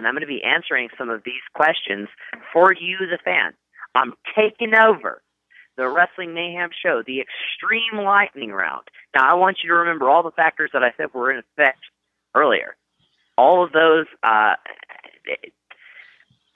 and 0.00 0.06
I'm 0.08 0.14
going 0.14 0.22
to 0.22 0.26
be 0.26 0.42
answering 0.42 0.88
some 0.96 1.10
of 1.10 1.22
these 1.26 1.42
questions 1.54 2.08
for 2.54 2.72
you, 2.72 2.96
the 3.00 3.18
fan. 3.22 3.52
I'm 3.94 4.14
taking 4.34 4.74
over 4.74 5.20
the 5.76 5.86
Wrestling 5.88 6.32
Mayhem 6.32 6.70
show, 6.82 7.02
the 7.06 7.20
Extreme 7.20 8.02
Lightning 8.02 8.50
Round. 8.50 8.82
Now, 9.14 9.30
I 9.30 9.34
want 9.34 9.58
you 9.62 9.68
to 9.68 9.74
remember 9.76 10.08
all 10.08 10.22
the 10.22 10.30
factors 10.30 10.70
that 10.72 10.82
I 10.82 10.92
said 10.96 11.12
were 11.12 11.30
in 11.30 11.38
effect 11.40 11.80
earlier. 12.34 12.76
All 13.36 13.62
of 13.62 13.72
those, 13.72 14.06
uh, 14.22 14.54
it- 15.26 15.52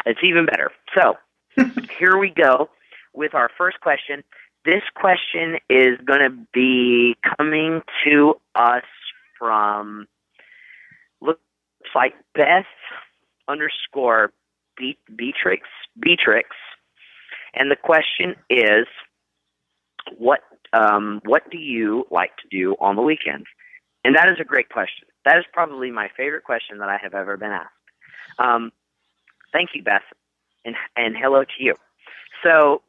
it's 0.07 0.21
even 0.23 0.47
better. 0.47 0.73
So, 0.95 1.19
here 1.99 2.17
we 2.17 2.31
go 2.31 2.71
with 3.13 3.35
our 3.35 3.51
first 3.59 3.79
question. 3.81 4.25
This 4.65 4.83
question 4.95 5.59
is 5.69 5.99
going 6.07 6.21
to 6.23 6.47
be 6.55 7.17
coming 7.37 7.83
to 8.05 8.41
us 8.55 8.85
from 9.39 10.07
looks 11.21 11.41
like 11.95 12.15
Beth 12.35 12.65
underscore 13.49 14.33
Be- 14.77 14.99
Beatrix 15.15 15.67
Beatrix, 15.99 16.51
and 17.55 17.71
the 17.71 17.77
question 17.77 18.35
is, 18.51 18.87
what 20.19 20.41
um, 20.73 21.21
what 21.25 21.51
do 21.51 21.59
you 21.59 22.07
like 22.11 22.37
to 22.39 22.49
do 22.51 22.75
on 22.81 22.97
the 22.97 23.03
weekends? 23.03 23.47
And 24.05 24.17
that 24.17 24.29
is 24.29 24.37
a 24.41 24.45
great 24.45 24.69
question. 24.69 25.09
That 25.25 25.39
is 25.39 25.45
probably 25.53 25.91
my 25.91 26.09
favorite 26.17 26.45
question 26.45 26.79
that 26.79 26.89
I 26.89 26.99
have 27.03 27.15
ever 27.15 27.37
been 27.37 27.53
asked. 27.53 27.71
Um, 28.39 28.73
thank 29.53 29.71
you, 29.75 29.83
Beth, 29.83 30.03
and 30.65 30.77
and 30.97 31.17
hello 31.17 31.45
to 31.45 31.65
you. 31.65 31.75
So, 32.43 32.83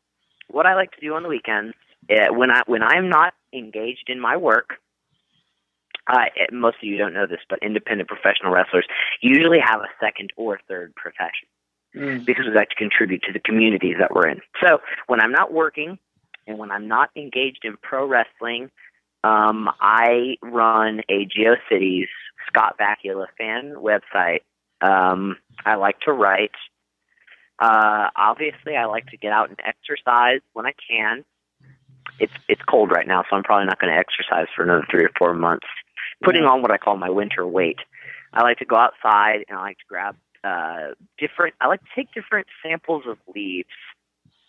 what 0.47 0.65
I 0.65 0.75
like 0.75 0.91
to 0.91 1.01
do 1.01 1.13
on 1.13 1.23
the 1.23 1.29
weekends 1.29 1.75
uh, 2.09 2.33
when 2.33 2.51
I 2.51 2.61
when 2.65 2.83
I'm 2.83 3.09
not 3.09 3.33
engaged 3.53 4.05
in 4.09 4.19
my 4.19 4.37
work. 4.37 4.75
Uh, 6.07 6.25
most 6.51 6.77
of 6.77 6.83
you 6.83 6.97
don't 6.97 7.13
know 7.13 7.25
this, 7.25 7.39
but 7.49 7.59
independent 7.63 8.07
professional 8.07 8.51
wrestlers 8.51 8.85
usually 9.21 9.59
have 9.59 9.81
a 9.81 9.89
second 9.99 10.31
or 10.37 10.59
third 10.67 10.93
profession 10.95 11.47
Mm. 11.95 12.25
because 12.25 12.45
we 12.45 12.51
like 12.53 12.69
to 12.69 12.75
contribute 12.75 13.23
to 13.23 13.31
the 13.31 13.39
communities 13.39 13.95
that 13.99 14.13
we're 14.13 14.27
in. 14.27 14.41
So 14.61 14.81
when 15.07 15.21
I'm 15.21 15.31
not 15.31 15.53
working 15.53 15.97
and 16.45 16.57
when 16.57 16.69
I'm 16.69 16.87
not 16.89 17.09
engaged 17.15 17.61
in 17.63 17.77
pro 17.81 18.05
wrestling, 18.05 18.69
um, 19.23 19.69
I 19.79 20.35
run 20.41 21.01
a 21.09 21.25
GeoCities 21.25 22.07
Scott 22.47 22.77
Bakula 22.77 23.27
fan 23.37 23.75
website. 23.77 24.41
Um, 24.81 25.37
I 25.65 25.75
like 25.75 26.01
to 26.01 26.11
write. 26.11 26.51
Uh, 27.59 28.09
obviously, 28.15 28.75
I 28.75 28.85
like 28.85 29.07
to 29.07 29.17
get 29.17 29.31
out 29.31 29.49
and 29.49 29.59
exercise 29.65 30.41
when 30.51 30.65
I 30.65 30.73
can. 30.89 31.23
It's 32.19 32.33
it's 32.49 32.61
cold 32.63 32.91
right 32.91 33.07
now, 33.07 33.23
so 33.29 33.37
I'm 33.37 33.43
probably 33.43 33.67
not 33.67 33.79
going 33.79 33.91
to 33.91 33.97
exercise 33.97 34.47
for 34.53 34.63
another 34.63 34.85
three 34.91 35.05
or 35.05 35.11
four 35.17 35.33
months. 35.33 35.65
Putting 36.23 36.43
on 36.43 36.61
what 36.61 36.71
I 36.71 36.77
call 36.77 36.97
my 36.97 37.09
winter 37.09 37.45
weight. 37.45 37.79
I 38.33 38.43
like 38.43 38.57
to 38.59 38.65
go 38.65 38.75
outside 38.75 39.45
and 39.47 39.57
I 39.57 39.61
like 39.61 39.77
to 39.77 39.85
grab 39.87 40.15
uh, 40.43 40.93
different. 41.17 41.55
I 41.59 41.67
like 41.67 41.81
to 41.81 41.89
take 41.95 42.13
different 42.13 42.47
samples 42.61 43.03
of 43.07 43.17
leaves, 43.33 43.69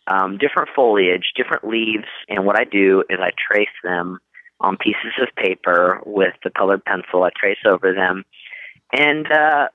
um, 0.06 0.38
different 0.38 0.68
foliage, 0.74 1.32
different 1.36 1.66
leaves, 1.66 2.06
and 2.28 2.44
what 2.44 2.58
I 2.58 2.64
do 2.64 3.02
is 3.08 3.18
I 3.20 3.30
trace 3.50 3.68
them 3.82 4.18
on 4.60 4.76
pieces 4.76 5.12
of 5.20 5.28
paper 5.36 6.00
with 6.04 6.34
the 6.44 6.50
colored 6.50 6.84
pencil. 6.84 7.22
I 7.22 7.30
trace 7.38 7.58
over 7.66 7.94
them, 7.94 8.24
and 8.92 9.30
uh, 9.30 9.68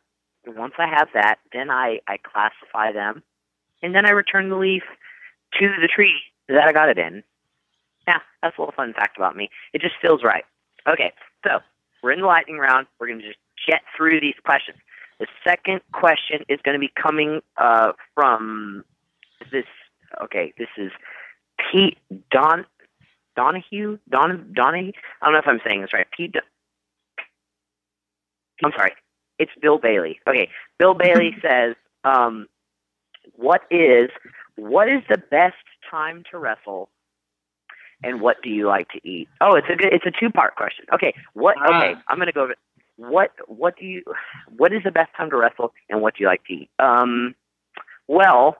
once 0.45 0.73
I 0.77 0.87
have 0.87 1.09
that, 1.13 1.37
then 1.53 1.69
I 1.69 1.99
I 2.07 2.17
classify 2.17 2.91
them, 2.91 3.23
and 3.81 3.95
then 3.95 4.05
I 4.05 4.11
return 4.11 4.49
the 4.49 4.57
leaf 4.57 4.83
to 5.59 5.67
the 5.81 5.87
tree 5.87 6.19
that 6.47 6.67
I 6.67 6.71
got 6.71 6.89
it 6.89 6.97
in. 6.97 7.23
Yeah, 8.07 8.19
that's 8.41 8.57
a 8.57 8.61
little 8.61 8.73
fun 8.75 8.93
fact 8.93 9.17
about 9.17 9.35
me. 9.35 9.49
It 9.73 9.81
just 9.81 9.95
feels 10.01 10.23
right. 10.23 10.43
Okay, 10.87 11.13
so 11.43 11.59
we're 12.01 12.11
in 12.11 12.21
the 12.21 12.25
lightning 12.27 12.57
round. 12.57 12.87
We're 12.99 13.07
going 13.07 13.19
to 13.19 13.27
just 13.27 13.39
jet 13.67 13.81
through 13.95 14.19
these 14.21 14.35
questions. 14.43 14.77
The 15.19 15.27
second 15.43 15.81
question 15.93 16.41
is 16.49 16.59
going 16.63 16.73
to 16.73 16.79
be 16.79 16.91
coming 17.01 17.41
uh, 17.57 17.93
from 18.15 18.83
this. 19.51 19.65
Okay, 20.23 20.53
this 20.57 20.67
is 20.77 20.91
Pete 21.71 21.97
Don 22.31 22.65
Donahue 23.35 23.99
Don 24.09 24.51
Donahue. 24.53 24.91
I 25.21 25.25
don't 25.25 25.33
know 25.33 25.39
if 25.39 25.47
I'm 25.47 25.61
saying 25.65 25.81
this 25.81 25.93
right. 25.93 26.07
Pete. 26.15 26.33
Don- 26.33 26.41
I'm 28.63 28.71
sorry. 28.75 28.93
It's 29.39 29.51
Bill 29.61 29.77
Bailey. 29.77 30.19
Okay, 30.27 30.49
Bill 30.77 30.93
Bailey 30.93 31.35
says, 31.41 31.75
um, 32.03 32.47
"What 33.35 33.61
is 33.69 34.09
what 34.55 34.89
is 34.89 35.01
the 35.09 35.17
best 35.17 35.55
time 35.89 36.23
to 36.31 36.37
wrestle 36.37 36.89
and 38.03 38.21
what 38.21 38.41
do 38.41 38.49
you 38.49 38.67
like 38.67 38.89
to 38.89 39.07
eat? 39.07 39.27
Oh, 39.39 39.55
it's 39.55 39.67
a 39.69 39.75
good, 39.75 39.93
it's 39.93 40.05
a 40.05 40.11
two 40.11 40.29
part 40.29 40.55
question. 40.55 40.85
Okay, 40.93 41.13
what? 41.33 41.55
Ah. 41.59 41.77
Okay, 41.77 42.01
I'm 42.07 42.17
gonna 42.17 42.31
go. 42.31 42.43
over 42.43 42.55
What 42.97 43.31
what 43.47 43.77
do 43.77 43.85
you? 43.85 44.03
What 44.57 44.73
is 44.73 44.83
the 44.83 44.91
best 44.91 45.11
time 45.15 45.29
to 45.29 45.37
wrestle 45.37 45.73
and 45.89 46.01
what 46.01 46.15
do 46.15 46.23
you 46.23 46.27
like 46.27 46.43
to 46.45 46.53
eat? 46.53 46.69
Um, 46.79 47.35
well, 48.07 48.57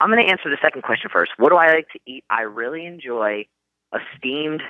I'm 0.00 0.10
gonna 0.10 0.22
answer 0.22 0.50
the 0.50 0.58
second 0.62 0.82
question 0.82 1.10
first. 1.12 1.32
What 1.36 1.50
do 1.50 1.56
I 1.56 1.68
like 1.68 1.88
to 1.90 2.00
eat? 2.06 2.24
I 2.30 2.42
really 2.42 2.86
enjoy 2.86 3.46
a 3.92 3.98
steamed 4.16 4.62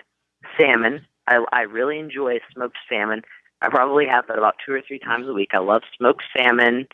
salmon. 0.58 1.06
I 1.26 1.44
I 1.52 1.62
really 1.62 1.98
enjoy 1.98 2.38
smoked 2.52 2.76
salmon. 2.88 3.22
I 3.62 3.68
probably 3.68 4.06
have 4.06 4.26
that 4.28 4.38
about 4.38 4.56
two 4.64 4.72
or 4.72 4.82
three 4.86 4.98
times 4.98 5.26
a 5.28 5.32
week. 5.32 5.50
I 5.52 5.58
love 5.58 5.82
smoked 5.96 6.22
salmon, 6.36 6.86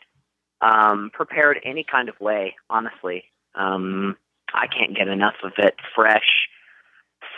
um, 0.61 1.11
prepared 1.13 1.59
any 1.65 1.83
kind 1.83 2.07
of 2.07 2.19
way. 2.19 2.55
Honestly, 2.69 3.25
um, 3.55 4.17
I 4.53 4.67
can't 4.67 4.95
get 4.95 5.07
enough 5.07 5.35
of 5.43 5.53
it. 5.57 5.75
Fresh 5.95 6.47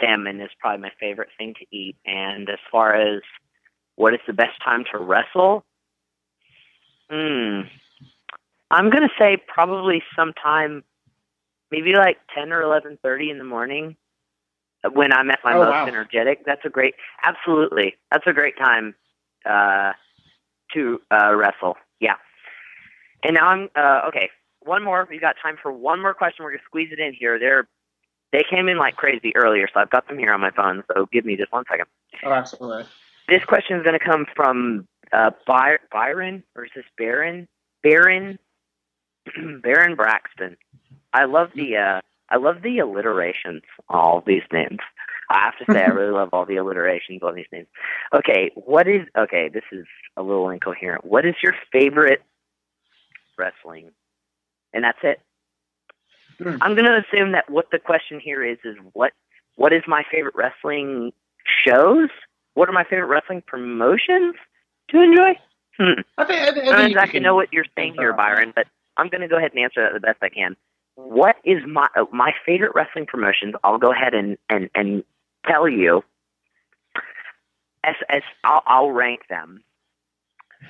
salmon 0.02 0.42
is 0.42 0.50
probably 0.60 0.82
my 0.82 0.92
favorite 1.00 1.30
thing 1.38 1.54
to 1.60 1.66
eat. 1.76 1.96
And 2.06 2.50
as 2.50 2.60
far 2.72 2.96
as 2.96 3.22
what 3.96 4.14
is 4.14 4.20
the 4.28 4.34
best 4.34 4.62
time 4.64 4.84
to 4.92 4.98
wrestle, 5.00 5.64
hmm, 7.10 7.62
I'm 8.72 8.90
gonna 8.90 9.10
say 9.18 9.38
probably 9.48 10.04
sometime, 10.16 10.84
maybe 11.72 11.94
like 11.96 12.18
ten 12.34 12.52
or 12.52 12.62
eleven 12.62 12.98
thirty 13.02 13.30
in 13.30 13.38
the 13.38 13.44
morning, 13.44 13.96
when 14.92 15.14
I'm 15.14 15.32
at 15.32 15.40
my 15.44 15.54
Oh, 15.54 15.60
most 15.60 15.70
wow. 15.72 15.88
energetic. 15.88 16.46
That's 16.46 16.66
a 16.66 16.70
great, 16.70 16.96
absolutely, 17.24 17.96
that's 18.12 18.28
a 18.28 18.34
great 18.34 18.58
time 18.58 18.96
uh, 19.46 19.94
to 20.74 21.00
uh, 21.12 21.34
wrestle. 21.36 21.78
Yeah. 22.00 22.16
And 23.24 23.36
now 23.36 23.48
I'm 23.48 23.70
uh, 23.76 24.02
okay. 24.10 24.30
One 24.66 24.84
more. 24.84 25.08
We've 25.10 25.22
got 25.22 25.36
time 25.42 25.58
for 25.62 25.72
one 25.72 26.02
more 26.02 26.14
question. 26.14 26.44
We're 26.44 26.52
gonna 26.52 26.64
squeeze 26.66 26.90
it 26.92 27.00
in 27.00 27.14
here. 27.14 27.40
They're 27.40 27.68
they 28.32 28.44
came 28.50 28.68
in 28.68 28.78
like 28.78 28.96
crazy 28.96 29.34
earlier, 29.36 29.68
so 29.74 29.80
I've 29.80 29.90
got 29.90 30.08
them 30.08 30.18
here 30.20 30.34
on 30.34 30.42
my 30.42 30.52
phone. 30.52 30.84
So 30.94 31.08
give 31.12 31.24
me 31.24 31.38
just 31.38 31.52
one 31.54 31.64
second. 31.70 31.86
Oh, 32.24 32.32
absolutely. 32.32 32.84
This 33.30 33.44
question 33.46 33.78
is 33.78 33.84
going 33.84 33.98
to 33.98 34.06
come 34.06 34.26
from 34.36 34.88
uh, 35.14 35.32
By- 35.48 35.78
Byron 35.92 36.44
or 36.56 36.66
is 36.66 36.72
this 36.76 36.86
Baron? 36.98 37.48
Baron 37.82 38.38
Baron 39.64 39.96
Braxton. 39.96 40.58
I 41.14 41.26
love 41.26 41.50
the 41.56 41.78
uh, 41.78 42.02
I 42.30 42.38
love 42.38 42.62
the 42.62 42.80
alliterations 42.80 43.62
on 43.90 44.00
all 44.00 44.24
these 44.26 44.44
names. 44.52 44.80
I 45.30 45.40
have 45.40 45.58
to 45.66 45.74
say 45.74 45.82
I 45.82 45.88
really 45.88 46.12
love 46.12 46.30
all 46.34 46.46
the 46.46 46.58
alliterations 46.58 47.24
on 47.24 47.36
these 47.36 47.48
names. 47.52 47.68
Okay, 48.14 48.52
what 48.56 48.88
is 48.88 49.08
okay? 49.18 49.50
This 49.52 49.64
is 49.72 49.86
a 50.18 50.22
little 50.22 50.50
incoherent. 50.50 51.06
What 51.06 51.26
is 51.26 51.36
your 51.42 51.54
favorite 51.72 52.22
wrestling? 53.38 53.92
And 54.76 54.84
that's 54.84 55.00
it. 55.04 55.20
Hmm. 56.38 56.58
I'm 56.62 56.76
going 56.76 56.86
to 56.86 56.98
assume 57.08 57.32
that 57.32 57.50
what 57.50 57.72
the 57.72 57.80
question 57.80 58.20
here 58.20 58.44
is 58.44 58.58
is 58.64 58.76
what 58.94 59.14
what 59.56 59.72
is 59.72 59.84
my 59.88 60.04
favorite 60.12 60.36
wrestling 60.36 61.14
shows? 61.66 62.10
What 62.56 62.68
are 62.68 62.74
my 62.74 62.84
favorite 62.84 63.08
wrestling 63.08 63.42
promotions 63.48 64.36
to 64.90 65.02
enjoy? 65.02 65.40
Hmm. 65.78 66.02
I 66.18 66.26
think, 66.26 66.42
I, 66.42 66.52
think- 66.52 66.68
I 66.68 66.72
don't 66.74 66.86
exactly 66.92 67.14
can- 67.20 67.24
know 67.24 67.36
what 67.36 67.54
you're 67.54 67.66
saying 67.78 67.96
here, 67.98 68.12
Byron, 68.14 68.52
but 68.54 68.68
I'm 68.98 69.08
going 69.08 69.22
to 69.22 69.28
go 69.30 69.38
ahead 69.38 69.52
and 69.56 69.64
answer 69.64 69.82
that 69.82 69.94
the 69.94 70.00
best 70.02 70.18
I 70.22 70.30
can. 70.30 70.58
What 70.96 71.38
is 71.46 71.64
my 71.66 71.88
uh, 71.96 72.06
my 72.12 72.34
favorite 72.46 72.72
wrestling 72.76 73.06
promotions? 73.06 73.56
I'll 73.64 73.78
go 73.78 73.92
ahead 73.94 74.14
and 74.14 74.38
and 74.50 74.70
and 74.76 75.04
tell 75.48 75.68
you. 75.70 76.04
As 77.84 77.96
as 78.10 78.22
I'll, 78.44 78.64
I'll 78.66 78.92
rank 78.92 79.22
them. 79.30 79.64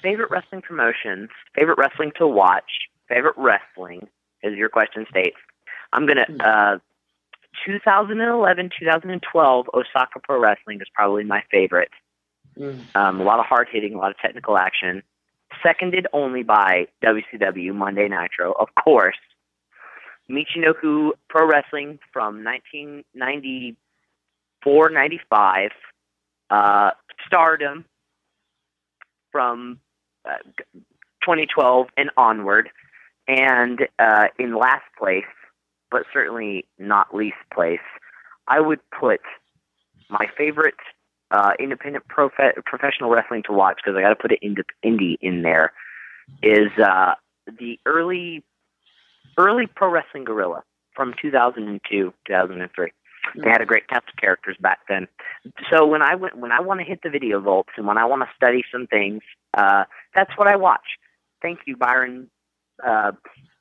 Favorite 0.01 0.29
wrestling 0.29 0.61
promotions, 0.61 1.29
favorite 1.55 1.77
wrestling 1.77 2.11
to 2.17 2.27
watch, 2.27 2.69
favorite 3.07 3.35
wrestling, 3.37 4.07
as 4.43 4.53
your 4.53 4.69
question 4.69 5.05
states. 5.09 5.37
I'm 5.93 6.05
gonna 6.05 6.25
uh, 6.39 6.77
2011, 7.65 8.69
2012 8.77 9.69
Osaka 9.73 10.19
Pro 10.23 10.39
Wrestling 10.39 10.79
is 10.81 10.87
probably 10.93 11.23
my 11.23 11.41
favorite. 11.51 11.89
Mm. 12.57 12.95
Um, 12.95 13.21
a 13.21 13.23
lot 13.23 13.39
of 13.39 13.45
hard 13.45 13.69
hitting, 13.71 13.95
a 13.95 13.97
lot 13.97 14.11
of 14.11 14.17
technical 14.17 14.57
action. 14.57 15.01
Seconded 15.63 16.05
only 16.11 16.43
by 16.43 16.87
WCW 17.03 17.73
Monday 17.73 18.09
Nitro, 18.09 18.51
of 18.53 18.67
course. 18.75 19.15
Michinoku 20.29 21.11
Pro 21.29 21.47
Wrestling 21.47 21.97
from 22.11 22.43
1994 22.43 24.89
95. 24.89 25.71
Uh, 26.49 26.91
Stardom 27.25 27.85
from 29.31 29.79
uh, 30.25 30.37
2012 31.23 31.87
and 31.97 32.11
onward. 32.17 32.69
And 33.27 33.87
uh, 33.97 34.27
in 34.37 34.55
last 34.55 34.85
place, 34.97 35.23
but 35.91 36.03
certainly 36.13 36.65
not 36.77 37.15
least 37.15 37.37
place, 37.53 37.79
I 38.47 38.59
would 38.59 38.79
put 38.91 39.21
my 40.09 40.27
favorite 40.37 40.75
uh, 41.31 41.51
independent 41.59 42.07
prof- 42.07 42.31
professional 42.65 43.09
wrestling 43.09 43.43
to 43.47 43.53
watch 43.53 43.79
because 43.83 43.97
I 43.97 44.01
got 44.01 44.09
to 44.09 44.15
put 44.15 44.31
it 44.31 44.39
indie 44.83 45.17
in 45.21 45.41
there 45.41 45.73
is 46.43 46.69
uh, 46.83 47.13
the 47.59 47.79
early 47.85 48.43
early 49.37 49.67
pro 49.67 49.89
wrestling 49.89 50.23
Guerrilla 50.23 50.63
from 50.95 51.13
2002 51.21 52.13
2003 52.27 52.91
they 53.35 53.49
had 53.49 53.61
a 53.61 53.65
great 53.65 53.87
cast 53.87 54.07
of 54.07 54.15
characters 54.17 54.55
back 54.59 54.79
then. 54.87 55.07
So 55.71 55.85
when 55.85 56.01
i 56.01 56.15
went 56.15 56.37
when 56.37 56.51
i 56.51 56.61
want 56.61 56.79
to 56.79 56.85
hit 56.85 57.01
the 57.03 57.09
video 57.09 57.39
vaults 57.41 57.71
and 57.75 57.87
when 57.87 57.97
i 57.97 58.05
want 58.05 58.21
to 58.21 58.29
study 58.35 58.63
some 58.71 58.87
things 58.87 59.21
uh, 59.57 59.85
that's 60.13 60.31
what 60.37 60.47
i 60.47 60.55
watch. 60.55 60.85
Thank 61.41 61.59
you 61.65 61.75
byron 61.75 62.29
uh, 62.85 63.11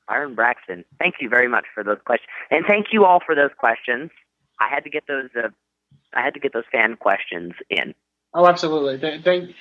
byron 0.07 0.35
braxton 0.35 0.83
thank 0.99 1.15
you 1.19 1.29
very 1.29 1.47
much 1.47 1.65
for 1.73 1.83
those 1.83 1.99
questions 2.05 2.29
and 2.51 2.65
thank 2.67 2.87
you 2.91 3.05
all 3.05 3.19
for 3.25 3.35
those 3.35 3.51
questions 3.57 4.09
i 4.59 4.67
had 4.67 4.83
to 4.83 4.89
get 4.89 5.03
those 5.07 5.29
uh, 5.37 5.49
I 6.15 6.21
had 6.21 6.33
to 6.33 6.39
get 6.39 6.53
those 6.53 6.63
fan 6.71 6.95
questions 6.95 7.53
in. 7.69 7.93
Oh, 8.33 8.47
absolutely. 8.47 8.97
Th- 8.97 9.23
Thank, 9.23 9.55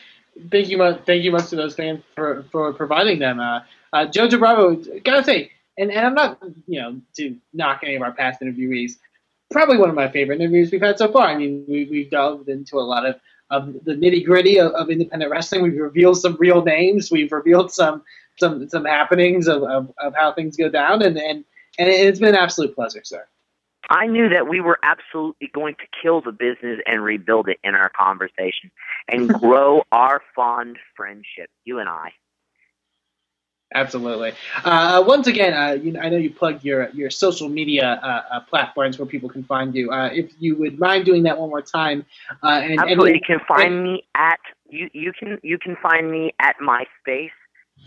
thank 0.51 0.69
you, 0.69 0.79
mu- 0.79 0.99
thank 1.05 1.25
you 1.25 1.33
much 1.33 1.49
to 1.51 1.57
those 1.57 1.75
fans 1.75 2.03
for, 2.15 2.45
for 2.51 2.73
providing 2.73 3.19
them. 3.19 3.41
Uh, 3.41 3.61
uh, 3.93 4.07
Jojo 4.07 4.39
Bravo, 4.39 4.77
gotta 5.05 5.25
say, 5.25 5.51
and, 5.79 5.91
and 5.91 6.07
I'm 6.07 6.15
not, 6.15 6.41
you 6.67 6.81
know, 6.81 7.01
to 7.17 7.37
knock 7.53 7.81
any 7.83 7.97
of 7.97 8.03
our 8.03 8.13
past 8.13 8.41
interviewees, 8.41 8.93
probably 9.51 9.77
one 9.77 9.89
of 9.89 9.95
my 9.95 10.09
favorite 10.09 10.41
interviews 10.41 10.71
we've 10.73 10.81
had 10.81 10.99
so 10.99 11.11
far. 11.11 11.27
I 11.27 11.37
mean, 11.37 11.65
we, 11.69 11.85
we've 11.91 12.11
delved 12.11 12.49
into 12.49 12.77
a 12.77 12.81
lot 12.81 13.07
of, 13.07 13.17
of 13.51 13.73
the 13.85 13.93
nitty 13.93 14.25
gritty 14.25 14.59
of, 14.59 14.73
of 14.73 14.91
independent 14.91 15.31
wrestling. 15.31 15.63
We've 15.63 15.81
revealed 15.81 16.19
some 16.19 16.37
real 16.39 16.63
names. 16.63 17.11
We've 17.11 17.31
revealed 17.31 17.73
some 17.73 18.03
some 18.39 18.69
some 18.69 18.85
happenings 18.85 19.49
of, 19.49 19.63
of, 19.63 19.93
of 19.99 20.15
how 20.15 20.33
things 20.33 20.57
go 20.57 20.69
down, 20.69 21.03
and 21.03 21.17
and 21.17 21.45
and 21.79 21.89
it's 21.89 22.19
been 22.19 22.31
an 22.31 22.35
absolute 22.37 22.75
pleasure, 22.75 23.03
sir. 23.05 23.27
I 23.91 24.07
knew 24.07 24.29
that 24.31 24.49
we 24.49 24.61
were 24.61 24.79
absolutely 24.83 25.51
going 25.53 25.75
to 25.75 25.85
kill 26.03 26.21
the 26.21 26.33
business 26.33 26.81
and 26.87 27.03
rebuild 27.03 27.49
it 27.49 27.59
in 27.63 27.75
our 27.75 27.91
conversation 27.91 28.71
and 29.09 29.29
grow 29.41 29.83
our 29.93 30.23
fond 30.35 30.79
friendship, 30.97 31.51
you 31.65 31.79
and 31.79 31.89
I. 31.89 32.13
Absolutely. 33.75 34.33
Uh, 34.65 35.03
once 35.05 35.27
again, 35.27 35.53
uh, 35.53 35.73
you, 35.73 35.99
I 35.99 36.09
know 36.09 36.17
you 36.17 36.31
plugged 36.31 36.65
your 36.65 36.91
your 36.91 37.11
social 37.11 37.49
media 37.49 37.99
uh, 38.03 38.23
uh, 38.37 38.41
platforms 38.41 38.99
where 38.99 39.07
people 39.07 39.29
can 39.29 39.43
find 39.43 39.75
you. 39.75 39.91
Uh, 39.91 40.11
if 40.13 40.31
you 40.39 40.57
would 40.57 40.79
mind 40.79 41.05
doing 41.05 41.25
that 41.25 41.39
one 41.39 41.51
more 41.51 41.63
time, 41.63 42.07
uh, 42.45 42.61
and, 42.63 42.79
Absolutely, 42.79 43.13
and 43.13 43.21
you 43.21 43.27
can 43.27 43.41
find 43.49 43.83
me 43.83 44.05
at 44.15 44.39
you. 44.69 44.89
You 44.93 45.13
can 45.13 45.39
you 45.43 45.59
can 45.59 45.77
find 45.83 46.09
me 46.09 46.33
at 46.39 46.55
MySpace, 46.63 47.31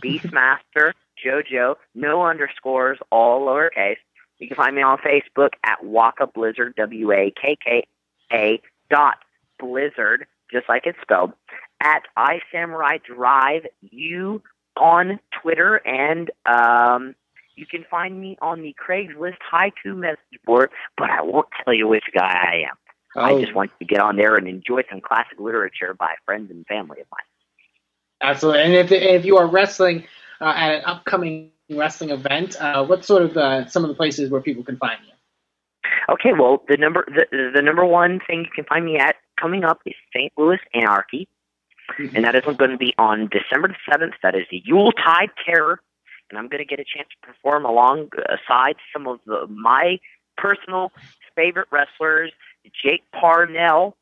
Beastmaster 0.03 0.93
JoJo, 1.25 1.75
no 1.95 2.23
underscores, 2.23 2.99
all 3.11 3.45
lowercase. 3.47 3.97
You 4.39 4.47
can 4.47 4.55
find 4.57 4.75
me 4.75 4.81
on 4.83 4.97
Facebook 4.99 5.49
at 5.63 5.79
Wakka 5.83 6.31
Blizzard, 6.33 6.75
W 6.77 7.11
A 7.11 7.31
K 7.41 7.57
K 7.63 7.83
A 8.31 8.61
dot 8.89 9.17
Blizzard, 9.59 10.27
just 10.51 10.69
like 10.69 10.83
it's 10.85 10.99
spelled. 11.01 11.33
at 11.81 12.03
iSamurai 12.17 12.99
Drive 13.03 13.63
U 13.81 14.41
on 14.79 15.19
Twitter, 15.41 15.75
and 15.87 16.29
um, 16.45 17.15
you 17.55 17.65
can 17.65 17.83
find 17.89 18.19
me 18.21 18.37
on 18.41 18.61
the 18.61 18.75
Craigslist 18.79 19.37
haiku 19.51 19.95
message 19.95 20.39
board. 20.45 20.69
But 20.97 21.09
I 21.09 21.21
won't 21.23 21.47
tell 21.63 21.73
you 21.73 21.87
which 21.87 22.05
guy 22.13 22.21
I 22.31 22.55
am. 22.69 22.75
I 23.15 23.31
Oh. 23.33 23.41
just 23.41 23.55
want 23.55 23.71
you 23.79 23.87
to 23.87 23.91
get 23.91 23.99
on 24.01 24.15
there 24.17 24.35
and 24.35 24.47
enjoy 24.47 24.83
some 24.91 25.01
classic 25.01 25.39
literature 25.39 25.95
by 25.97 26.13
friends 26.25 26.51
and 26.51 26.65
family 26.67 27.01
of 27.01 27.07
mine. 27.11 27.25
Absolutely. 28.21 28.61
And 28.63 28.73
if, 28.73 28.91
if 28.91 29.25
you 29.25 29.37
are 29.37 29.47
wrestling 29.47 30.03
uh, 30.41 30.53
at 30.55 30.75
an 30.75 30.81
upcoming 30.85 31.51
wrestling 31.69 32.11
event, 32.11 32.55
uh, 32.59 32.85
what 32.85 33.05
sort 33.05 33.23
of 33.23 33.37
uh, 33.37 33.67
some 33.67 33.83
of 33.83 33.89
the 33.89 33.95
places 33.95 34.29
where 34.29 34.41
people 34.41 34.63
can 34.63 34.77
find 34.77 34.99
you? 35.05 35.13
Okay, 36.09 36.31
well, 36.37 36.63
the 36.67 36.77
number 36.77 37.05
the 37.07 37.51
the 37.53 37.61
number 37.61 37.85
one 37.85 38.19
thing 38.25 38.39
you 38.39 38.51
can 38.53 38.63
find 38.65 38.85
me 38.85 38.97
at 38.97 39.15
coming 39.39 39.63
up 39.63 39.81
is 39.85 39.93
St. 40.15 40.31
Louis 40.37 40.59
Anarchy, 40.73 41.27
and 42.15 42.23
that 42.23 42.33
is 42.35 42.43
going 42.43 42.71
to 42.71 42.77
be 42.77 42.93
on 42.97 43.29
December 43.29 43.67
the 43.69 43.75
seventh. 43.89 44.13
That 44.23 44.35
is 44.35 44.43
the 44.49 44.61
Yuletide 44.65 45.31
Terror, 45.45 45.81
and 46.29 46.39
I'm 46.39 46.47
going 46.47 46.59
to 46.59 46.65
get 46.65 46.79
a 46.79 46.85
chance 46.85 47.09
to 47.09 47.27
perform 47.27 47.65
alongside 47.65 48.75
some 48.93 49.07
of 49.07 49.19
the, 49.25 49.47
my 49.47 49.99
personal 50.37 50.91
favorite 51.35 51.67
wrestlers: 51.71 52.31
Jake 52.83 53.03
Parnell, 53.11 53.97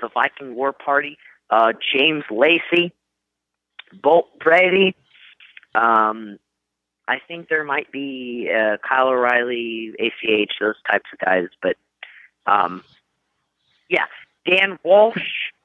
the 0.00 0.10
Viking 0.12 0.54
War 0.54 0.72
Party, 0.72 1.16
uh, 1.50 1.72
James 1.94 2.24
Lacey, 2.30 2.92
Bolt 4.02 4.38
Brady. 4.38 4.94
Um, 5.74 6.38
I 7.08 7.18
think 7.26 7.48
there 7.48 7.64
might 7.64 7.90
be 7.92 8.50
uh, 8.52 8.78
Kyle 8.86 9.08
O'Reilly, 9.08 9.92
ACH, 9.98 10.52
those 10.60 10.74
types 10.90 11.04
of 11.12 11.18
guys. 11.24 11.48
But 11.62 11.76
um, 12.46 12.82
yeah, 13.88 14.06
Dan 14.48 14.78
Walsh, 14.82 15.18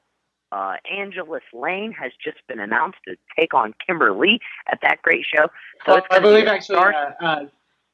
uh, 0.52 0.76
Angelus 0.90 1.42
Layne 1.52 1.92
has 1.92 2.12
just 2.22 2.38
been 2.46 2.60
announced 2.60 2.98
to 3.08 3.16
take 3.38 3.54
on 3.54 3.74
Kimberly 3.84 4.40
at 4.70 4.78
that 4.82 5.02
great 5.02 5.24
show. 5.24 5.46
So 5.86 5.94
Oh, 5.94 5.96
it's 5.96 6.06
I 6.10 6.18
be 6.18 6.22
believe 6.22 6.46
a 6.46 6.50
actually 6.50 6.76
uh, 6.76 7.10
uh, 7.20 7.46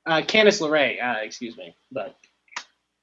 uh, 0.06 0.20
Candice 0.22 0.60
LeRae, 0.60 1.02
uh, 1.02 1.20
excuse 1.22 1.56
me. 1.56 1.74
But 1.90 2.16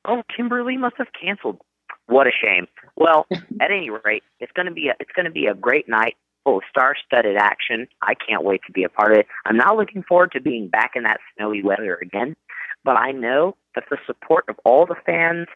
Oh, 0.07 0.21
Kimberly 0.35 0.77
must 0.77 0.97
have 0.97 1.07
canceled. 1.19 1.59
What 2.07 2.27
a 2.27 2.31
shame. 2.31 2.67
Well, 2.95 3.25
at 3.31 3.71
any 3.71 3.89
rate, 3.89 4.23
it's 4.39 4.51
gonna 4.51 4.71
be 4.71 4.89
a 4.89 4.95
it's 4.99 5.11
gonna 5.15 5.31
be 5.31 5.47
a 5.47 5.55
great 5.55 5.89
night 5.89 6.15
of 6.45 6.61
star-studded 6.69 7.37
action. 7.37 7.87
I 8.01 8.13
can't 8.13 8.43
wait 8.43 8.61
to 8.67 8.71
be 8.71 8.83
a 8.83 8.89
part 8.89 9.11
of 9.11 9.19
it. 9.19 9.27
I'm 9.45 9.57
not 9.57 9.77
looking 9.77 10.03
forward 10.03 10.31
to 10.33 10.41
being 10.41 10.67
back 10.67 10.91
in 10.95 11.03
that 11.03 11.19
snowy 11.35 11.63
weather 11.63 11.95
again, 12.01 12.35
but 12.83 12.97
I 12.97 13.11
know 13.11 13.55
that 13.73 13.85
the 13.89 13.97
support 14.05 14.45
of 14.47 14.59
all 14.63 14.85
the 14.85 14.95
fans 15.05 15.47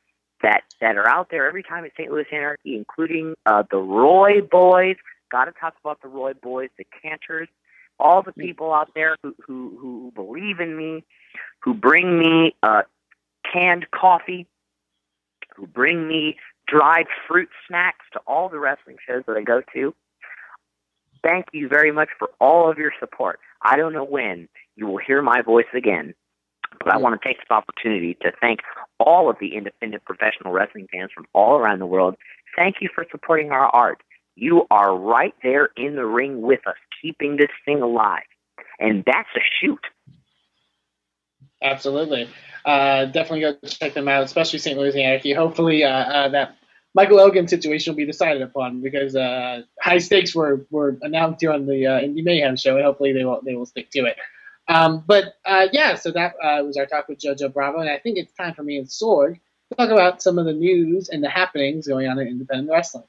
that 0.41 0.61
that 0.81 0.97
are 0.97 1.07
out 1.07 1.29
there 1.29 1.47
every 1.47 1.63
time 1.63 1.85
at 1.85 1.91
St. 1.97 2.11
Louis 2.11 2.25
Anarchy, 2.31 2.75
including 2.75 3.35
uh, 3.45 3.63
the 3.69 3.77
Roy 3.77 4.41
Boys. 4.41 4.95
Got 5.31 5.45
to 5.45 5.51
talk 5.51 5.75
about 5.83 6.01
the 6.01 6.07
Roy 6.07 6.33
Boys, 6.33 6.69
the 6.77 6.85
Cantors, 7.01 7.47
all 7.99 8.23
the 8.23 8.31
people 8.31 8.73
out 8.73 8.89
there 8.95 9.15
who 9.21 9.35
who, 9.45 9.77
who 9.79 10.11
believe 10.15 10.59
in 10.59 10.75
me, 10.77 11.03
who 11.59 11.73
bring 11.73 12.17
me 12.17 12.55
uh, 12.63 12.83
canned 13.51 13.87
coffee, 13.91 14.47
who 15.55 15.67
bring 15.67 16.07
me 16.07 16.37
dried 16.67 17.07
fruit 17.27 17.49
snacks 17.67 18.05
to 18.13 18.19
all 18.27 18.49
the 18.49 18.59
wrestling 18.59 18.97
shows 19.07 19.23
that 19.27 19.37
I 19.37 19.41
go 19.41 19.61
to. 19.73 19.93
Thank 21.23 21.47
you 21.51 21.67
very 21.67 21.91
much 21.91 22.09
for 22.17 22.29
all 22.39 22.69
of 22.69 22.77
your 22.77 22.91
support. 22.99 23.39
I 23.61 23.75
don't 23.77 23.93
know 23.93 24.05
when 24.05 24.47
you 24.75 24.87
will 24.87 24.97
hear 24.97 25.21
my 25.21 25.41
voice 25.41 25.65
again, 25.75 26.13
but 26.83 26.93
I 26.93 26.97
want 26.97 27.19
to 27.19 27.27
take 27.27 27.37
this 27.37 27.49
opportunity 27.49 28.15
to 28.21 28.31
thank 28.39 28.59
all 28.99 29.29
of 29.29 29.37
the 29.39 29.55
independent 29.55 30.05
professional 30.05 30.53
wrestling 30.53 30.87
fans 30.91 31.11
from 31.13 31.25
all 31.33 31.57
around 31.57 31.79
the 31.79 31.85
world. 31.85 32.15
Thank 32.55 32.77
you 32.81 32.89
for 32.93 33.05
supporting 33.11 33.51
our 33.51 33.67
art. 33.67 34.01
You 34.35 34.65
are 34.71 34.95
right 34.97 35.33
there 35.43 35.69
in 35.75 35.95
the 35.95 36.05
ring 36.05 36.41
with 36.41 36.65
us, 36.65 36.77
keeping 37.01 37.35
this 37.35 37.49
thing 37.65 37.81
alive. 37.81 38.23
And 38.79 39.03
that's 39.05 39.29
a 39.35 39.41
shoot. 39.59 39.83
absolutely, 41.61 42.29
uh, 42.63 43.05
definitely 43.05 43.41
go 43.41 43.55
check 43.67 43.93
them 43.93 44.07
out, 44.07 44.23
especially 44.23 44.59
St. 44.59 44.77
Louis 44.77 44.95
Anarchy. 44.95 45.33
Hopefully, 45.33 45.83
uh, 45.83 45.89
uh, 45.89 46.29
that 46.29 46.55
Michael 46.95 47.19
Elgin 47.19 47.47
situation 47.47 47.93
will 47.93 47.97
be 47.97 48.05
decided 48.05 48.41
upon 48.41 48.81
because 48.81 49.15
uh, 49.15 49.61
high 49.81 49.99
stakes 49.99 50.33
were, 50.33 50.65
were 50.71 50.97
announced 51.01 51.41
here 51.41 51.51
on 51.51 51.65
the 51.65 51.85
uh, 51.85 51.99
Indy 51.99 52.21
Mayhem 52.21 52.55
show, 52.55 52.75
and 52.75 52.85
hopefully 52.85 53.13
they 53.13 53.23
will 53.23 53.41
they 53.45 53.55
will 53.55 53.65
stick 53.65 53.91
to 53.91 54.05
it. 54.05 54.17
Um, 54.67 55.03
but 55.05 55.35
uh, 55.45 55.67
yeah, 55.71 55.95
so 55.95 56.11
that 56.11 56.33
uh, 56.43 56.63
was 56.63 56.77
our 56.77 56.85
talk 56.85 57.07
with 57.07 57.19
JoJo 57.19 57.53
Bravo, 57.53 57.79
and 57.79 57.89
I 57.89 57.97
think 57.97 58.17
it's 58.17 58.33
time 58.33 58.53
for 58.53 58.63
me 58.63 58.77
and 58.77 58.87
Sorg 58.87 59.39
to 59.69 59.75
talk 59.77 59.89
about 59.89 60.21
some 60.21 60.39
of 60.39 60.45
the 60.45 60.53
news 60.53 61.09
and 61.09 61.23
the 61.23 61.29
happenings 61.29 61.87
going 61.87 62.07
on 62.07 62.19
in 62.19 62.27
independent 62.27 62.69
wrestling. 62.71 63.05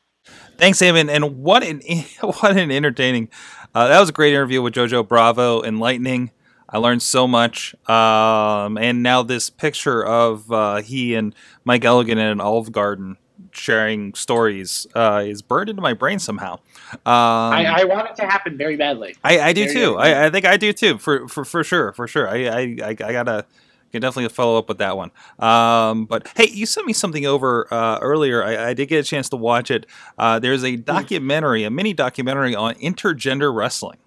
Thanks, 0.59 0.79
Eamon. 0.79 1.09
And 1.11 1.39
what 1.39 1.63
an 1.63 1.81
what 2.21 2.57
an 2.57 2.71
entertaining. 2.71 3.29
Uh, 3.75 3.89
that 3.89 4.01
was 4.01 4.11
a 4.11 4.13
great 4.13 4.33
interview 4.33 4.61
with 4.61 4.75
JoJo 4.75 5.09
Bravo, 5.09 5.63
enlightening. 5.63 6.33
I 6.69 6.79
learned 6.79 7.03
so 7.03 7.27
much. 7.27 7.75
Um, 7.89 8.79
and 8.79 9.03
now 9.03 9.23
this 9.23 9.51
picture 9.51 10.05
of 10.05 10.51
uh, 10.53 10.77
he 10.83 11.15
and 11.15 11.35
Mike 11.65 11.85
Elgin 11.85 12.19
in 12.19 12.27
an 12.27 12.41
Olive 12.41 12.71
Garden 12.73 13.17
sharing 13.53 14.15
stories 14.15 14.87
uh, 14.95 15.23
is 15.25 15.43
burned 15.43 15.71
into 15.71 15.83
my 15.83 15.95
brain 15.95 16.19
somehow. 16.19 16.55
Um, 16.93 17.01
I, 17.07 17.81
I 17.81 17.85
want 17.85 18.09
it 18.09 18.17
to 18.17 18.27
happen 18.27 18.57
very 18.57 18.77
badly. 18.77 19.17
I, 19.25 19.41
I 19.41 19.53
do 19.53 19.65
Very 19.65 19.75
too. 19.75 19.97
I, 19.97 20.27
I 20.27 20.31
think 20.31 20.45
I 20.45 20.57
do 20.57 20.73
too. 20.73 20.99
For 20.99 21.29
for, 21.29 21.45
for 21.45 21.65
sure, 21.65 21.93
for 21.93 22.07
sure. 22.07 22.29
I 22.29 22.47
I, 22.47 22.61
I, 22.61 22.89
I 22.89 22.95
gotta 22.95 23.47
can 23.93 24.01
definitely 24.01 24.29
follow 24.29 24.59
up 24.59 24.69
with 24.69 24.79
that 24.79 24.97
one. 24.97 25.11
Um, 25.39 26.05
but 26.05 26.29
hey, 26.37 26.49
you 26.49 26.67
sent 26.67 26.87
me 26.87 26.93
something 26.93 27.27
over 27.27 27.73
uh, 27.73 27.99
earlier. 28.01 28.43
I, 28.43 28.69
I 28.69 28.75
did 28.75 28.87
get 28.87 29.01
a 29.01 29.03
chance 29.03 29.29
to 29.31 29.37
watch 29.37 29.71
it. 29.71 29.87
Uh, 30.19 30.39
there's 30.39 30.65
a 30.65 30.77
documentary, 30.77 31.65
a 31.65 31.71
mini 31.71 31.93
documentary 31.93 32.55
on 32.55 32.75
intergender 32.75 33.55
wrestling. 33.55 33.99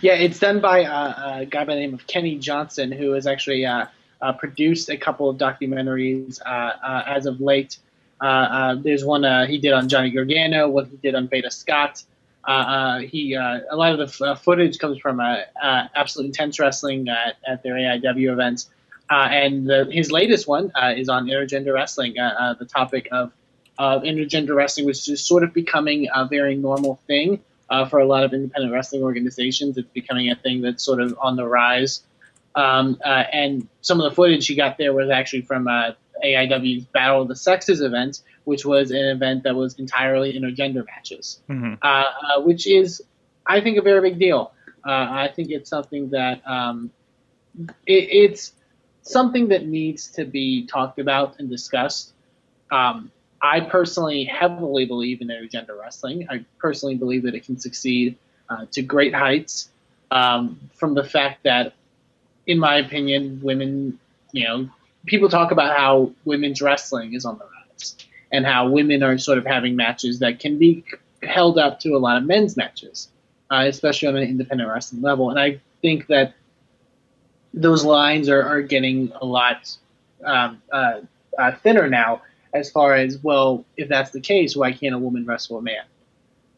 Yeah, 0.00 0.14
it's 0.14 0.38
done 0.38 0.60
by 0.60 0.84
uh, 0.84 1.40
a 1.40 1.46
guy 1.46 1.64
by 1.64 1.74
the 1.74 1.80
name 1.80 1.94
of 1.94 2.06
Kenny 2.06 2.36
Johnson, 2.36 2.92
who 2.92 3.12
has 3.12 3.26
actually 3.26 3.66
uh, 3.66 3.86
uh, 4.22 4.32
produced 4.32 4.88
a 4.88 4.96
couple 4.96 5.28
of 5.28 5.36
documentaries 5.36 6.40
uh, 6.44 6.48
uh, 6.48 7.04
as 7.06 7.26
of 7.26 7.40
late. 7.40 7.78
Uh, 8.20 8.24
uh, 8.24 8.74
there's 8.74 9.04
one 9.04 9.24
uh, 9.24 9.46
he 9.46 9.58
did 9.58 9.72
on 9.72 9.88
Johnny 9.88 10.10
Gargano, 10.10 10.68
one 10.68 10.86
he 10.86 10.96
did 10.96 11.14
on 11.14 11.28
Veda 11.28 11.50
Scott. 11.50 12.02
He 12.46 13.34
a 13.34 13.62
lot 13.72 13.98
of 13.98 13.98
the 13.98 14.26
f- 14.30 14.42
footage 14.42 14.78
comes 14.78 14.98
from 14.98 15.20
Absolute 15.20 16.26
Intense 16.26 16.58
Wrestling 16.58 17.08
at, 17.08 17.36
at 17.46 17.62
their 17.62 17.74
AIW 17.74 18.32
events, 18.32 18.68
and 19.08 19.66
the, 19.66 19.88
his 19.90 20.10
latest 20.10 20.46
one 20.46 20.72
is 20.96 21.08
on 21.08 21.26
intergender 21.26 21.74
wrestling. 21.74 22.14
The 22.14 22.68
topic 22.70 23.08
of 23.12 23.32
of 23.78 24.02
intergender 24.02 24.54
wrestling, 24.54 24.84
which 24.84 25.08
is 25.08 25.24
sort 25.26 25.42
of 25.42 25.54
becoming 25.54 26.08
a 26.14 26.26
very 26.26 26.54
normal 26.54 27.00
thing 27.06 27.40
uh, 27.70 27.86
for 27.86 27.98
a 27.98 28.04
lot 28.04 28.24
of 28.24 28.34
independent 28.34 28.74
wrestling 28.74 29.02
organizations. 29.02 29.78
It's 29.78 29.88
becoming 29.94 30.30
a 30.30 30.36
thing 30.36 30.60
that's 30.60 30.84
sort 30.84 31.00
of 31.00 31.16
on 31.18 31.36
the 31.36 31.46
rise. 31.46 32.02
Um, 32.54 32.98
uh, 33.02 33.24
and 33.32 33.68
some 33.80 33.98
of 34.00 34.10
the 34.10 34.14
footage 34.14 34.46
he 34.46 34.54
got 34.54 34.76
there 34.76 34.92
was 34.92 35.08
actually 35.08 35.42
from 35.42 35.66
uh, 35.66 35.92
AIW's 36.24 36.84
Battle 36.86 37.22
of 37.22 37.28
the 37.28 37.36
Sexes 37.36 37.80
event, 37.80 38.22
which 38.44 38.64
was 38.64 38.90
an 38.90 39.04
event 39.04 39.44
that 39.44 39.54
was 39.54 39.78
entirely 39.78 40.32
intergender 40.32 40.84
matches, 40.86 41.40
Mm-hmm. 41.48 41.74
uh, 41.82 41.86
uh, 41.86 42.40
which 42.42 42.66
is, 42.66 43.02
I 43.46 43.60
think, 43.60 43.78
a 43.78 43.82
very 43.82 44.10
big 44.10 44.18
deal. 44.18 44.52
Uh, 44.86 44.90
I 44.92 45.30
think 45.34 45.50
it's 45.50 45.68
something 45.68 46.10
that 46.10 46.42
um, 46.46 46.90
it, 47.86 48.08
it's 48.10 48.52
something 49.02 49.48
that 49.48 49.66
needs 49.66 50.10
to 50.12 50.24
be 50.24 50.66
talked 50.66 50.98
about 50.98 51.38
and 51.38 51.50
discussed. 51.50 52.12
Um, 52.70 53.10
I 53.42 53.60
personally 53.60 54.24
heavily 54.24 54.84
believe 54.84 55.20
in 55.20 55.28
intergender 55.28 55.78
wrestling. 55.78 56.26
I 56.30 56.44
personally 56.58 56.96
believe 56.96 57.22
that 57.24 57.34
it 57.34 57.44
can 57.44 57.58
succeed 57.58 58.16
uh, 58.48 58.66
to 58.72 58.82
great 58.82 59.14
heights 59.14 59.70
um, 60.10 60.58
from 60.74 60.94
the 60.94 61.04
fact 61.04 61.44
that, 61.44 61.72
in 62.46 62.58
my 62.58 62.76
opinion, 62.76 63.40
women, 63.42 63.98
you 64.32 64.44
know, 64.44 64.68
people 65.06 65.28
talk 65.28 65.50
about 65.50 65.76
how 65.76 66.12
women's 66.24 66.60
wrestling 66.60 67.14
is 67.14 67.24
on 67.24 67.38
the 67.38 67.44
rise 67.44 67.96
and 68.32 68.46
how 68.46 68.68
women 68.68 69.02
are 69.02 69.18
sort 69.18 69.38
of 69.38 69.46
having 69.46 69.76
matches 69.76 70.18
that 70.20 70.38
can 70.38 70.58
be 70.58 70.84
held 71.22 71.58
up 71.58 71.80
to 71.80 71.90
a 71.90 71.98
lot 71.98 72.16
of 72.16 72.24
men's 72.24 72.56
matches, 72.56 73.08
uh, 73.50 73.64
especially 73.66 74.08
on 74.08 74.16
an 74.16 74.22
independent 74.22 74.68
wrestling 74.68 75.02
level. 75.02 75.30
And 75.30 75.38
I 75.38 75.60
think 75.82 76.06
that 76.08 76.34
those 77.52 77.84
lines 77.84 78.28
are, 78.28 78.42
are 78.42 78.62
getting 78.62 79.12
a 79.20 79.24
lot 79.24 79.76
um, 80.24 80.62
uh, 80.72 81.00
uh, 81.38 81.52
thinner 81.62 81.88
now 81.88 82.22
as 82.52 82.70
far 82.70 82.94
as 82.94 83.18
well 83.22 83.64
if 83.76 83.88
that's 83.88 84.10
the 84.10 84.20
case 84.20 84.56
why 84.56 84.72
can't 84.72 84.94
a 84.94 84.98
woman 84.98 85.24
wrestle 85.24 85.58
a 85.58 85.62
man 85.62 85.84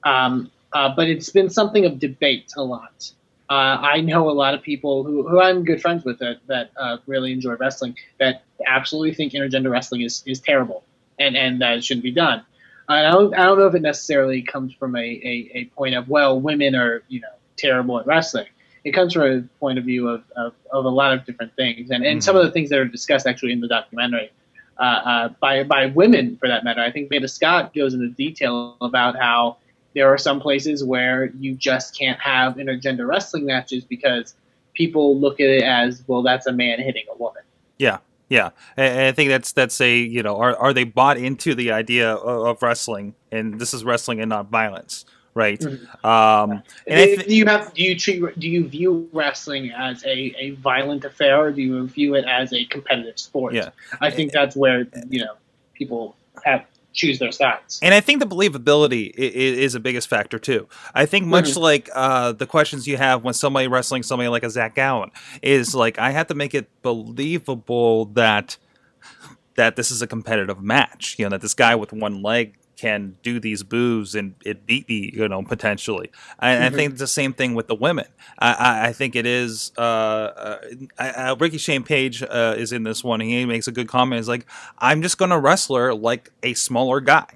um, 0.04 0.50
uh, 0.72 0.92
but 0.94 1.08
it's 1.08 1.30
been 1.30 1.50
something 1.50 1.84
of 1.84 1.98
debate 1.98 2.52
a 2.56 2.62
lot 2.62 3.12
uh, 3.52 3.76
i 3.94 4.00
know 4.00 4.30
a 4.30 4.36
lot 4.44 4.54
of 4.54 4.62
people 4.62 5.04
who, 5.04 5.28
who 5.28 5.40
i'm 5.40 5.64
good 5.64 5.80
friends 5.80 6.04
with 6.04 6.18
that, 6.18 6.36
that 6.46 6.70
uh, 6.76 6.96
really 7.06 7.32
enjoy 7.32 7.54
wrestling 7.54 7.94
that 8.18 8.44
absolutely 8.66 9.14
think 9.14 9.32
intergender 9.32 9.70
wrestling 9.70 10.02
is, 10.02 10.22
is 10.26 10.40
terrible 10.40 10.84
and, 11.18 11.36
and 11.36 11.60
that 11.60 11.78
it 11.78 11.84
shouldn't 11.84 12.04
be 12.04 12.12
done. 12.12 12.44
I 12.88 13.10
don't, 13.10 13.34
I 13.34 13.46
don't 13.46 13.58
know 13.58 13.66
if 13.66 13.74
it 13.74 13.82
necessarily 13.82 14.42
comes 14.42 14.74
from 14.74 14.96
a, 14.96 15.00
a, 15.00 15.50
a 15.54 15.64
point 15.76 15.94
of 15.94 16.08
well 16.08 16.40
women 16.40 16.74
are 16.74 17.02
you 17.08 17.20
know 17.20 17.28
terrible 17.56 17.98
at 17.98 18.06
wrestling. 18.06 18.46
It 18.84 18.92
comes 18.92 19.12
from 19.12 19.22
a 19.22 19.42
point 19.60 19.78
of 19.78 19.84
view 19.84 20.08
of, 20.08 20.24
of, 20.34 20.54
of 20.72 20.84
a 20.84 20.88
lot 20.88 21.12
of 21.12 21.24
different 21.24 21.54
things. 21.54 21.92
And, 21.92 22.04
and 22.04 22.22
some 22.22 22.34
of 22.34 22.44
the 22.44 22.50
things 22.50 22.68
that 22.70 22.80
are 22.80 22.84
discussed 22.84 23.28
actually 23.28 23.52
in 23.52 23.60
the 23.60 23.68
documentary 23.68 24.32
uh, 24.76 24.82
uh, 24.82 25.28
by 25.40 25.62
by 25.62 25.86
women 25.86 26.36
for 26.36 26.48
that 26.48 26.64
matter. 26.64 26.80
I 26.80 26.90
think 26.90 27.08
Veda 27.08 27.28
Scott 27.28 27.72
goes 27.74 27.94
into 27.94 28.08
detail 28.08 28.76
about 28.80 29.16
how 29.16 29.58
there 29.94 30.08
are 30.12 30.18
some 30.18 30.40
places 30.40 30.82
where 30.84 31.30
you 31.38 31.54
just 31.54 31.96
can't 31.98 32.18
have 32.20 32.54
intergender 32.56 33.06
wrestling 33.06 33.46
matches 33.46 33.84
because 33.84 34.34
people 34.74 35.18
look 35.18 35.40
at 35.40 35.48
it 35.48 35.62
as 35.64 36.02
well 36.06 36.22
that's 36.22 36.46
a 36.46 36.52
man 36.52 36.78
hitting 36.80 37.04
a 37.12 37.16
woman 37.16 37.42
Yeah, 37.78 37.98
yeah. 38.28 38.50
And 38.76 39.00
I 39.00 39.12
think 39.12 39.28
that's 39.28 39.52
that's 39.52 39.80
a 39.80 39.96
you 39.98 40.22
know 40.22 40.36
are 40.38 40.56
are 40.56 40.72
they 40.72 40.84
bought 40.84 41.18
into 41.18 41.54
the 41.54 41.72
idea 41.72 42.14
of, 42.14 42.46
of 42.46 42.62
wrestling 42.62 43.14
and 43.30 43.60
this 43.60 43.74
is 43.74 43.84
wrestling 43.84 44.20
and 44.20 44.28
not 44.30 44.48
violence, 44.50 45.04
right? 45.34 45.60
Mhm. 45.60 46.04
Um, 46.04 46.62
and 46.86 47.18
do, 47.18 47.24
do 47.24 47.34
you 47.36 47.46
have 47.46 47.74
do 47.74 47.82
you 47.82 47.98
treat 47.98 48.38
do 48.38 48.48
you 48.48 48.66
view 48.68 49.08
wrestling 49.12 49.70
as 49.72 50.02
a, 50.04 50.32
a 50.38 50.50
violent 50.62 51.04
affair 51.04 51.36
or 51.38 51.50
do 51.52 51.60
you 51.62 51.86
view 51.88 52.14
it 52.14 52.24
as 52.24 52.52
a 52.52 52.64
competitive 52.66 53.18
sport 53.18 53.52
Yeah. 53.54 53.70
i 54.00 54.10
think 54.10 54.32
that's 54.32 54.56
where 54.56 54.86
you 55.08 55.20
know 55.24 55.34
people 55.74 56.16
have 56.44 56.64
choose 56.92 57.18
their 57.18 57.32
sides 57.32 57.78
And 57.82 57.94
I 57.94 58.00
think 58.00 58.20
the 58.20 58.26
believability 58.26 59.12
is 59.16 59.74
a 59.74 59.80
biggest 59.80 60.08
factor 60.08 60.38
too. 60.38 60.68
I 60.94 61.06
think 61.06 61.26
much 61.26 61.50
Mm-hmm. 61.50 61.60
like 61.60 61.90
uh, 61.94 62.32
the 62.32 62.46
questions 62.46 62.86
you 62.86 62.96
have 62.98 63.24
when 63.24 63.34
somebody 63.34 63.66
wrestling 63.68 64.02
somebody 64.02 64.28
like 64.28 64.42
a 64.42 64.50
Zach 64.50 64.74
Gowen 64.74 65.10
is 65.42 65.74
like 65.74 65.98
I 65.98 66.10
have 66.10 66.26
to 66.28 66.34
make 66.34 66.54
it 66.54 66.68
believable 66.82 68.06
that 68.06 68.56
that 69.56 69.76
this 69.76 69.90
is 69.90 70.00
a 70.02 70.06
competitive 70.06 70.62
match. 70.62 71.16
You 71.18 71.26
know 71.26 71.30
that 71.30 71.40
this 71.40 71.54
guy 71.54 71.74
with 71.74 71.92
one 71.92 72.22
leg 72.22 72.54
can 72.82 73.16
do 73.22 73.38
these 73.40 73.62
moves 73.70 74.14
and 74.14 74.34
it 74.44 74.66
beat 74.66 74.88
me. 74.88 75.10
You 75.14 75.28
know 75.28 75.42
potentially. 75.42 76.10
And 76.40 76.64
I 76.64 76.68
Mhm. 76.68 76.74
think 76.74 76.90
it's 76.92 77.00
the 77.00 77.06
same 77.06 77.32
thing 77.32 77.54
with 77.54 77.68
the 77.68 77.74
women. 77.76 78.06
I, 78.38 78.52
I, 78.52 78.86
I 78.88 78.92
think 78.92 79.14
it 79.16 79.26
is. 79.26 79.72
Uh, 79.78 79.80
uh, 79.80 80.58
uh, 80.98 81.36
Ricky 81.38 81.58
Shane 81.58 81.84
Page 81.84 82.22
uh, 82.22 82.54
is 82.58 82.72
in 82.72 82.82
this 82.82 83.04
one. 83.04 83.20
He 83.20 83.44
makes 83.46 83.68
a 83.68 83.72
good 83.72 83.88
comment. 83.88 84.18
He's 84.18 84.28
like, 84.28 84.46
I'm 84.78 85.00
just 85.02 85.16
going 85.18 85.30
to 85.30 85.38
wrestle 85.38 85.76
her 85.76 85.94
like 85.94 86.30
a 86.42 86.54
smaller 86.54 87.00
guy. 87.00 87.26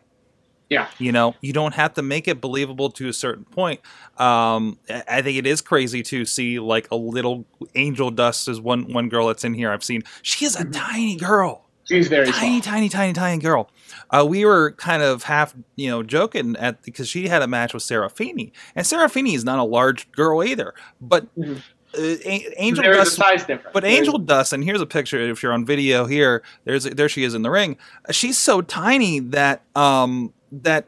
yeah 0.69 0.89
You 0.99 1.13
know, 1.13 1.35
you 1.41 1.53
don't 1.53 1.75
have 1.75 1.95
to 1.95 2.03
make 2.03 2.27
it 2.27 2.41
believable 2.41 2.91
to 2.99 3.09
a 3.09 3.13
certain 3.13 3.45
point. 3.45 3.81
Um, 4.19 4.79
I 4.91 5.03
I 5.19 5.23
think 5.23 5.39
it 5.39 5.47
is 5.47 5.61
crazy 5.63 6.03
to 6.13 6.25
see 6.25 6.59
like 6.59 6.89
a 6.91 6.97
little 6.97 7.45
Angel 7.75 8.11
Dust 8.11 8.49
is 8.49 8.61
one 8.61 8.93
one 8.93 9.09
girl 9.09 9.29
that's 9.29 9.45
in 9.45 9.55
here. 9.55 9.71
I've 9.71 9.85
seen. 9.85 10.03
She 10.23 10.45
is 10.45 10.57
a 10.57 10.65
tiny 10.65 11.17
girl 11.17 11.66
she's 11.89 12.09
very 12.09 12.27
tiny, 12.31 12.61
small. 12.61 12.73
tiny, 12.75 12.89
tiny, 12.89 13.13
tiny 13.13 13.43
girl. 13.43 13.71
Uh, 14.11 14.25
we 14.29 14.45
were 14.45 14.73
kind 14.73 15.03
of 15.03 15.25
half, 15.25 15.55
you 15.77 15.91
know, 15.91 16.03
joking 16.03 16.57
at 16.57 16.83
because 16.83 17.09
she 17.09 17.29
had 17.29 17.43
a 17.43 17.47
match 17.47 17.73
with 17.75 17.83
Serafini, 17.83 18.53
and 18.75 18.85
Serafini 18.87 19.35
is 19.35 19.45
not 19.45 19.59
a 19.59 19.65
large 19.65 20.11
girl 20.13 20.43
either. 20.45 20.75
But 21.01 21.27
Mhm. 21.37 21.63
uh, 21.97 22.01
Angel 22.59 22.83
there 22.83 22.93
is 22.93 22.99
a 22.99 23.05
Dust, 23.05 23.17
size 23.17 23.45
difference 23.47 23.73
but 23.73 23.85
Angel 23.85 24.19
Dust, 24.19 24.53
and 24.53 24.63
here's 24.63 24.81
a 24.81 24.87
picture. 24.87 25.19
If 25.19 25.43
you're 25.43 25.53
on 25.53 25.65
video 25.65 26.07
here, 26.07 26.43
there's 26.65 26.85
there 26.85 27.09
she 27.09 27.25
is 27.25 27.35
in 27.35 27.43
the 27.43 27.51
ring. 27.51 27.77
Uh, 28.09 28.13
She's 28.13 28.37
so 28.39 28.61
tiny 28.63 29.19
that 29.21 29.63
um 29.75 30.33
that 30.53 30.87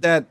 that 0.00 0.24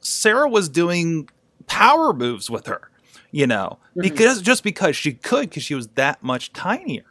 Sarah 0.00 0.48
was 0.48 0.68
doing 0.68 1.28
power 1.66 2.12
moves 2.12 2.48
with 2.48 2.66
her, 2.66 2.90
you 3.30 3.46
know, 3.46 3.78
Mhm. 3.96 4.02
because 4.02 4.40
just 4.42 4.62
because 4.62 4.96
she 4.96 5.12
could, 5.12 5.50
because 5.50 5.62
she 5.62 5.74
was 5.74 5.88
that 5.96 6.22
much 6.22 6.52
tinier. 6.52 7.04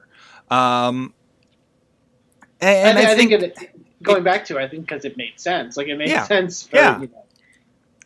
Um, 0.49 1.13
and, 2.61 2.97
I, 2.97 3.01
I, 3.01 3.11
I 3.11 3.15
think, 3.15 3.31
think, 3.31 3.43
it, 3.43 3.69
going 4.03 4.23
back 4.23 4.45
to 4.45 4.57
it, 4.57 4.63
I 4.63 4.67
think 4.67 4.87
because 4.87 5.05
it 5.05 5.17
made 5.17 5.39
sense. 5.39 5.77
Like 5.77 5.87
it 5.87 5.95
made 5.97 6.09
Yeah. 6.09 6.23
sense 6.23 6.63
for 6.63 6.77
Yeah. 6.77 6.99
you 6.99 7.07
know, 7.07 7.23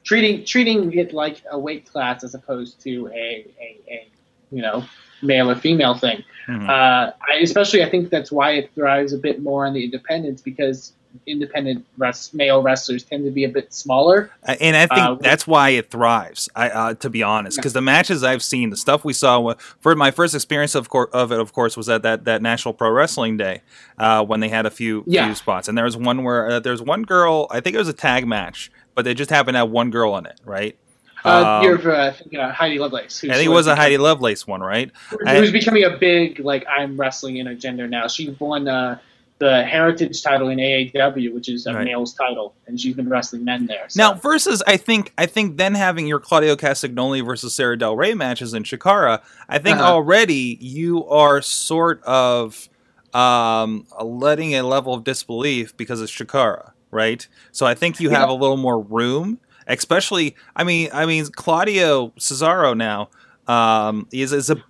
treating 0.04 0.46
treating 0.46 0.94
it 0.98 1.14
like 1.14 1.42
a 1.52 1.58
weight 1.60 1.86
class 1.92 2.24
as 2.24 2.34
opposed 2.34 2.82
to 2.84 3.08
a, 3.14 3.46
a, 3.60 3.78
a 3.90 4.08
you 4.52 4.62
know 4.62 4.84
male 5.22 5.50
or 5.52 5.56
female 5.56 5.96
thing. 5.96 6.24
Mhm. 6.48 6.68
Uh, 6.68 7.14
I, 7.28 7.36
especially, 7.42 7.84
I 7.84 7.90
think 7.90 8.10
that's 8.10 8.32
why 8.32 8.52
it 8.54 8.72
thrives 8.74 9.14
a 9.14 9.18
bit 9.18 9.42
more 9.42 9.66
on 9.68 9.74
the 9.74 9.84
independents 9.84 10.42
because 10.42 10.94
independent 11.28 11.86
res- 11.98 12.34
male 12.34 12.62
wrestlers 12.62 13.04
tend 13.04 13.24
to 13.26 13.32
be 13.32 13.44
a 13.44 13.50
bit 13.50 13.74
smaller. 13.74 14.32
Uh, 14.48 14.56
and 14.60 14.76
I 14.76 14.88
think 14.88 15.00
Uh, 15.00 15.16
that's 15.16 15.46
why 15.46 15.70
it 15.70 15.90
thrives. 15.90 16.50
I, 16.56 16.70
uh, 16.70 16.94
to 16.96 17.10
be 17.10 17.24
honest, 17.24 17.58
because 17.58 17.74
the 17.74 17.82
matches 17.82 18.24
I've 18.24 18.44
seen, 18.44 18.70
the 18.70 18.78
stuff 18.78 19.04
we 19.06 19.14
saw, 19.14 19.54
for 19.80 19.96
my 19.96 20.12
first 20.12 20.34
experience 20.36 20.76
of, 20.76 20.90
cour 20.90 21.10
of 21.14 21.32
it, 21.32 21.40
of 21.40 21.54
course, 21.54 21.76
was 21.78 21.90
at 21.90 22.02
that, 22.04 22.26
that 22.26 22.42
National 22.42 22.74
Pro 22.74 22.90
Wrestling 22.92 23.38
Day 23.38 23.62
uh, 23.98 24.24
when 24.26 24.40
they 24.40 24.50
had 24.50 24.66
a 24.66 24.72
few 24.72 25.04
Yeah. 25.06 25.26
few 25.26 25.36
spots, 25.36 25.68
and 25.68 25.78
there 25.78 25.86
was 25.86 25.98
one 25.98 26.24
where 26.24 26.50
uh, 26.50 26.60
there's 26.60 26.82
one 26.82 27.04
girl. 27.04 27.48
I 27.52 27.60
think 27.60 27.76
it 27.76 27.80
was 27.80 27.90
a 27.90 27.94
tag 27.94 28.28
match, 28.28 28.72
but 28.96 29.06
they 29.06 29.14
just 29.14 29.30
happened 29.30 29.56
to 29.56 29.60
have 29.60 29.70
one 29.70 29.90
girl 29.92 30.18
in 30.18 30.26
it, 30.26 30.40
right? 30.46 30.76
Uh, 31.24 31.60
Um, 31.60 31.64
you're 31.64 31.92
uh, 31.96 32.12
thinking 32.14 32.40
of 32.40 32.50
Heidi 32.52 32.80
Lovelace. 32.80 33.20
who's 33.20 33.30
I 33.30 33.36
think 33.36 33.46
it 33.46 33.54
was 33.54 33.68
a 33.68 33.76
Heidi 33.76 33.98
Lovelace 34.00 34.48
one, 34.48 34.62
right? 34.62 34.90
who's 35.10 35.52
becoming 35.52 35.84
a 35.84 35.92
big 35.96 36.40
like 36.40 36.66
I'm 36.68 36.98
wrestling 37.00 37.38
in 37.38 37.46
a 37.46 37.54
gender 37.54 37.88
now. 37.88 38.08
She 38.08 38.36
won 38.40 38.68
uh, 38.68 38.98
the 39.42 39.64
Heritage 39.64 40.22
title 40.22 40.50
in 40.50 40.60
AAW, 40.60 41.34
which 41.34 41.50
is 41.50 41.66
a 41.66 41.74
Right. 41.74 41.86
male's 41.86 42.14
title, 42.14 42.54
and 42.68 42.80
she's 42.80 42.96
been 42.96 43.10
wrestling 43.10 43.44
men 43.44 43.66
there. 43.66 43.86
So. 43.90 43.98
Now, 44.02 44.14
versus, 44.14 44.62
I 44.68 44.78
think, 44.78 45.12
I 45.18 45.26
think 45.26 45.58
then 45.58 45.74
having 45.74 46.06
your 46.06 46.20
Claudio 46.20 46.56
Castagnoli 46.56 47.26
versus 47.26 47.54
Sarah 47.56 47.76
Del 47.78 47.96
Rey 47.98 48.14
matches 48.14 48.54
in 48.54 48.62
Chikara, 48.64 49.20
I 49.50 49.58
think 49.58 49.80
Uh-huh. 49.80 49.94
already 49.94 50.58
you 50.62 51.06
are 51.08 51.42
sort 51.42 52.04
of 52.04 52.70
um, 53.14 53.86
letting 54.02 54.54
a 54.56 54.62
level 54.62 54.94
of 54.94 55.04
disbelief 55.04 55.76
because 55.76 56.00
it's 56.02 56.12
Chikara, 56.12 56.72
right? 56.92 57.28
So 57.52 57.66
I 57.66 57.74
think 57.74 58.00
you 58.00 58.10
have 58.12 58.30
a 58.30 58.34
little 58.34 58.58
more 58.58 58.80
room, 58.80 59.40
especially. 59.68 60.36
I 60.56 60.64
mean, 60.64 60.90
I 60.94 61.06
mean 61.06 61.26
Claudio 61.36 62.10
Cesaro 62.20 62.78
now 62.78 63.10
um, 63.52 64.08
is 64.12 64.32
is 64.34 64.50
a 64.50 64.64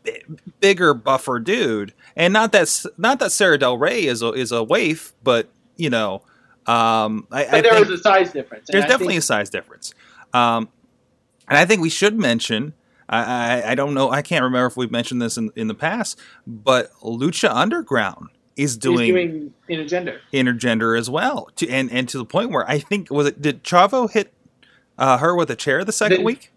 bigger, 0.59 0.93
buffer 0.93 1.39
dude, 1.39 1.93
and 2.15 2.34
not 2.34 2.51
that 2.53 2.86
not 2.97 3.19
that 3.19 3.32
Sarah 3.32 3.57
Del 3.57 3.77
Rey 3.77 4.05
is 4.05 4.21
a, 4.21 4.32
is 4.34 4.51
a 4.51 4.63
waif, 4.63 5.13
but 5.23 5.49
you 5.77 5.89
know. 5.89 6.23
Um, 6.67 7.27
I, 7.32 7.43
but 7.45 7.53
I 7.55 7.61
there 7.61 7.71
think, 7.73 7.86
is 7.88 7.91
a 7.91 7.97
size 7.97 8.32
difference. 8.32 8.67
there's 8.71 8.84
definitely 8.86 9.15
think- 9.15 9.19
a 9.23 9.25
size 9.25 9.49
difference. 9.49 9.93
Um, 10.34 10.69
and 11.47 11.57
I 11.57 11.65
think 11.65 11.82
we 11.82 11.89
should 11.89 12.17
mention. 12.19 12.73
I, 13.09 13.19
I 13.65 13.71
I 13.71 13.75
don't 13.75 13.93
know. 13.93 14.09
I 14.09 14.21
can't 14.21 14.43
remember 14.43 14.67
if 14.67 14.77
we've 14.77 14.91
mentioned 14.91 15.21
this 15.21 15.38
in, 15.38 15.51
in 15.55 15.67
the 15.67 15.73
past, 15.75 16.17
but 16.47 16.91
Lucha 17.01 17.49
Underground 17.53 18.29
is 18.55 18.77
doing, 18.77 19.07
doing 19.13 19.53
intergender. 19.69 20.19
intergender 20.32 20.97
as 20.97 21.09
well, 21.09 21.49
to, 21.57 21.67
and 21.69 21.91
and 21.91 22.07
to 22.09 22.17
the 22.17 22.25
point 22.25 22.51
where 22.51 22.69
I 22.69 22.79
think 22.79 23.09
was 23.11 23.27
it 23.27 23.41
did 23.41 23.63
Chavo 23.63 24.09
hit 24.09 24.32
uh, 24.97 25.17
her 25.17 25.36
with 25.36 25.49
a 25.51 25.55
chair 25.55 25.84
the 25.84 25.91
second 25.91 26.19
The- 26.19 26.23
week? 26.23 26.51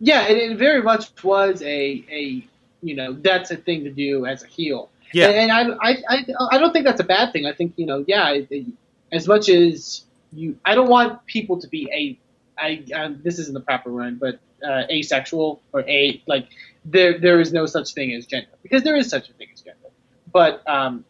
Yeah, 0.00 0.22
and 0.22 0.36
it 0.36 0.56
very 0.58 0.82
much 0.82 1.10
was 1.22 1.62
a 1.62 2.04
a 2.10 2.44
you 2.82 2.94
know 2.96 3.12
that's 3.12 3.50
a 3.50 3.56
thing 3.56 3.84
to 3.84 3.90
do 3.90 4.26
as 4.26 4.42
a 4.42 4.46
heel. 4.46 4.90
Yeah, 5.12 5.26
And, 5.28 5.50
and 5.50 5.78
I, 5.82 5.88
I, 5.90 5.96
I, 6.08 6.24
I 6.52 6.58
don't 6.58 6.72
think 6.72 6.84
that's 6.84 7.00
a 7.00 7.04
bad 7.04 7.32
thing. 7.32 7.44
I 7.44 7.52
think 7.52 7.74
you 7.76 7.84
know, 7.86 8.04
yeah, 8.06 8.30
it- 8.30 8.48
it- 8.50 8.66
as 9.12 9.26
much 9.26 9.48
as 9.48 10.04
you, 10.32 10.56
I 10.64 10.76
don't 10.76 10.88
want 10.88 11.26
people 11.26 11.58
to 11.60 11.66
be 11.66 11.90
a, 11.92 12.16
I, 12.62 12.84
um, 12.94 13.20
this 13.24 13.40
isn't 13.40 13.54
the 13.54 13.60
proper 13.60 13.90
word, 13.92 14.20
but 14.20 14.38
uh, 14.64 14.84
asexual 14.88 15.60
or 15.72 15.80
a 15.88 16.22
like 16.28 16.46
there 16.84 17.18
there 17.18 17.40
is 17.40 17.52
no 17.52 17.66
such 17.66 17.92
thing 17.92 18.12
as 18.14 18.26
gender 18.26 18.50
because 18.62 18.82
there 18.84 18.94
is 18.96 19.08
such 19.08 19.28
a 19.28 19.32
thing 19.32 19.48
as 19.52 19.62
gender. 19.62 19.88
But 20.32 20.62
um, 20.68 21.04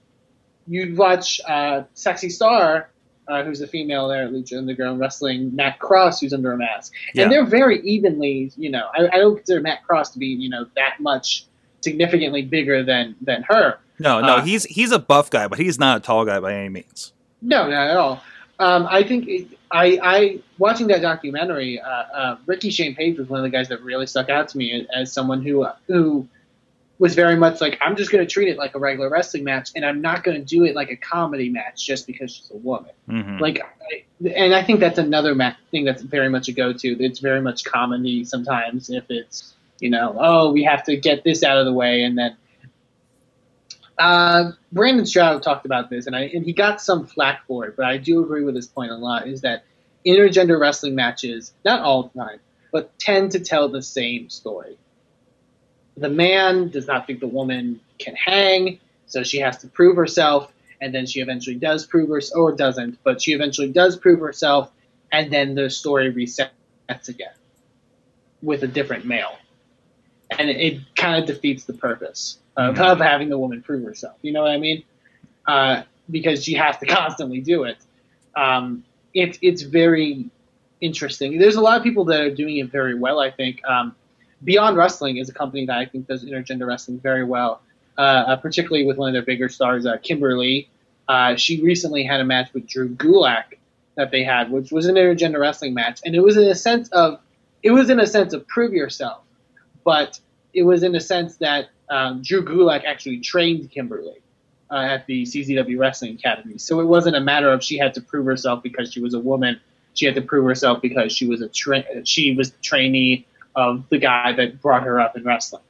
you 0.66 0.94
watch 0.96 1.40
uh, 1.46 1.82
Sexy 1.94 2.30
Star, 2.30 2.88
uh, 3.30 3.44
who's 3.44 3.60
a 3.60 3.66
female 3.66 4.08
there 4.08 4.24
at 4.24 4.30
Lucha 4.32 4.58
Underground 4.58 4.98
wrestling, 5.00 5.54
Matt 5.54 5.78
Cross, 5.78 6.20
who's 6.20 6.32
under 6.32 6.52
a 6.52 6.58
mask, 6.58 6.92
Yeah. 7.14 7.22
and 7.24 7.32
they're 7.32 7.46
very 7.46 7.80
evenly. 7.82 8.52
You 8.56 8.70
know, 8.70 8.88
I, 8.94 9.06
I 9.12 9.18
don't 9.18 9.36
consider 9.36 9.60
Matt 9.60 9.84
Cross 9.86 10.10
to 10.12 10.18
be 10.18 10.26
you 10.26 10.48
know 10.50 10.66
that 10.76 11.00
much 11.00 11.44
significantly 11.82 12.42
bigger 12.42 12.82
than 12.82 13.16
than 13.20 13.42
her. 13.48 13.78
no, 13.98 14.20
no, 14.20 14.36
uh, 14.36 14.42
he's 14.42 14.64
he's 14.64 14.92
a 14.92 14.98
buff 14.98 15.30
guy, 15.30 15.48
but 15.48 15.58
he's 15.58 15.78
not 15.78 15.96
a 15.98 16.00
tall 16.00 16.24
guy 16.24 16.40
by 16.40 16.54
any 16.54 16.68
means. 16.68 17.12
No, 17.42 17.68
not 17.68 17.88
at 17.90 17.96
all. 17.96 18.22
Um, 18.58 18.86
I 18.90 19.02
think 19.02 19.26
it, 19.28 19.48
I, 19.70 19.98
I 20.02 20.40
watching 20.58 20.88
that 20.88 21.00
documentary. 21.00 21.80
Uh, 21.80 21.88
uh, 21.88 22.36
Ricky 22.44 22.68
Shane 22.70 22.94
Page 22.94 23.16
was 23.18 23.28
one 23.28 23.40
of 23.40 23.44
the 23.44 23.48
guys 23.50 23.68
that 23.70 23.80
really 23.82 24.06
stuck 24.06 24.28
out 24.28 24.48
to 24.48 24.58
me 24.58 24.72
as, 24.82 24.86
as 24.94 25.12
someone 25.12 25.40
who 25.42 25.66
who 25.86 26.28
was 27.00 27.14
very 27.14 27.34
much 27.34 27.62
like 27.62 27.78
I'm 27.80 27.96
just 27.96 28.12
going 28.12 28.24
to 28.24 28.30
treat 28.30 28.48
it 28.48 28.58
like 28.58 28.74
a 28.74 28.78
regular 28.78 29.08
wrestling 29.08 29.42
match, 29.42 29.70
and 29.74 29.86
I'm 29.86 30.02
not 30.02 30.22
going 30.22 30.36
to 30.36 30.44
do 30.44 30.64
it 30.64 30.76
like 30.76 30.90
a 30.90 30.96
comedy 30.96 31.48
match 31.48 31.84
just 31.84 32.06
because 32.06 32.30
she's 32.30 32.50
a 32.50 32.58
woman. 32.58 32.90
hmm 33.08 33.38
Like, 33.38 33.60
I, 33.60 34.04
and 34.28 34.54
I 34.54 34.62
think 34.62 34.80
that's 34.80 34.98
another 34.98 35.34
ma- 35.34 35.54
thing 35.70 35.86
that's 35.86 36.02
very 36.02 36.28
much 36.28 36.48
a 36.48 36.52
go-to. 36.52 37.02
It's 37.02 37.18
very 37.18 37.40
much 37.40 37.64
comedy 37.64 38.22
sometimes 38.24 38.90
if 38.90 39.04
it's 39.08 39.54
you 39.80 39.88
know, 39.88 40.14
oh, 40.20 40.52
we 40.52 40.62
have 40.64 40.84
to 40.84 40.96
get 40.98 41.24
this 41.24 41.42
out 41.42 41.56
of 41.56 41.64
the 41.64 41.72
way, 41.72 42.02
and 42.02 42.18
then 42.18 42.36
uh, 43.98 44.52
Brandon 44.70 45.06
Stroud 45.06 45.42
talked 45.42 45.64
about 45.64 45.88
this, 45.88 46.06
and 46.06 46.14
I 46.14 46.24
and 46.34 46.44
he 46.44 46.52
got 46.52 46.82
some 46.82 47.06
flack 47.06 47.46
for 47.46 47.64
it, 47.66 47.76
but 47.76 47.86
I 47.86 47.96
do 47.96 48.22
agree 48.22 48.44
with 48.44 48.54
his 48.54 48.66
point 48.66 48.90
a 48.90 48.96
lot. 48.96 49.26
Is 49.26 49.40
that 49.40 49.64
intergender 50.06 50.60
wrestling 50.60 50.94
matches, 50.94 51.54
not 51.64 51.80
all 51.80 52.04
the 52.04 52.18
time, 52.18 52.40
but 52.72 52.98
tend 52.98 53.32
to 53.32 53.40
tell 53.40 53.70
the 53.70 53.82
same 53.82 54.28
story. 54.28 54.76
The 56.00 56.08
man 56.08 56.70
does 56.70 56.86
not 56.86 57.06
think 57.06 57.20
the 57.20 57.28
woman 57.28 57.80
can 57.98 58.16
hang, 58.16 58.80
so 59.06 59.22
she 59.22 59.38
has 59.38 59.58
to 59.58 59.68
prove 59.68 59.96
herself, 59.96 60.52
and 60.80 60.94
then 60.94 61.06
she 61.06 61.20
eventually 61.20 61.56
does 61.56 61.86
prove 61.86 62.08
herself, 62.08 62.38
or 62.40 62.56
doesn't, 62.56 62.98
but 63.04 63.20
she 63.22 63.32
eventually 63.32 63.68
does 63.70 63.96
prove 63.96 64.20
herself, 64.20 64.72
and 65.12 65.30
then 65.32 65.54
the 65.54 65.68
story 65.70 66.12
resets 66.12 67.08
again 67.08 67.32
with 68.42 68.62
a 68.62 68.66
different 68.66 69.04
male. 69.04 69.36
And 70.38 70.48
it, 70.48 70.56
it 70.56 70.80
kind 70.96 71.20
of 71.20 71.26
defeats 71.26 71.64
the 71.64 71.74
purpose 71.74 72.38
of, 72.56 72.76
Mhm. 72.76 72.92
of 72.92 72.98
having 73.00 73.28
the 73.28 73.38
woman 73.38 73.62
prove 73.62 73.84
herself. 73.84 74.16
You 74.22 74.32
know 74.32 74.42
what 74.42 74.52
I 74.52 74.58
mean? 74.58 74.84
Uh, 75.46 75.82
because 76.10 76.42
she 76.44 76.54
has 76.54 76.78
to 76.78 76.86
constantly 76.86 77.40
do 77.40 77.64
it. 77.64 77.76
Um, 78.36 78.84
it 79.12 79.38
it's 79.42 79.62
very 79.62 80.30
interesting. 80.80 81.38
There's 81.38 81.56
a 81.56 81.60
lot 81.60 81.76
of 81.76 81.82
people 81.82 82.06
that 82.06 82.20
are 82.20 82.34
doing 82.34 82.56
it 82.58 82.70
very 82.70 82.94
well. 82.94 83.20
I 83.20 83.30
think 83.30 83.60
um, 83.68 83.94
Beyond 84.42 84.76
Wrestling 84.76 85.18
is 85.18 85.28
a 85.28 85.32
company 85.32 85.66
that 85.66 85.76
I 85.76 85.86
think 85.86 86.06
does 86.06 86.24
intergender 86.24 86.66
wrestling 86.66 86.98
very 86.98 87.24
well, 87.24 87.60
uh, 87.98 88.00
uh, 88.00 88.36
particularly 88.36 88.86
with 88.86 88.96
one 88.96 89.08
of 89.08 89.12
their 89.12 89.22
bigger 89.22 89.48
stars, 89.48 89.84
uh, 89.86 89.98
Kimberly. 89.98 90.68
Uh, 91.08 91.36
she 91.36 91.60
recently 91.62 92.04
had 92.04 92.20
a 92.20 92.24
match 92.24 92.52
with 92.54 92.66
Drew 92.66 92.88
Gulak 92.88 93.58
that 93.96 94.10
they 94.10 94.24
had, 94.24 94.50
which 94.50 94.70
was 94.70 94.86
an 94.86 94.94
intergender 94.94 95.40
wrestling 95.40 95.74
match, 95.74 96.00
and 96.04 96.14
it 96.14 96.20
was 96.20 96.36
in 96.36 96.44
a 96.44 96.54
sense 96.54 96.88
of 96.90 97.20
it 97.62 97.72
was 97.72 97.90
in 97.90 98.00
a 98.00 98.06
sense 98.06 98.32
of 98.32 98.46
prove 98.48 98.72
yourself, 98.72 99.22
but 99.84 100.18
it 100.54 100.62
was 100.62 100.82
in 100.82 100.94
a 100.94 101.00
sense 101.00 101.36
that 101.36 101.68
um, 101.90 102.22
Drew 102.22 102.44
Gulak 102.44 102.84
actually 102.84 103.20
trained 103.20 103.70
Kimberly 103.70 104.22
uh, 104.70 104.76
at 104.76 105.06
the 105.06 105.24
CZW 105.24 105.78
Wrestling 105.78 106.14
Academy. 106.14 106.58
So 106.58 106.80
it 106.80 106.86
wasn't 106.86 107.16
a 107.16 107.20
matter 107.20 107.50
of 107.50 107.62
she 107.62 107.76
had 107.76 107.94
to 107.94 108.00
prove 108.00 108.24
herself 108.24 108.62
because 108.62 108.92
she 108.92 109.00
was 109.00 109.14
a 109.14 109.20
woman. 109.20 109.60
She 109.94 110.06
had 110.06 110.14
to 110.14 110.22
prove 110.22 110.44
herself 110.44 110.80
because 110.80 111.12
she 111.14 111.26
was 111.26 111.42
a 111.42 111.48
tra- 111.48 112.06
she 112.06 112.34
was 112.34 112.52
the 112.52 112.58
trainee 112.62 113.26
of 113.54 113.88
the 113.88 113.98
guy 113.98 114.32
that 114.32 114.60
brought 114.60 114.82
her 114.84 115.00
up 115.00 115.16
in 115.16 115.24
wrestling. 115.24 115.62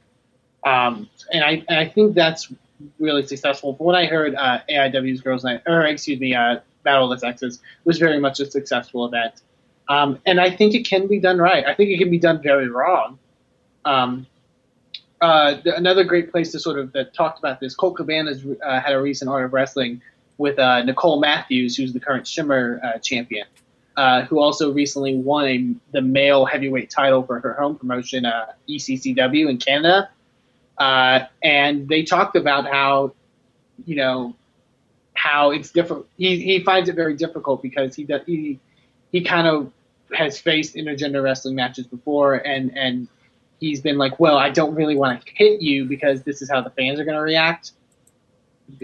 Um, 0.65 1.09
and 1.33 1.43
I 1.43 1.65
and 1.69 1.79
I 1.79 1.87
think 1.87 2.15
that's 2.15 2.53
really 2.99 3.27
successful. 3.27 3.75
From 3.75 3.87
what 3.87 3.95
I 3.95 4.07
heard, 4.07 4.35
uh, 4.35 4.61
AIW's 4.69 5.21
Girls 5.21 5.45
Night, 5.45 5.63
or 5.67 5.83
excuse 5.83 6.21
me, 6.21 6.35
uh, 6.35 6.61
Battle 6.83 7.11
of 7.11 7.19
the 7.21 7.27
Sexes 7.27 7.61
was 7.85 7.99
very 7.99 8.19
much 8.19 8.41
a 8.41 8.51
successful 8.51 9.07
event. 9.07 9.43
Um, 9.89 10.19
and 10.25 10.41
I 10.41 10.55
think 10.55 10.75
it 10.75 10.87
can 10.87 11.09
be 11.09 11.19
done 11.19 11.39
right. 11.39 11.67
I 11.67 11.75
think 11.75 11.91
it 11.91 11.99
can 11.99 12.11
be 12.11 12.19
done 12.19 12.41
very 12.43 12.69
wrong. 12.69 13.19
Um, 13.85 14.27
uh, 15.21 15.61
th- 15.61 15.75
another 15.77 16.05
great 16.05 16.31
place 16.31 16.53
to 16.53 16.61
sort 16.61 16.79
of 16.79 16.93
that 16.93 17.13
talked 17.13 17.39
about 17.39 17.61
this. 17.61 17.75
Colt 17.75 17.97
Cabana's 17.97 18.45
uh, 18.65 18.81
had 18.81 18.93
a 18.93 19.01
recent 19.01 19.31
Art 19.31 19.45
of 19.45 19.53
Wrestling 19.53 20.01
with 20.39 20.59
uh, 20.59 20.83
Nicole 20.83 21.21
Matthews, 21.21 21.77
who's 21.77 21.93
the 21.93 22.01
current 22.01 22.27
Shimmer 22.27 22.81
uh, 22.83 22.99
champion, 22.99 23.47
uh, 23.97 24.23
who 24.23 24.41
also 24.41 24.73
recently 24.73 25.17
won 25.17 25.47
a, 25.47 25.75
the 25.93 26.01
male 26.01 26.45
heavyweight 26.45 26.91
title 26.91 27.23
for 27.23 27.41
her 27.41 27.55
home 27.55 27.77
promotion, 27.77 28.25
uh, 28.25 28.47
ECCW 28.69 29.49
in 29.49 29.59
Canada. 29.59 30.11
Uh, 30.79 31.27
and 31.43 31.89
they 31.89 32.03
talked 32.03 32.37
about 32.37 32.67
how, 32.67 33.13
you 33.85 33.97
know, 33.97 34.35
how 35.15 35.51
it's 35.51 35.71
different. 35.71 36.07
He, 36.17 36.41
he 36.41 36.61
finds 36.65 36.89
it 36.89 36.95
very 36.95 37.15
difficult 37.15 37.63
because 37.63 37.95
he 37.95 38.09
he 38.27 38.59
he 39.13 39.21
kind 39.23 39.47
of 39.47 39.71
has 40.15 40.41
faced 40.41 40.75
intergender 40.75 41.23
wrestling 41.23 41.55
matches 41.55 41.87
before, 41.87 42.37
and 42.37 42.77
and 42.77 43.09
he's 43.61 43.81
been 43.81 43.99
like, 43.99 44.19
well, 44.19 44.39
I 44.39 44.49
don't 44.51 44.75
really 44.75 44.97
want 44.97 45.25
to 45.25 45.33
hit 45.35 45.61
you 45.61 45.85
because 45.85 46.23
this 46.23 46.41
is 46.41 46.51
how 46.51 46.63
the 46.63 46.71
fans 46.71 46.99
are 46.99 47.05
going 47.05 47.17
to 47.17 47.23
react. 47.23 47.73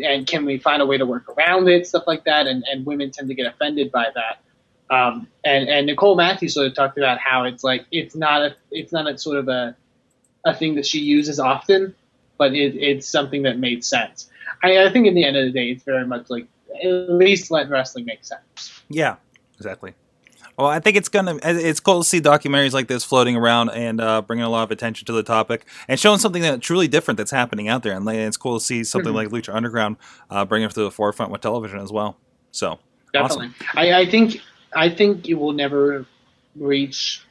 And 0.03 0.27
can 0.27 0.45
we 0.45 0.59
find 0.59 0.83
a 0.83 0.87
way 0.87 0.99
to 0.99 1.07
work 1.07 1.29
around 1.29 1.69
it, 1.69 1.87
stuff 1.87 2.05
like 2.07 2.25
that? 2.25 2.47
And, 2.47 2.65
and 2.71 2.85
women 2.85 3.11
tend 3.11 3.29
to 3.29 3.35
get 3.35 3.47
offended 3.47 3.91
by 3.91 4.09
that. 4.15 4.41
Um, 4.91 5.26
and, 5.45 5.68
and 5.68 5.87
Nicole 5.87 6.14
Matthews 6.16 6.55
sort 6.55 6.68
of 6.68 6.74
talked 6.74 6.97
about 6.97 7.18
how 7.18 7.45
it's 7.45 7.64
like 7.64 7.87
it's 7.91 8.14
not 8.14 8.43
a 8.43 8.55
it's 8.70 8.93
not 8.93 9.09
a 9.11 9.18
sort 9.18 9.39
of 9.39 9.49
a 9.49 9.76
a 10.45 10.55
thing 10.55 10.76
that 10.76 10.87
she 10.87 11.01
uses 11.01 11.41
often, 11.41 11.95
but 12.39 12.55
it, 12.55 12.76
it's 12.76 13.09
something 13.09 13.43
that 13.43 13.59
made 13.59 13.84
sense. 13.84 14.30
I, 14.62 14.84
I 14.84 14.93
think 14.93 15.07
in 15.09 15.14
the 15.14 15.24
end 15.24 15.37
of 15.37 15.45
the 15.45 15.51
day, 15.51 15.70
it's 15.70 15.82
very 15.82 16.07
much 16.07 16.30
like 16.30 16.47
at 16.84 17.11
least 17.11 17.51
let 17.51 17.68
wrestling 17.68 18.05
make 18.05 18.24
sense. 18.24 18.80
Yeah, 18.89 19.16
exactly. 19.57 19.95
Well, 20.57 20.68
I 20.68 20.78
think 20.80 20.97
it's 20.97 21.09
gonna. 21.09 21.39
It's 21.43 21.80
cool 21.80 22.03
to 22.03 22.09
see 22.09 22.20
documentaries 22.20 22.72
like 22.72 22.87
this 22.89 23.05
floating 23.05 23.37
around 23.37 23.70
and 23.70 24.01
uh, 24.01 24.22
bringing 24.22 24.45
a 24.45 24.49
lot 24.49 24.62
of 24.62 24.70
attention 24.70 25.05
to 25.07 25.12
the 25.12 25.22
topic 25.22 25.66
and 25.89 26.01
showing 26.01 26.18
something 26.18 26.41
that 26.43 26.62
truly 26.62 26.89
different 26.89 27.18
that's 27.18 27.30
happening 27.32 27.68
out 27.68 27.82
there. 27.82 27.93
And 27.95 28.09
it's 28.09 28.39
cool 28.39 28.59
to 28.59 28.64
see 28.64 28.82
something 28.84 29.12
Mhm. 29.12 29.16
like 29.16 29.28
Lucha 29.28 29.55
Underground 29.55 29.97
uh, 30.30 30.45
bringing 30.47 30.68
it 30.68 30.72
to 30.74 30.82
the 30.82 30.91
forefront 30.91 31.30
with 31.30 31.43
television 31.43 31.78
as 31.80 31.93
well. 31.93 32.16
So 32.53 32.78
Definitely. 33.12 33.51
I, 33.74 34.01
I 34.01 34.07
think 34.11 34.41
I 34.77 34.89
think 34.91 35.29
it 35.29 35.35
will 35.35 35.53
never 35.53 36.07
reach 36.55 37.22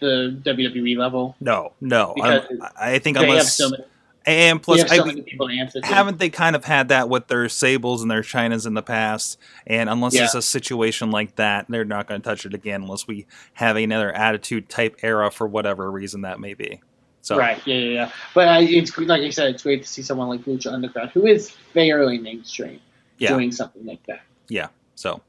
the 0.00 0.36
WWE 0.44 0.96
level. 0.96 1.36
no, 1.40 1.72
no, 1.80 2.12
Because 2.14 2.44
I, 2.78 2.98
think 3.00 3.16
unless 3.16 3.56
so 3.56 3.70
many, 3.70 3.84
and 4.26 4.62
plus, 4.62 4.88
so 4.88 5.02
I, 5.02 5.04
many 5.04 5.22
people 5.22 5.48
to 5.48 5.54
answer 5.54 5.80
to. 5.80 5.86
haven't 5.86 6.18
they 6.18 6.30
kind 6.30 6.54
of 6.56 6.64
had 6.64 6.88
that 6.88 7.08
with 7.08 7.26
their 7.26 7.48
Sables 7.48 8.00
and 8.00 8.10
their 8.10 8.22
Chinas 8.22 8.66
in 8.66 8.74
the 8.74 8.82
past? 8.82 9.38
And 9.66 9.90
unless 9.90 10.14
Yeah. 10.14 10.24
it's 10.24 10.34
a 10.34 10.42
situation 10.42 11.10
like 11.10 11.36
that, 11.36 11.66
they're 11.68 11.84
not 11.84 12.06
going 12.06 12.20
to 12.20 12.24
touch 12.24 12.46
it 12.46 12.54
again 12.54 12.82
unless 12.82 13.06
we 13.06 13.26
have 13.54 13.76
another 13.76 14.12
attitude 14.12 14.68
type 14.68 14.96
era 15.02 15.30
for 15.30 15.46
whatever 15.46 15.90
reason 15.90 16.22
that 16.22 16.38
may 16.40 16.54
be. 16.54 16.80
So 17.22 17.36
Right, 17.36 17.60
yeah, 17.66 17.74
yeah, 17.76 17.90
yeah. 17.90 18.10
But 18.34 18.48
I, 18.48 18.60
it's 18.60 18.96
like 18.96 19.22
I 19.22 19.30
said, 19.30 19.54
it's 19.54 19.62
great 19.62 19.82
to 19.82 19.88
see 19.88 20.02
someone 20.02 20.28
like 20.28 20.42
Lucha 20.44 20.72
Underground, 20.72 21.10
who 21.10 21.26
is 21.26 21.50
fairly 21.50 22.18
mainstream, 22.18 22.80
Yeah. 23.18 23.30
doing 23.30 23.50
something 23.50 23.84
like 23.84 24.04
that. 24.06 24.20
Yeah. 24.48 24.68
So, 24.94 25.20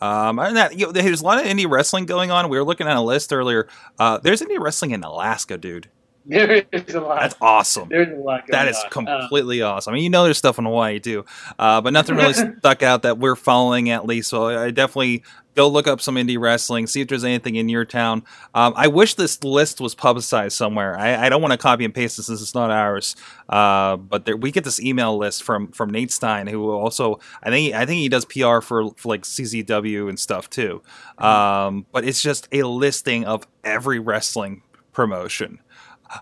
um, 0.00 0.36
than 0.36 0.54
that, 0.54 0.78
you 0.78 0.86
know, 0.86 0.92
there's 0.92 1.20
a 1.20 1.24
lot 1.24 1.40
of 1.40 1.46
indie 1.46 1.68
wrestling 1.68 2.06
going 2.06 2.30
on. 2.30 2.48
We 2.48 2.58
were 2.58 2.64
looking 2.64 2.86
at 2.86 2.96
a 2.96 3.00
list 3.00 3.32
earlier. 3.32 3.68
Uh, 3.98 4.18
there's 4.18 4.40
indie 4.40 4.58
wrestling 4.58 4.92
in 4.92 5.02
Alaska, 5.02 5.58
dude. 5.58 5.88
There 6.26 6.64
is 6.70 6.94
a 6.94 7.00
lot. 7.00 7.20
That's 7.20 7.34
awesome. 7.40 7.88
There's 7.88 8.12
a 8.12 8.20
lot. 8.20 8.44
That 8.48 8.68
is 8.68 8.76
on. 8.94 9.08
Uh, 9.08 9.20
completely 9.20 9.62
awesome. 9.62 9.92
I 9.92 9.94
mean, 9.94 10.04
you 10.04 10.10
know, 10.10 10.24
there's 10.24 10.38
stuff 10.38 10.58
in 10.58 10.64
Hawaii 10.64 11.00
too, 11.00 11.24
uh, 11.58 11.80
but 11.80 11.92
nothing 11.92 12.16
really 12.16 12.34
stuck 12.58 12.82
out 12.82 13.02
that 13.02 13.18
we're 13.18 13.36
following 13.36 13.90
at 13.90 14.06
least. 14.06 14.28
So 14.28 14.46
I 14.46 14.70
definitely 14.70 15.24
go 15.60 15.68
look 15.68 15.86
up 15.86 16.00
some 16.00 16.14
indie 16.14 16.40
wrestling, 16.40 16.86
see 16.86 17.02
if 17.02 17.08
there's 17.08 17.24
anything 17.24 17.56
in 17.56 17.68
your 17.68 17.84
town. 17.84 18.22
Um, 18.54 18.72
I 18.76 18.88
wish 18.88 19.14
this 19.14 19.44
list 19.44 19.80
was 19.80 19.94
publicized 19.94 20.56
somewhere. 20.56 20.98
I, 20.98 21.26
I 21.26 21.28
don't 21.28 21.42
want 21.42 21.52
to 21.52 21.58
copy 21.58 21.84
and 21.84 21.94
paste 21.94 22.16
this 22.16 22.26
since 22.26 22.40
it's 22.40 22.54
not 22.54 22.70
ours, 22.70 23.14
uh, 23.48 23.96
but 23.96 24.24
there, 24.24 24.36
we 24.36 24.52
get 24.52 24.64
this 24.64 24.80
email 24.80 25.16
list 25.16 25.42
from 25.42 25.68
from 25.72 25.90
Nate 25.90 26.10
Stein, 26.10 26.46
who 26.46 26.70
also 26.70 27.20
I 27.42 27.50
think 27.50 27.74
I 27.74 27.84
think 27.84 27.98
he 27.98 28.08
does 28.08 28.24
PR 28.24 28.60
for, 28.60 28.90
for 28.96 29.08
like 29.08 29.22
CZW 29.22 30.08
and 30.08 30.18
stuff 30.18 30.48
too. 30.48 30.82
Um, 31.18 31.86
but 31.92 32.04
it's 32.04 32.22
just 32.22 32.48
a 32.52 32.62
listing 32.62 33.26
of 33.26 33.46
every 33.62 33.98
wrestling 33.98 34.62
promotion 34.92 35.60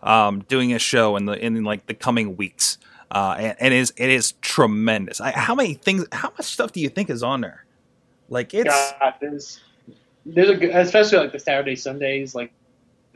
um, 0.02 0.40
doing 0.40 0.72
a 0.72 0.78
show 0.78 1.16
in 1.16 1.26
the 1.26 1.32
in 1.32 1.62
like 1.62 1.86
the 1.86 1.94
coming 1.94 2.36
weeks, 2.36 2.78
uh, 3.12 3.36
and, 3.38 3.56
and 3.60 3.74
it 3.74 3.78
is 3.78 3.92
it 3.96 4.10
is 4.10 4.32
tremendous. 4.40 5.20
I, 5.20 5.30
how 5.30 5.54
many 5.54 5.74
things? 5.74 6.06
How 6.10 6.32
much 6.36 6.46
stuff 6.46 6.72
do 6.72 6.80
you 6.80 6.88
think 6.88 7.08
is 7.08 7.22
on 7.22 7.40
there? 7.40 7.64
Like 8.28 8.52
it's 8.54 8.68
God, 9.00 9.14
there's 9.20 9.60
there's 10.26 10.50
a 10.50 10.56
good, 10.56 10.70
especially 10.70 11.18
like 11.18 11.32
the 11.32 11.38
Saturday 11.38 11.76
Sundays. 11.76 12.34
Like 12.34 12.52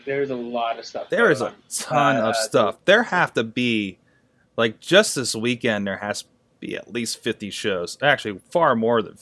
there's 0.04 0.30
a 0.30 0.36
lot 0.36 0.78
of 0.78 0.84
stuff. 0.84 1.10
there 1.10 1.30
is 1.30 1.40
a 1.40 1.54
ton 1.70 2.16
Uh, 2.16 2.28
of 2.30 2.36
stuff. 2.36 2.76
There 2.86 3.02
have 3.04 3.32
to 3.34 3.44
be 3.44 3.98
like 4.56 4.80
just 4.80 5.14
this 5.14 5.34
weekend. 5.34 5.86
There 5.86 5.98
has 5.98 6.22
to 6.22 6.28
be 6.60 6.76
at 6.76 6.92
least 6.92 7.22
fifty 7.22 7.50
shows. 7.50 7.98
Actually, 8.02 8.40
far 8.50 8.74
more 8.74 9.02
than 9.02 9.16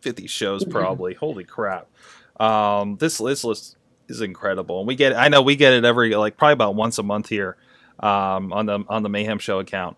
fifty 0.00 0.26
shows 0.26 0.64
probably. 0.70 1.14
Holy 1.14 1.44
crap! 1.44 1.88
Um, 2.40 2.96
this 2.98 3.18
this 3.18 3.42
list 3.44 3.76
is 4.08 4.20
incredible, 4.20 4.78
and 4.78 4.86
we 4.86 4.94
get. 4.94 5.14
I 5.16 5.28
know 5.28 5.42
we 5.42 5.56
get 5.56 5.72
it 5.72 5.84
every 5.84 6.14
like 6.14 6.36
probably 6.36 6.52
about 6.54 6.74
once 6.76 6.98
a 6.98 7.02
month 7.02 7.28
here 7.28 7.56
um, 8.00 8.52
on 8.52 8.66
the 8.66 8.84
on 8.88 9.02
the 9.02 9.08
Mayhem 9.08 9.38
Show 9.38 9.58
account. 9.58 9.96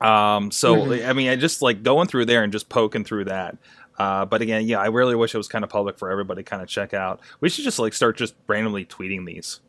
Um, 0.00 0.50
so 0.50 0.76
Mhm. 0.76 1.08
I 1.08 1.12
mean, 1.14 1.28
I 1.30 1.36
just 1.36 1.62
like 1.62 1.82
going 1.82 2.08
through 2.08 2.26
there 2.26 2.42
and 2.42 2.52
just 2.52 2.68
poking 2.68 3.04
through 3.04 3.24
that. 3.24 3.56
Uh, 3.98 4.24
but 4.24 4.42
again, 4.42 4.66
yeah, 4.66 4.80
I 4.80 4.86
really 4.86 5.14
wish 5.14 5.34
it 5.34 5.38
was 5.38 5.48
kind 5.48 5.64
of 5.64 5.70
public 5.70 5.98
for 5.98 6.10
everybody 6.10 6.42
to 6.42 6.48
kind 6.48 6.62
of 6.62 6.68
check 6.68 6.94
out. 6.94 7.20
We 7.40 7.48
should 7.48 7.64
just 7.64 7.78
like 7.78 7.94
start 7.94 8.16
just 8.16 8.34
randomly 8.46 8.84
tweeting 8.84 9.26
these. 9.26 9.60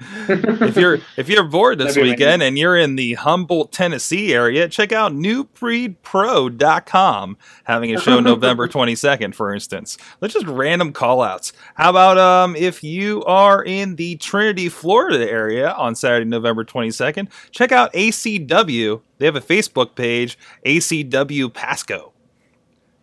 if 0.28 0.76
you're 0.76 1.00
if 1.16 1.28
you're 1.28 1.42
bored 1.42 1.78
this 1.78 1.96
That'd 1.96 2.08
weekend 2.08 2.40
and 2.40 2.56
you're 2.56 2.76
in 2.76 2.94
the 2.94 3.14
Humboldt, 3.14 3.72
Tennessee 3.72 4.32
area, 4.32 4.68
check 4.68 4.92
out 4.92 5.12
newbreedpro.com 5.12 7.36
having 7.64 7.92
a 7.92 8.00
show 8.00 8.20
November 8.20 8.68
22nd, 8.68 9.34
for 9.34 9.52
instance. 9.52 9.98
Let's 10.20 10.34
just 10.34 10.46
random 10.46 10.92
call 10.92 11.20
outs. 11.20 11.52
How 11.74 11.90
about 11.90 12.16
um 12.16 12.54
if 12.54 12.84
you 12.84 13.24
are 13.24 13.64
in 13.64 13.96
the 13.96 14.14
Trinity, 14.16 14.68
Florida 14.68 15.28
area 15.28 15.72
on 15.72 15.96
Saturday, 15.96 16.26
November 16.26 16.64
22nd, 16.64 17.28
check 17.50 17.72
out 17.72 17.92
ACW. 17.92 19.00
They 19.18 19.24
have 19.24 19.34
a 19.34 19.40
Facebook 19.40 19.96
page, 19.96 20.38
ACW 20.64 21.52
Pasco, 21.52 22.12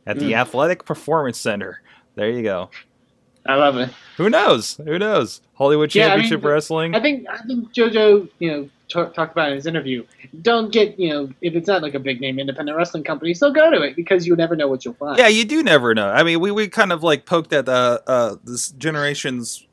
at 0.06 0.20
the 0.20 0.32
Mm. 0.32 0.38
Athletic 0.38 0.86
Performance 0.86 1.40
Center. 1.40 1.82
There 2.16 2.30
you 2.30 2.44
go. 2.44 2.70
I 3.46 3.56
love 3.56 3.78
it. 3.78 3.90
Who 4.18 4.30
knows? 4.30 4.78
Who 4.78 4.98
knows? 4.98 5.42
Hollywood 5.54 5.94
Yeah, 5.94 6.06
I 6.06 6.08
mean, 6.08 6.24
Championship 6.24 6.44
Wrestling. 6.44 6.96
I 6.96 7.00
think 7.00 7.28
I 7.30 7.38
think 7.40 7.72
JoJo, 7.74 8.28
you 8.40 8.52
know, 8.52 8.70
talked 8.90 9.18
about 9.18 9.50
in 9.50 9.56
his 9.56 9.68
interview. 9.68 10.04
Don't 10.42 10.72
get 10.72 10.98
you 11.00 11.10
know 11.10 11.30
if 11.42 11.54
it's 11.56 11.68
not 11.68 11.82
like 11.84 11.94
a 11.94 12.00
big 12.00 12.22
name 12.22 12.40
independent 12.40 12.76
wrestling 12.78 13.04
company, 13.04 13.34
still 13.34 13.54
go 13.54 13.70
to 13.70 13.82
it 13.84 13.96
because 13.96 14.26
you 14.26 14.36
never 14.36 14.56
know 14.56 14.68
what 14.68 14.84
you'll 14.84 14.96
find. 14.96 15.18
Yeah, 15.20 15.28
you 15.28 15.46
do 15.46 15.62
never 15.62 15.94
know. 15.94 16.10
I 16.10 16.24
mean, 16.24 16.40
we, 16.40 16.50
we 16.52 16.68
kind 16.68 16.92
of 16.92 17.04
like 17.04 17.26
poked 17.26 17.54
at 17.54 17.66
the 17.68 18.02
uh, 18.08 18.36
this 18.44 18.70
generations 18.72 19.68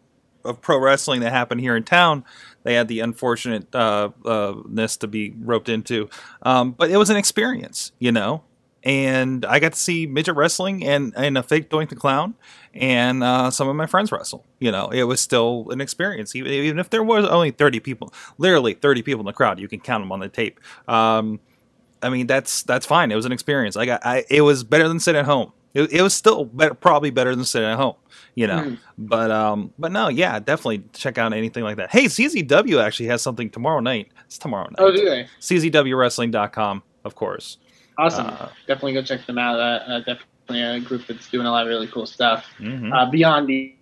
of 0.45 0.61
pro 0.61 0.79
wrestling 0.79 1.21
that 1.21 1.33
happened 1.33 1.61
here 1.61 1.77
in 1.77 1.85
town. 1.85 2.25
They 2.65 2.75
had 2.75 2.89
the 2.89 3.01
unfortunate 3.01 3.75
uh, 3.75 4.11
uh, 4.25 4.55
ness 4.69 4.97
to 4.99 5.07
be 5.07 5.35
roped 5.41 5.69
into, 5.69 6.11
um, 6.43 6.73
but 6.73 6.91
it 6.91 6.97
was 6.97 7.09
an 7.11 7.17
experience, 7.17 7.93
you 7.99 8.13
know. 8.13 8.43
And 8.85 9.45
I 9.45 9.61
got 9.61 9.75
to 9.75 9.79
see 9.79 10.07
midget 10.07 10.35
wrestling 10.35 10.85
and 10.85 11.13
and 11.17 11.39
a 11.39 11.43
fake 11.43 11.71
Doink 11.71 11.89
the 11.89 11.95
Clown, 11.97 12.35
and 12.75 13.23
uh, 13.23 13.51
some 13.51 13.69
of 13.69 13.77
my 13.77 13.87
friends 13.87 14.11
wrestle. 14.11 14.45
You 14.59 14.73
know, 14.73 14.89
it 14.89 15.05
was 15.05 15.21
still 15.21 15.69
an 15.71 15.81
experience, 15.81 16.35
even, 16.35 16.51
even 16.53 16.79
if 16.81 16.91
there 16.91 17.05
was 17.05 17.25
only 17.27 17.53
thirty 17.53 17.79
people, 17.79 18.13
literally 18.39 18.75
thirty 18.75 19.03
people 19.03 19.21
in 19.21 19.27
the 19.27 19.33
crowd. 19.33 19.61
You 19.61 19.69
can 19.69 19.79
count 19.79 20.03
them 20.03 20.11
on 20.11 20.19
the 20.19 20.29
tape. 20.29 20.59
Um, 20.89 21.39
I 22.03 22.09
mean, 22.09 22.27
that's 22.27 22.65
that's 22.65 22.85
fine. 22.85 23.13
It 23.13 23.15
was 23.15 23.25
an 23.25 23.31
experience. 23.33 23.77
I 23.77 23.87
got, 23.87 24.05
I, 24.05 24.25
it 24.29 24.41
was 24.43 24.65
better 24.65 24.89
than 24.89 24.99
sitting 24.99 25.21
at 25.21 25.27
home. 25.27 25.53
It, 25.75 25.93
it 25.93 26.03
was 26.03 26.13
still 26.13 26.45
better, 26.47 26.75
probably 26.75 27.11
better 27.11 27.35
than 27.37 27.45
sitting 27.45 27.69
at 27.69 27.77
home, 27.77 27.95
you 28.35 28.47
know. 28.49 28.59
Mhm. 28.63 28.79
But 28.99 29.31
um, 29.31 29.73
but 29.79 29.93
no, 29.93 30.09
yeah, 30.09 30.41
definitely 30.41 30.83
check 30.93 31.17
out 31.19 31.33
anything 31.33 31.63
like 31.63 31.77
that. 31.77 31.91
Hey, 31.93 32.07
CZW 32.07 32.83
actually 32.83 33.07
has 33.07 33.23
something 33.23 33.49
tomorrow 33.49 33.79
night. 33.81 34.11
It's 34.27 34.39
tomorrow 34.39 34.65
night. 34.65 34.77
Oh, 34.79 34.91
do 34.91 35.05
they? 35.09 35.29
CZWWrestling.com, 35.41 36.83
of 37.05 37.15
course. 37.15 37.59
Awesome. 37.99 38.27
Uh, 38.27 38.49
definitely 38.67 38.95
go 38.95 39.03
check 39.03 39.27
them 39.27 39.39
out. 39.39 39.59
Uh, 39.59 39.85
uh, 39.87 39.99
definitely 39.99 40.63
a 40.63 40.81
group 40.81 41.07
that's 41.07 41.29
doing 41.31 41.47
a 41.47 41.51
lot 41.51 41.63
of 41.63 41.69
really 41.69 41.87
cool 41.87 42.07
stuff 42.07 42.47
mhm. 42.59 42.93
uh, 42.93 43.11
beyond 43.11 43.49
the 43.49 43.75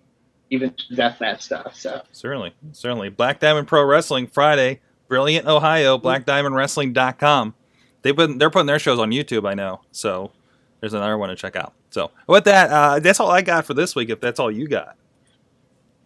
even 0.49 0.73
deathmatch 0.91 1.41
stuff. 1.41 1.75
So 1.75 2.01
Certainly, 2.11 2.53
certainly. 2.73 3.09
Black 3.09 3.39
Diamond 3.39 3.67
Pro 3.67 3.83
Wrestling 3.83 4.27
Friday, 4.27 4.81
Brilliant 5.07 5.47
Ohio, 5.47 5.97
BlackDiamondWrestling.com. 5.97 7.55
They've 8.01 8.15
been 8.15 8.37
they're 8.37 8.49
putting 8.49 8.67
their 8.67 8.79
shows 8.79 8.99
on 8.99 9.11
YouTube. 9.11 9.47
I 9.47 9.53
know, 9.53 9.81
so 9.91 10.31
there's 10.79 10.93
another 10.93 11.17
one 11.17 11.29
to 11.29 11.35
check 11.35 11.55
out. 11.55 11.73
So 11.91 12.11
with 12.27 12.45
that, 12.45 12.69
uh, 12.69 12.99
that's 12.99 13.19
all 13.19 13.29
I 13.29 13.41
got 13.41 13.65
for 13.65 13.73
this 13.73 13.95
week. 13.95 14.09
If 14.09 14.19
that's 14.19 14.39
all 14.39 14.51
you 14.51 14.67
got, 14.67 14.95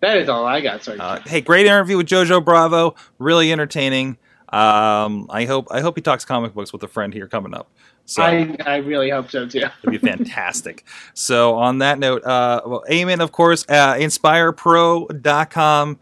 that 0.02 0.18
is 0.18 0.30
all 0.30 0.46
I 0.46 0.62
got. 0.62 0.84
Sorry. 0.84 1.00
uh, 1.00 1.20
hey, 1.26 1.42
great 1.42 1.66
interview 1.66 1.98
with 1.98 2.08
JoJo 2.08 2.44
Bravo, 2.44 2.96
really 3.18 3.52
entertaining. 3.52 4.18
Um, 4.50 5.28
I 5.30 5.46
hope 5.46 5.68
I 5.72 5.82
hope 5.82 5.96
he 5.96 6.02
talks 6.02 6.26
comic 6.26 6.54
books 6.54 6.74
with 6.74 6.84
a 6.84 6.88
friend 6.88 7.14
here 7.14 7.28
coming 7.28 7.54
up. 7.54 7.72
So 8.06 8.22
I, 8.22 8.56
I 8.66 8.78
really 8.78 9.10
hope 9.10 9.32
so 9.32 9.48
too. 9.48 9.64
It'd 9.84 9.92
be 9.92 9.98
fantastic. 9.98 10.86
so 11.14 11.56
on 11.56 11.80
that 11.80 12.00
note, 12.00 12.24
uh, 12.24 12.62
well, 12.66 12.84
Eamon, 12.90 13.20
of 13.20 13.32
course, 13.32 13.66
uh, 13.68 13.96
InspirePro.com. 13.96 16.00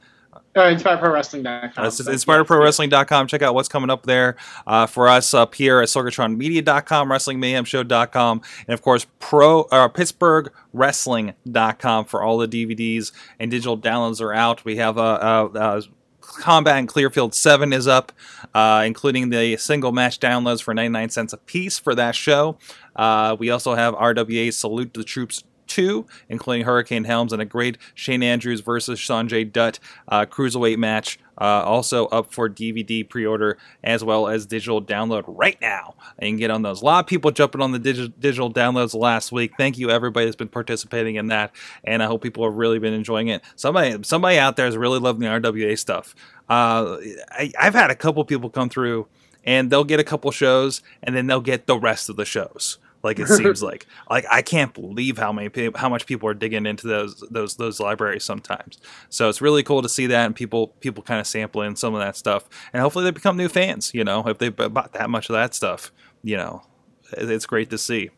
Uh, 0.56 0.60
InspireProWrestling.com. 0.60 1.84
Uh, 1.84 1.88
it's 1.88 2.00
InspireProWrestling.com. 2.00 3.28
Check 3.28 3.42
out 3.42 3.56
what's 3.56 3.70
coming 3.70 3.90
up 3.90 4.06
there 4.06 4.36
uh, 4.68 4.86
for 4.86 5.08
us 5.08 5.34
up 5.34 5.56
here 5.56 5.82
at 5.82 5.88
SorgatronMedia.com, 5.88 7.10
WrestlingMayhemShow.com, 7.10 8.42
and 8.68 8.74
of 8.74 8.84
course, 8.84 9.08
Pro 9.20 9.62
uh, 9.64 9.90
PittsburghWrestling.com 9.90 12.06
for 12.06 12.22
all 12.22 12.38
the 12.38 12.48
DVDs 12.48 13.12
and 13.40 13.50
digital 13.50 13.76
downloads 13.78 14.22
are 14.22 14.34
out. 14.34 14.64
We 14.64 14.76
have 14.76 14.98
a. 14.98 15.02
Uh, 15.02 15.50
uh, 15.56 15.82
Combat 16.24 16.78
in 16.78 16.88
Clearfield 16.88 17.36
7 17.36 17.74
is 17.74 17.88
up, 17.88 18.12
uh, 18.54 18.84
including 18.86 19.30
the 19.30 19.58
single 19.58 19.92
match 19.92 20.20
downloads 20.20 20.62
for 20.62 20.74
99 20.74 21.10
cents 21.10 21.34
a 21.34 21.38
piece 21.38 21.78
for 21.78 21.94
that 21.96 22.16
show. 22.16 22.58
Uh, 22.96 23.36
we 23.38 23.50
also 23.50 23.76
have 23.76 23.94
RWA 23.96 24.54
Salute 24.54 24.94
the 24.94 25.04
Troops 25.04 25.44
2, 25.74 26.06
including 26.30 26.66
Hurricane 26.66 27.04
Helms 27.04 27.34
and 27.34 27.42
a 27.42 27.46
great 27.46 27.80
Shane 27.96 28.22
Andrews 28.22 28.62
versus 28.62 29.00
Sanjay 29.00 29.52
Dutt 29.52 29.80
uh, 30.08 30.26
cruiserweight 30.26 30.78
match. 30.78 31.20
Uh, 31.36 31.64
also 31.66 32.06
up 32.08 32.32
for 32.32 32.48
DVD 32.48 33.10
pre-order 33.10 33.58
as 33.84 34.04
well 34.04 34.28
as 34.28 34.46
digital 34.46 34.80
download 34.80 35.24
right 35.26 35.60
now. 35.60 35.96
And 36.20 36.38
get 36.38 36.52
on 36.52 36.62
those. 36.62 36.84
A 36.84 36.86
lot 36.86 37.00
of 37.00 37.08
people 37.08 37.32
jumping 37.32 37.60
on 37.60 37.72
the 37.72 37.80
digi- 37.80 38.14
digital 38.20 38.54
downloads 38.54 38.94
last 38.94 39.32
week. 39.32 39.54
Thank 39.58 39.80
you 39.80 39.90
everybody 39.90 40.28
that's 40.28 40.36
been 40.36 40.48
participating 40.48 41.16
in 41.16 41.28
that, 41.30 41.52
and 41.84 42.04
I 42.04 42.06
hope 42.06 42.22
people 42.22 42.44
have 42.44 42.54
really 42.54 42.78
been 42.78 42.94
enjoying 42.94 43.30
it. 43.30 43.42
Somebody, 43.56 43.98
somebody 44.04 44.38
out 44.38 44.58
there 44.58 44.68
is 44.68 44.78
really 44.78 45.00
loving 45.00 45.22
the 45.22 45.28
RWA 45.28 45.78
stuff. 45.78 46.14
Uh, 46.48 46.98
I, 47.32 47.52
I've 47.60 47.74
had 47.74 47.90
a 47.90 47.96
couple 47.96 48.24
people 48.26 48.52
come 48.52 48.70
through, 48.70 49.08
and 49.44 49.72
they'll 49.72 49.84
get 49.84 50.00
a 50.00 50.04
couple 50.04 50.30
shows, 50.30 50.84
and 51.02 51.16
then 51.16 51.26
they'll 51.26 51.42
get 51.42 51.66
the 51.66 51.80
rest 51.80 52.10
of 52.10 52.16
the 52.16 52.26
shows. 52.26 52.78
Like 53.04 53.20
it 53.20 53.28
seems 53.28 53.62
like, 53.62 53.86
like 54.10 54.26
I 54.32 54.42
can't 54.42 54.74
believe 54.74 55.18
how 55.18 55.32
many 55.32 55.50
pe- 55.50 55.72
how 55.76 55.90
much 55.90 56.06
people 56.06 56.30
are 56.30 56.34
digging 56.34 56.66
into 56.66 56.88
those 56.88 57.20
those 57.30 57.58
those 57.58 57.80
libraries 57.80 58.24
sometimes. 58.24 58.80
So 59.10 59.30
it's 59.30 59.42
really 59.42 59.64
cool 59.64 59.82
to 59.82 59.90
see 59.90 60.08
that 60.08 60.26
and 60.26 60.36
people 60.36 60.68
people 60.80 61.04
kind 61.04 61.20
of 61.20 61.28
sampling 61.28 61.76
some 61.76 61.94
of 61.94 62.00
that 62.00 62.16
stuff, 62.16 62.48
and 62.72 62.82
hopefully 62.82 63.06
they 63.06 63.12
become 63.12 63.38
new 63.38 63.50
fans. 63.50 63.94
You 63.94 64.04
know, 64.04 64.24
if 64.28 64.38
they 64.38 64.50
bought 64.50 64.94
that 64.94 65.10
much 65.10 65.30
of 65.30 65.34
that 65.34 65.54
stuff, 65.54 65.92
you 66.24 66.38
know, 66.38 66.64
it's 67.12 67.46
great 67.46 67.70
to 67.72 67.78
see. 67.78 68.10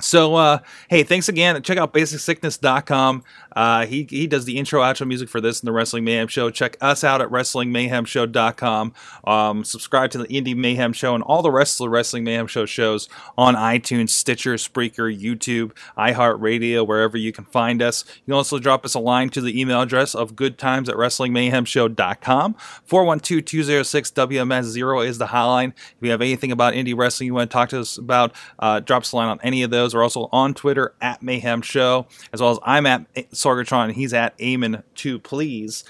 So, 0.00 0.34
uh, 0.34 0.58
hey, 0.88 1.04
thanks 1.04 1.28
again. 1.28 1.62
Check 1.62 1.78
out 1.78 1.94
basicsickness.com. 1.94 3.22
Uh, 3.54 3.86
he, 3.86 4.04
he 4.10 4.26
does 4.26 4.44
the 4.44 4.58
intro 4.58 4.82
outro 4.82 5.06
music 5.06 5.28
for 5.28 5.40
this 5.40 5.60
and 5.60 5.68
the 5.68 5.72
Wrestling 5.72 6.02
Mayhem 6.02 6.26
Show. 6.26 6.50
Check 6.50 6.76
us 6.80 7.04
out 7.04 7.22
at 7.22 7.28
WrestlingMayhemShow.com. 7.28 8.92
Um, 9.24 9.64
subscribe 9.64 10.10
to 10.10 10.18
the 10.18 10.26
Indy 10.26 10.54
Mayhem 10.54 10.92
Show 10.92 11.14
and 11.14 11.22
all 11.22 11.42
the 11.42 11.52
rest 11.52 11.74
of 11.74 11.84
the 11.84 11.90
Wrestling 11.90 12.24
Mayhem 12.24 12.48
Show 12.48 12.66
shows 12.66 13.08
on 13.38 13.54
iTunes, 13.54 14.10
Stitcher, 14.10 14.54
Spreaker, 14.54 15.16
YouTube, 15.16 15.70
iHeartRadio, 15.96 16.84
wherever 16.84 17.16
you 17.16 17.30
can 17.30 17.44
find 17.44 17.80
us. 17.80 18.04
You 18.08 18.32
can 18.32 18.34
also 18.34 18.58
drop 18.58 18.84
us 18.84 18.94
a 18.94 19.00
line 19.00 19.28
to 19.30 19.40
the 19.40 19.60
email 19.60 19.82
address 19.82 20.16
of 20.16 20.34
goodtimes 20.34 20.88
at 20.88 20.96
WrestlingMayhemShow.com. 20.96 22.56
412-206-WMS0 22.88 25.06
is 25.06 25.18
the 25.18 25.26
hotline. 25.26 25.68
If 25.68 25.94
you 26.00 26.10
have 26.10 26.20
anything 26.20 26.50
about 26.50 26.74
indie 26.74 26.96
wrestling 26.96 27.28
you 27.28 27.34
want 27.34 27.48
to 27.50 27.54
talk 27.54 27.68
to 27.68 27.78
us 27.80 27.96
about, 27.96 28.34
uh, 28.58 28.80
drop 28.80 29.02
us 29.02 29.12
a 29.12 29.16
line 29.16 29.28
on 29.28 29.38
any 29.42 29.62
of 29.62 29.70
those. 29.70 29.83
We're 29.92 30.04
also 30.04 30.28
on 30.30 30.54
Twitter 30.54 30.94
at 31.00 31.20
Mayhem 31.20 31.62
Show, 31.62 32.06
as 32.32 32.40
well 32.40 32.52
as 32.52 32.60
I'm 32.62 32.86
at 32.86 33.12
Sorgatron 33.32 33.86
and 33.86 33.94
he's 33.94 34.14
at 34.14 34.38
Eamon2 34.38 35.20
Please. 35.24 35.82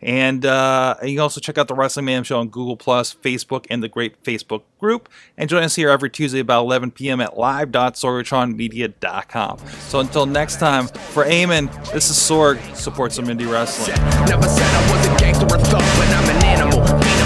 And 0.00 0.46
uh, 0.46 0.94
you 1.02 1.16
can 1.16 1.20
also 1.20 1.40
check 1.40 1.58
out 1.58 1.68
the 1.68 1.74
Wrestling 1.74 2.06
Mayhem 2.06 2.24
Show 2.24 2.38
on 2.38 2.48
Google 2.48 2.76
Plus, 2.76 3.14
Facebook, 3.14 3.66
and 3.70 3.82
the 3.82 3.88
great 3.88 4.22
Facebook 4.22 4.62
group. 4.80 5.10
And 5.36 5.50
join 5.50 5.62
us 5.62 5.76
here 5.76 5.90
every 5.90 6.08
Tuesday 6.10 6.40
about 6.40 6.62
11 6.62 6.90
p.m. 6.92 7.20
at 7.20 7.36
live.sorgatronmedia.com. 7.36 9.58
So 9.80 10.00
until 10.00 10.24
next 10.26 10.58
time, 10.58 10.86
for 10.86 11.24
Eamon, 11.24 11.70
this 11.92 12.08
is 12.10 12.16
Sorg. 12.16 12.58
Support 12.74 13.12
some 13.12 13.26
indie 13.26 13.50
wrestling. 13.50 13.96
Never 14.26 14.48
said 14.48 14.64
I 14.64 14.90
was 14.90 15.06
a 15.06 15.10
gangster 15.18 15.44
or 15.44 15.58
thug, 15.58 15.82
but 15.98 16.08
I'm 16.08 16.36
an 16.36 16.44
animal. 16.44 16.80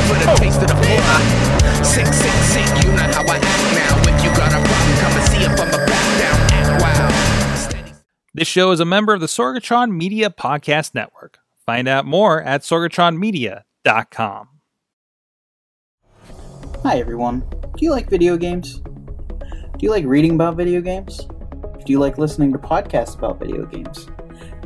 For 0.08 0.14
the 0.14 0.34
taste 0.38 0.60
of 0.62 0.68
the 0.68 0.74
This 8.38 8.46
show 8.46 8.70
is 8.70 8.78
a 8.78 8.84
member 8.84 9.12
of 9.12 9.20
the 9.20 9.26
Sorgatron 9.26 9.90
Media 9.90 10.30
Podcast 10.30 10.94
Network. 10.94 11.40
Find 11.66 11.88
out 11.88 12.06
more 12.06 12.40
at 12.40 12.60
sorgatronmedia.com. 12.60 14.48
Hi 16.84 17.00
everyone. 17.00 17.40
Do 17.76 17.84
you 17.84 17.90
like 17.90 18.08
video 18.08 18.36
games? 18.36 18.78
Do 18.78 19.78
you 19.80 19.90
like 19.90 20.04
reading 20.04 20.36
about 20.36 20.54
video 20.56 20.80
games? 20.80 21.26
Do 21.84 21.92
you 21.92 21.98
like 21.98 22.16
listening 22.16 22.52
to 22.52 22.58
podcasts 22.60 23.18
about 23.18 23.40
video 23.40 23.66
games? 23.66 24.06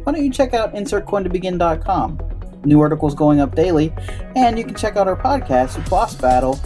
Why 0.02 0.12
don't 0.12 0.22
you 0.22 0.30
check 0.30 0.52
out 0.52 0.74
InsertCoinToBegin.com? 0.74 2.20
New 2.66 2.78
articles 2.78 3.14
going 3.14 3.40
up 3.40 3.54
daily, 3.54 3.90
and 4.36 4.58
you 4.58 4.66
can 4.66 4.74
check 4.74 4.96
out 4.96 5.08
our 5.08 5.16
podcast, 5.16 5.88
Boss 5.88 6.14
Battle, 6.14 6.60